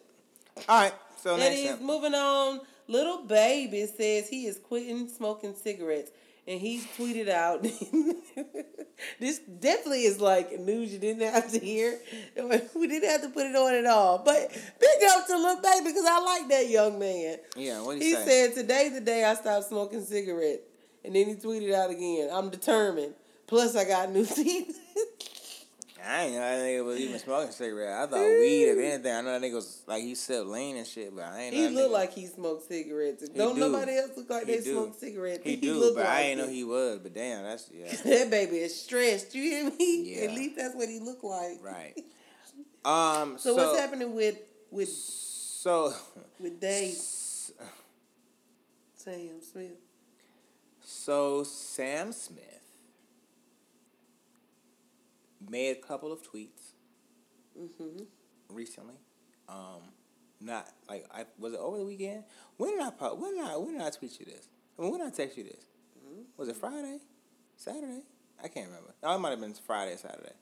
[0.68, 0.94] All right.
[1.16, 2.60] So And next he's moving on.
[2.88, 6.10] Lil Baby says he is quitting smoking cigarettes,
[6.46, 7.62] and he's tweeted out.
[9.20, 11.98] this definitely is like news you didn't have to hear.
[12.74, 14.18] We didn't have to put it on at all.
[14.24, 14.50] But
[14.80, 17.38] big up to Lil Baby because I like that young man.
[17.56, 20.62] Yeah, what He he said, "Today's the day I stopped smoking cigarettes,"
[21.04, 23.14] and then he tweeted out again, "I'm determined.
[23.46, 24.78] Plus, I got new teeth."
[26.06, 27.92] I ain't know that nigga was even smoking cigarettes.
[27.92, 29.12] I thought weed, if anything.
[29.14, 31.60] I know that nigga was like he sipped lean and shit, but I ain't know
[31.60, 33.22] He that look nigga- like he smoked cigarettes.
[33.22, 33.60] He Don't do.
[33.60, 34.72] nobody else look like He they do.
[34.72, 35.44] smoke cigarettes.
[35.44, 36.98] He do, look but I like ain't know he was.
[36.98, 37.94] But damn, that's yeah.
[38.04, 39.34] that baby is stressed.
[39.34, 40.14] You hear me?
[40.16, 40.24] Yeah.
[40.24, 41.58] At least that's what he looked like.
[41.62, 41.94] Right.
[42.84, 43.38] Um.
[43.38, 44.38] So, So, what's happening with
[44.72, 45.94] with So
[46.40, 46.94] with Dave?
[46.94, 47.54] Sam
[49.40, 49.70] Smith.
[50.84, 52.51] So Sam Smith
[55.48, 56.72] made a couple of tweets
[57.58, 58.04] Mm-hmm.
[58.48, 58.94] recently.
[59.48, 59.82] Um,
[60.40, 62.24] not like I was it over the weekend.
[62.56, 64.48] When did I po- when did I when did I tweet you this?
[64.78, 65.66] I mean, when did I text you this?
[66.38, 66.98] Was it Friday?
[67.56, 68.02] Saturday?
[68.42, 68.94] I can't remember.
[69.02, 70.32] Oh, it might have been Friday or Saturday.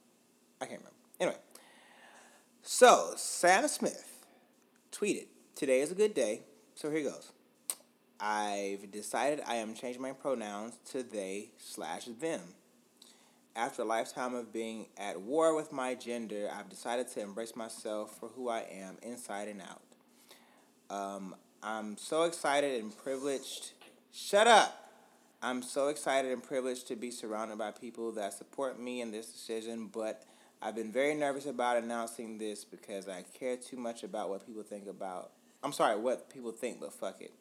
[0.61, 0.97] I can't remember.
[1.19, 1.37] Anyway,
[2.63, 4.25] so Sam Smith
[4.93, 6.43] tweeted, "Today is a good day."
[6.77, 7.33] So here goes.
[8.21, 12.41] I've decided I am changing my pronouns to they slash them.
[13.61, 18.19] After a lifetime of being at war with my gender, I've decided to embrace myself
[18.19, 19.83] for who I am inside and out.
[20.89, 23.73] Um, I'm so excited and privileged.
[24.15, 24.91] Shut up!
[25.43, 29.27] I'm so excited and privileged to be surrounded by people that support me in this
[29.27, 30.23] decision, but
[30.63, 34.63] I've been very nervous about announcing this because I care too much about what people
[34.63, 35.33] think about.
[35.63, 37.35] I'm sorry, what people think, but fuck it.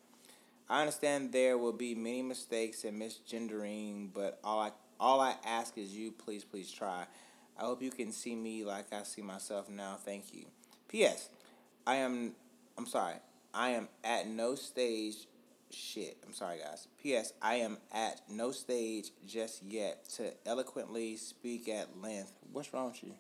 [0.70, 5.78] I understand there will be many mistakes and misgendering, but all I all I ask
[5.78, 7.06] is you please please try.
[7.58, 9.98] I hope you can see me like I see myself now.
[10.04, 10.46] Thank you.
[10.88, 11.30] P.S.
[11.86, 12.34] I am
[12.78, 13.16] I'm sorry.
[13.54, 15.28] I am at no stage
[15.72, 16.18] shit.
[16.26, 16.88] I'm sorry guys.
[17.02, 17.34] P.S.
[17.42, 22.34] I am at no stage just yet to eloquently speak at length.
[22.52, 23.14] What's wrong with you?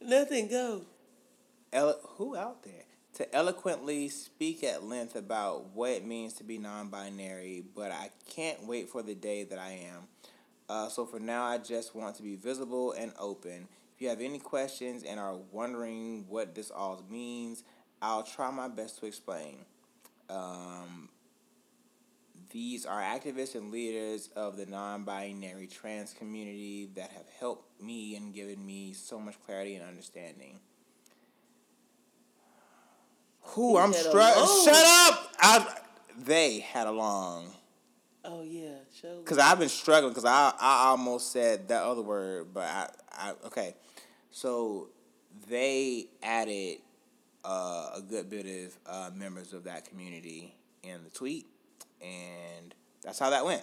[0.00, 0.82] Nothing go.
[1.72, 6.58] Elo- who out there to eloquently speak at length about what it means to be
[6.58, 10.04] non-binary, but I can't wait for the day that I am.
[10.70, 13.66] Uh, so for now, I just want to be visible and open.
[13.96, 17.64] If you have any questions and are wondering what this all means,
[18.00, 19.64] I'll try my best to explain.
[20.28, 21.08] Um,
[22.50, 28.32] these are activists and leaders of the non-binary trans community that have helped me and
[28.32, 30.60] given me so much clarity and understanding.
[33.40, 34.64] Who I'm struggling.
[34.64, 35.32] Shut up!
[35.40, 35.66] I,
[36.16, 37.56] they had a long.
[38.24, 39.22] Oh yeah, show.
[39.24, 40.12] Cause I've been struggling.
[40.12, 43.74] Cause I I almost said that other word, but I I okay.
[44.30, 44.88] So
[45.48, 46.78] they added
[47.44, 51.46] uh, a good bit of uh, members of that community in the tweet,
[52.02, 53.62] and that's how that went.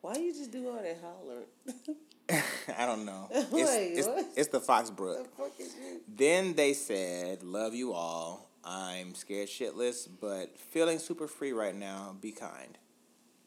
[0.00, 2.42] Why you just do all that hollering?
[2.78, 3.28] I don't know.
[3.50, 5.24] Wait, It's, it's, the Foxbrook.
[5.24, 6.00] The fuck is you?
[6.08, 8.50] Then they said, "Love you all.
[8.64, 12.16] I'm scared shitless, but feeling super free right now.
[12.20, 12.78] Be kind."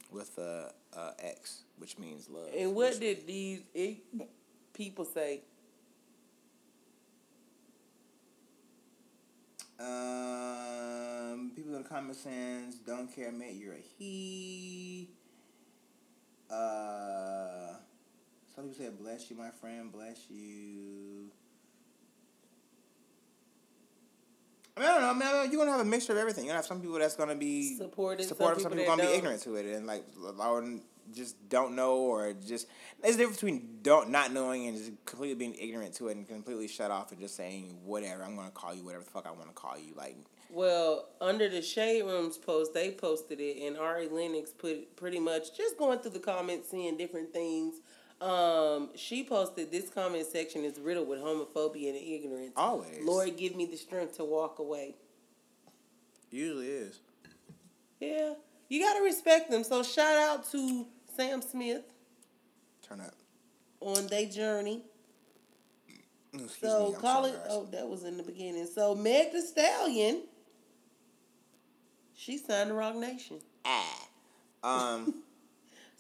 [0.09, 2.47] With a uh, X, which means love.
[2.57, 3.61] And what did these
[4.73, 5.41] people say?
[9.79, 13.55] Um, people in the comment saying, "Don't care, mate.
[13.55, 15.09] You're a he."
[16.49, 17.75] Uh,
[18.55, 19.91] Some people said, "Bless you, my friend.
[19.91, 21.29] Bless you."
[24.77, 25.09] I mean, I don't know.
[25.09, 26.45] I mean, I mean, you're gonna have a mixture of everything.
[26.45, 28.61] You're gonna have some people that's gonna be Supportive, some supportive.
[28.61, 30.05] Some people people, gonna be ignorant to it, and like,
[31.13, 32.67] just don't know, or just
[33.01, 36.27] there's a difference between don't not knowing and just completely being ignorant to it and
[36.27, 38.23] completely shut off and just saying whatever.
[38.23, 39.93] I'm gonna call you whatever the fuck I want to call you.
[39.95, 40.17] Like,
[40.49, 45.55] Well, under the Shade Rooms post, they posted it, and Ari Lennox put pretty much
[45.55, 47.81] just going through the comments, seeing different things.
[48.19, 52.53] Um, she posted this comment section is riddled with homophobia and ignorance.
[52.55, 53.03] Always.
[53.03, 54.95] Lord, give me the strength to walk away.
[56.31, 56.99] usually is.
[57.99, 58.33] Yeah,
[58.69, 59.63] you gotta respect them.
[59.63, 60.85] So shout out to
[61.15, 61.83] Sam Smith
[62.87, 63.13] Turn up.
[63.81, 64.83] on their journey.
[66.33, 67.41] Mm, Excuse So me, call sorry, it.
[67.49, 68.65] Oh, that was in the beginning.
[68.67, 70.23] So Meg Thee Stallion,
[72.15, 73.39] she signed the Roc Nation.
[73.65, 74.07] Ah.
[74.63, 75.23] Um,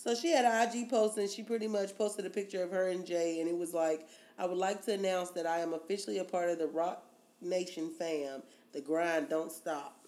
[0.07, 2.87] So she had an IG post and she pretty much posted a picture of her
[2.87, 4.07] and Jay, and it was like,
[4.39, 7.03] I would like to announce that I am officially a part of the Roc
[7.41, 8.41] Nation fam.
[8.71, 10.07] The grind don't stop.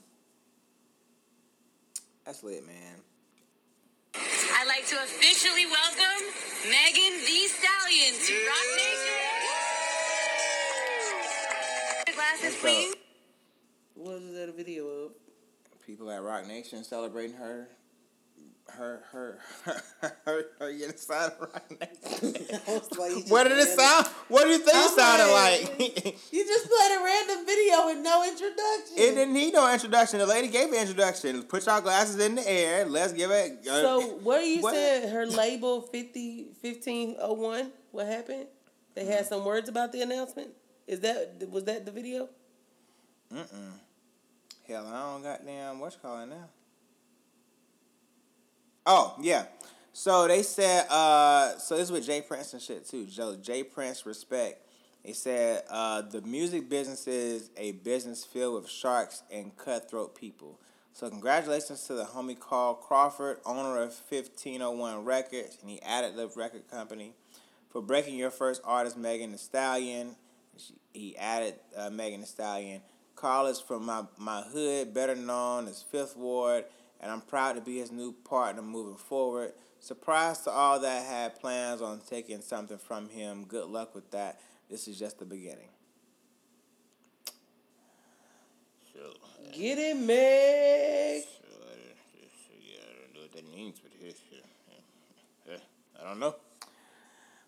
[2.25, 2.95] that's lit, man.
[4.15, 6.23] I'd like to officially welcome
[6.69, 9.19] Megan Thee Stallion to Roc Nation.
[12.15, 12.95] Glasses, please.
[13.95, 15.11] What is that a video of?
[15.85, 17.67] People at Roc Nation celebrating her,
[18.77, 23.23] her, her, her, her, her to Roc Nation.
[23.29, 24.07] what did it sound?
[24.27, 26.17] What do you think it sounded like-?
[26.31, 28.97] You just played a random video with no introduction.
[28.97, 30.19] It didn't need no introduction.
[30.19, 31.43] The lady gave an introduction.
[31.43, 32.85] Put y'all glasses in the air.
[32.85, 33.67] Let's give it.
[33.67, 34.73] uh, So what you What?
[34.75, 38.47] said her label 50, 1501, what happened?
[38.95, 40.49] They had some words about the announcement.
[40.87, 42.29] Is that was that the video?
[43.33, 43.73] Mm-mm.
[44.67, 46.49] Hell, I don't goddamn what's calling now.
[48.85, 49.45] Oh yeah,
[49.93, 50.85] so they said.
[50.89, 52.21] uh So this is with J.
[52.21, 53.05] Prince and shit too.
[53.05, 53.63] Joe J.
[53.63, 54.65] Prince respect.
[55.03, 60.59] They said uh, the music business is a business filled with sharks and cutthroat people.
[60.93, 66.27] So congratulations to the homie Carl Crawford, owner of 1501 Records, and he added the
[66.35, 67.13] record company
[67.69, 70.15] for breaking your first artist, Megan Thee Stallion.
[70.93, 72.81] He added uh, Megan Thee Stallion.
[73.15, 76.65] Carl is from my, my hood, better known as Fifth Ward,
[76.99, 79.53] and I'm proud to be his new partner moving forward.
[79.79, 83.45] Surprised to all that had plans on taking something from him.
[83.45, 84.39] Good luck with that.
[84.69, 85.69] This is just the beginning.
[89.53, 91.23] Get it, Meg.
[95.99, 96.35] I don't know.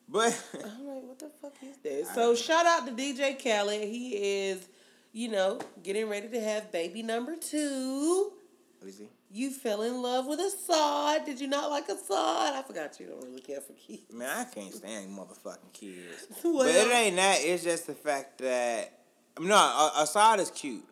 [0.09, 2.13] But I'm like, what the fuck is that?
[2.13, 3.87] So shout out to DJ Khaled.
[3.87, 4.67] He is,
[5.13, 8.31] you know, getting ready to have baby number two.
[8.79, 9.09] Let me see.
[9.33, 11.25] You fell in love with Asahd.
[11.25, 12.09] Did you not like Asahd?
[12.53, 14.11] I forgot you don't really care for kids.
[14.11, 16.27] Man, I can't stand motherfucking kids.
[16.43, 17.37] Well- but it ain't that.
[17.39, 18.99] It's just the fact that
[19.37, 20.83] I mean, no, Asahd is cute.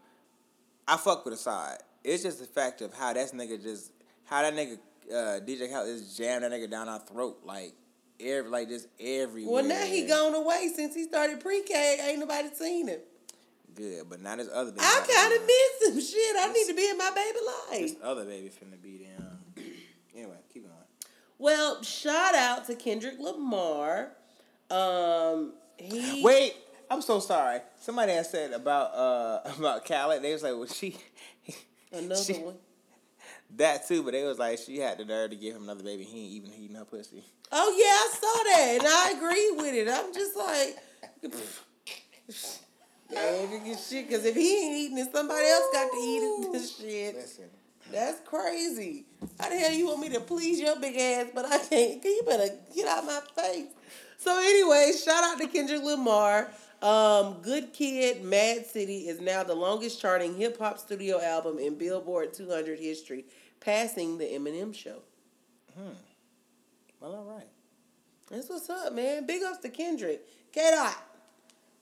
[0.87, 1.77] I fuck with Asahd.
[2.03, 3.91] It's just the fact of how that nigga just
[4.23, 4.77] how that nigga
[5.11, 7.73] uh, DJ Khaled just jammed that nigga down our throat like
[8.19, 9.53] every like just everywhere.
[9.53, 11.97] Well, now he gone away since he started pre-K.
[12.09, 12.99] Ain't nobody seen him.
[13.79, 14.81] Good, but not his other baby.
[14.83, 16.13] I kind of miss him.
[16.19, 17.81] Shit, I need to be in my baby life.
[17.93, 19.39] This other baby finna be down.
[20.13, 20.75] anyway, keep going.
[21.37, 24.09] Well, shout out to Kendrick Lamar.
[24.69, 26.55] Um, he Wait,
[26.91, 27.61] I'm so sorry.
[27.79, 30.21] Somebody had said about uh about Khaled.
[30.23, 30.97] They was like, well, she
[31.93, 32.55] another she- one.
[33.55, 36.03] that too, but they was like she had the nerve to give him another baby.
[36.03, 37.23] He ain't even eating her pussy.
[37.53, 39.87] Oh yeah, I saw that, and I agree with it.
[39.89, 40.75] I'm just like,
[43.09, 44.07] you get shit.
[44.07, 46.51] Because if he ain't eating it, somebody else got to eat it.
[46.51, 47.15] This shit.
[47.15, 47.45] Listen,
[47.91, 49.05] That's crazy.
[49.39, 52.03] How the hell you want me to please your big ass, but I can't?
[52.03, 53.67] You better get out my face.
[54.17, 56.51] So anyway, shout out to Kendrick Lamar.
[56.81, 61.77] Um, Good Kid, Mad City is now the longest charting hip hop studio album in
[61.77, 63.25] Billboard 200 history,
[63.59, 65.01] passing the Eminem Show.
[65.77, 65.89] Hmm.
[67.01, 67.47] well, all right.
[68.29, 69.25] That's what's up, man.
[69.25, 70.25] Big ups to Kendrick.
[70.51, 71.08] K Dot.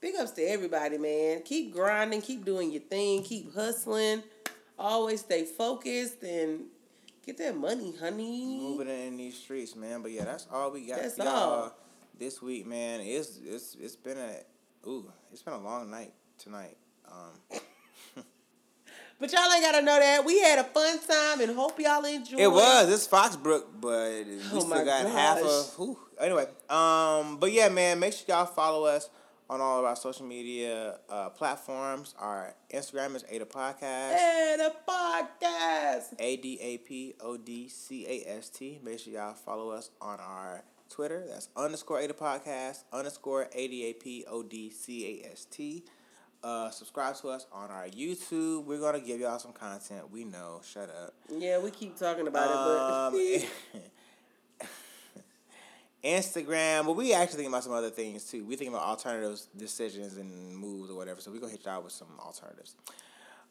[0.08, 1.42] Big ups to everybody, man.
[1.44, 4.24] Keep grinding, keep doing your thing, keep hustling.
[4.80, 6.62] Always stay focused and
[7.26, 8.58] get that money, honey.
[8.58, 10.02] Moving it in these streets, man.
[10.02, 11.76] But yeah, that's all we got That's y'all all.
[12.18, 13.02] this week, man.
[13.02, 16.78] It's it's it's been a ooh, it's been a long night tonight.
[17.06, 17.60] Um,
[19.20, 20.24] But y'all ain't gotta know that.
[20.24, 22.40] We had a fun time and hope y'all enjoyed.
[22.40, 25.74] it was it's Foxbrook, but we Oh still got half of.
[25.76, 25.98] Whew.
[26.18, 29.10] Anyway, um, but yeah, man, make sure y'all follow us
[29.50, 32.14] on all of our social media uh, platforms.
[32.20, 34.18] Our Instagram is Ada Podcast.
[34.18, 36.14] And a podcast.
[36.20, 38.80] A D A P O D C A S T.
[38.84, 41.24] Make sure y'all follow us on our Twitter.
[41.28, 45.84] That's underscore Ada Podcast, underscore A-D-A-P-O-D-C-A-S-T.
[46.44, 48.66] Uh, subscribe to us on our YouTube.
[48.66, 50.12] We're gonna give y'all some content.
[50.12, 50.62] We know.
[50.64, 51.14] Shut up.
[51.36, 53.44] Yeah, we keep talking about it,
[53.76, 53.82] Um,
[56.08, 56.86] Instagram.
[56.86, 58.46] Well, we actually think about some other things too.
[58.46, 61.22] We think about alternatives, decisions, and moves or whatever.
[61.22, 62.76] So we're gonna hit y'all with some alternatives.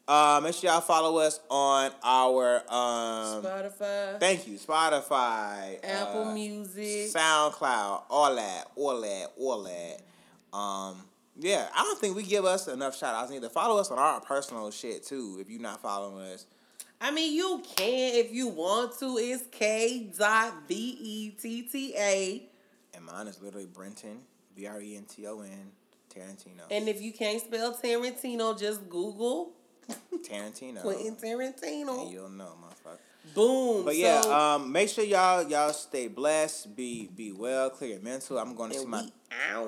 [0.07, 6.33] Uh, make sure y'all follow us on our um, Spotify, Thank you, Spotify, Apple uh,
[6.33, 7.13] Music.
[7.13, 10.57] SoundCloud, all that, all that, all that.
[10.57, 11.03] Um,
[11.37, 13.49] yeah, I don't think we give us enough shout outs either.
[13.49, 15.37] Follow us on our personal shit too.
[15.41, 16.45] If you're not following us,
[16.99, 19.17] I mean, you can if you want to.
[19.17, 22.49] It's K dot B E T T A.
[22.95, 24.19] and mine is literally Brenton,
[24.55, 25.71] B R E N T O N,
[26.13, 26.63] Tarantino.
[26.71, 29.51] And if you can't spell Tarantino, just Google
[30.27, 30.81] Tarantino.
[30.81, 32.01] Quentin Tarantino.
[32.03, 32.97] And you'll know, motherfucker.
[33.35, 33.85] Boom.
[33.85, 38.01] But yeah, So- um, make sure y'all y'all stay blessed, be be well, clear your
[38.01, 38.39] mental.
[38.39, 39.11] I'm going to see my we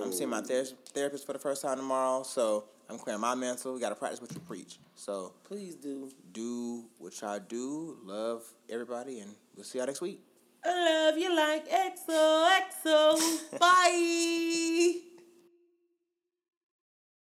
[0.04, 3.74] I'm seeing my ther- therapist for the first time tomorrow, so I'm clearing my mental.
[3.74, 4.80] We got to practice what you preach.
[4.96, 7.98] So please do do what y'all do.
[8.04, 10.22] Love everybody, and we'll see y'all next week.
[10.66, 13.60] I love you like XOXO.
[13.60, 15.09] Bye.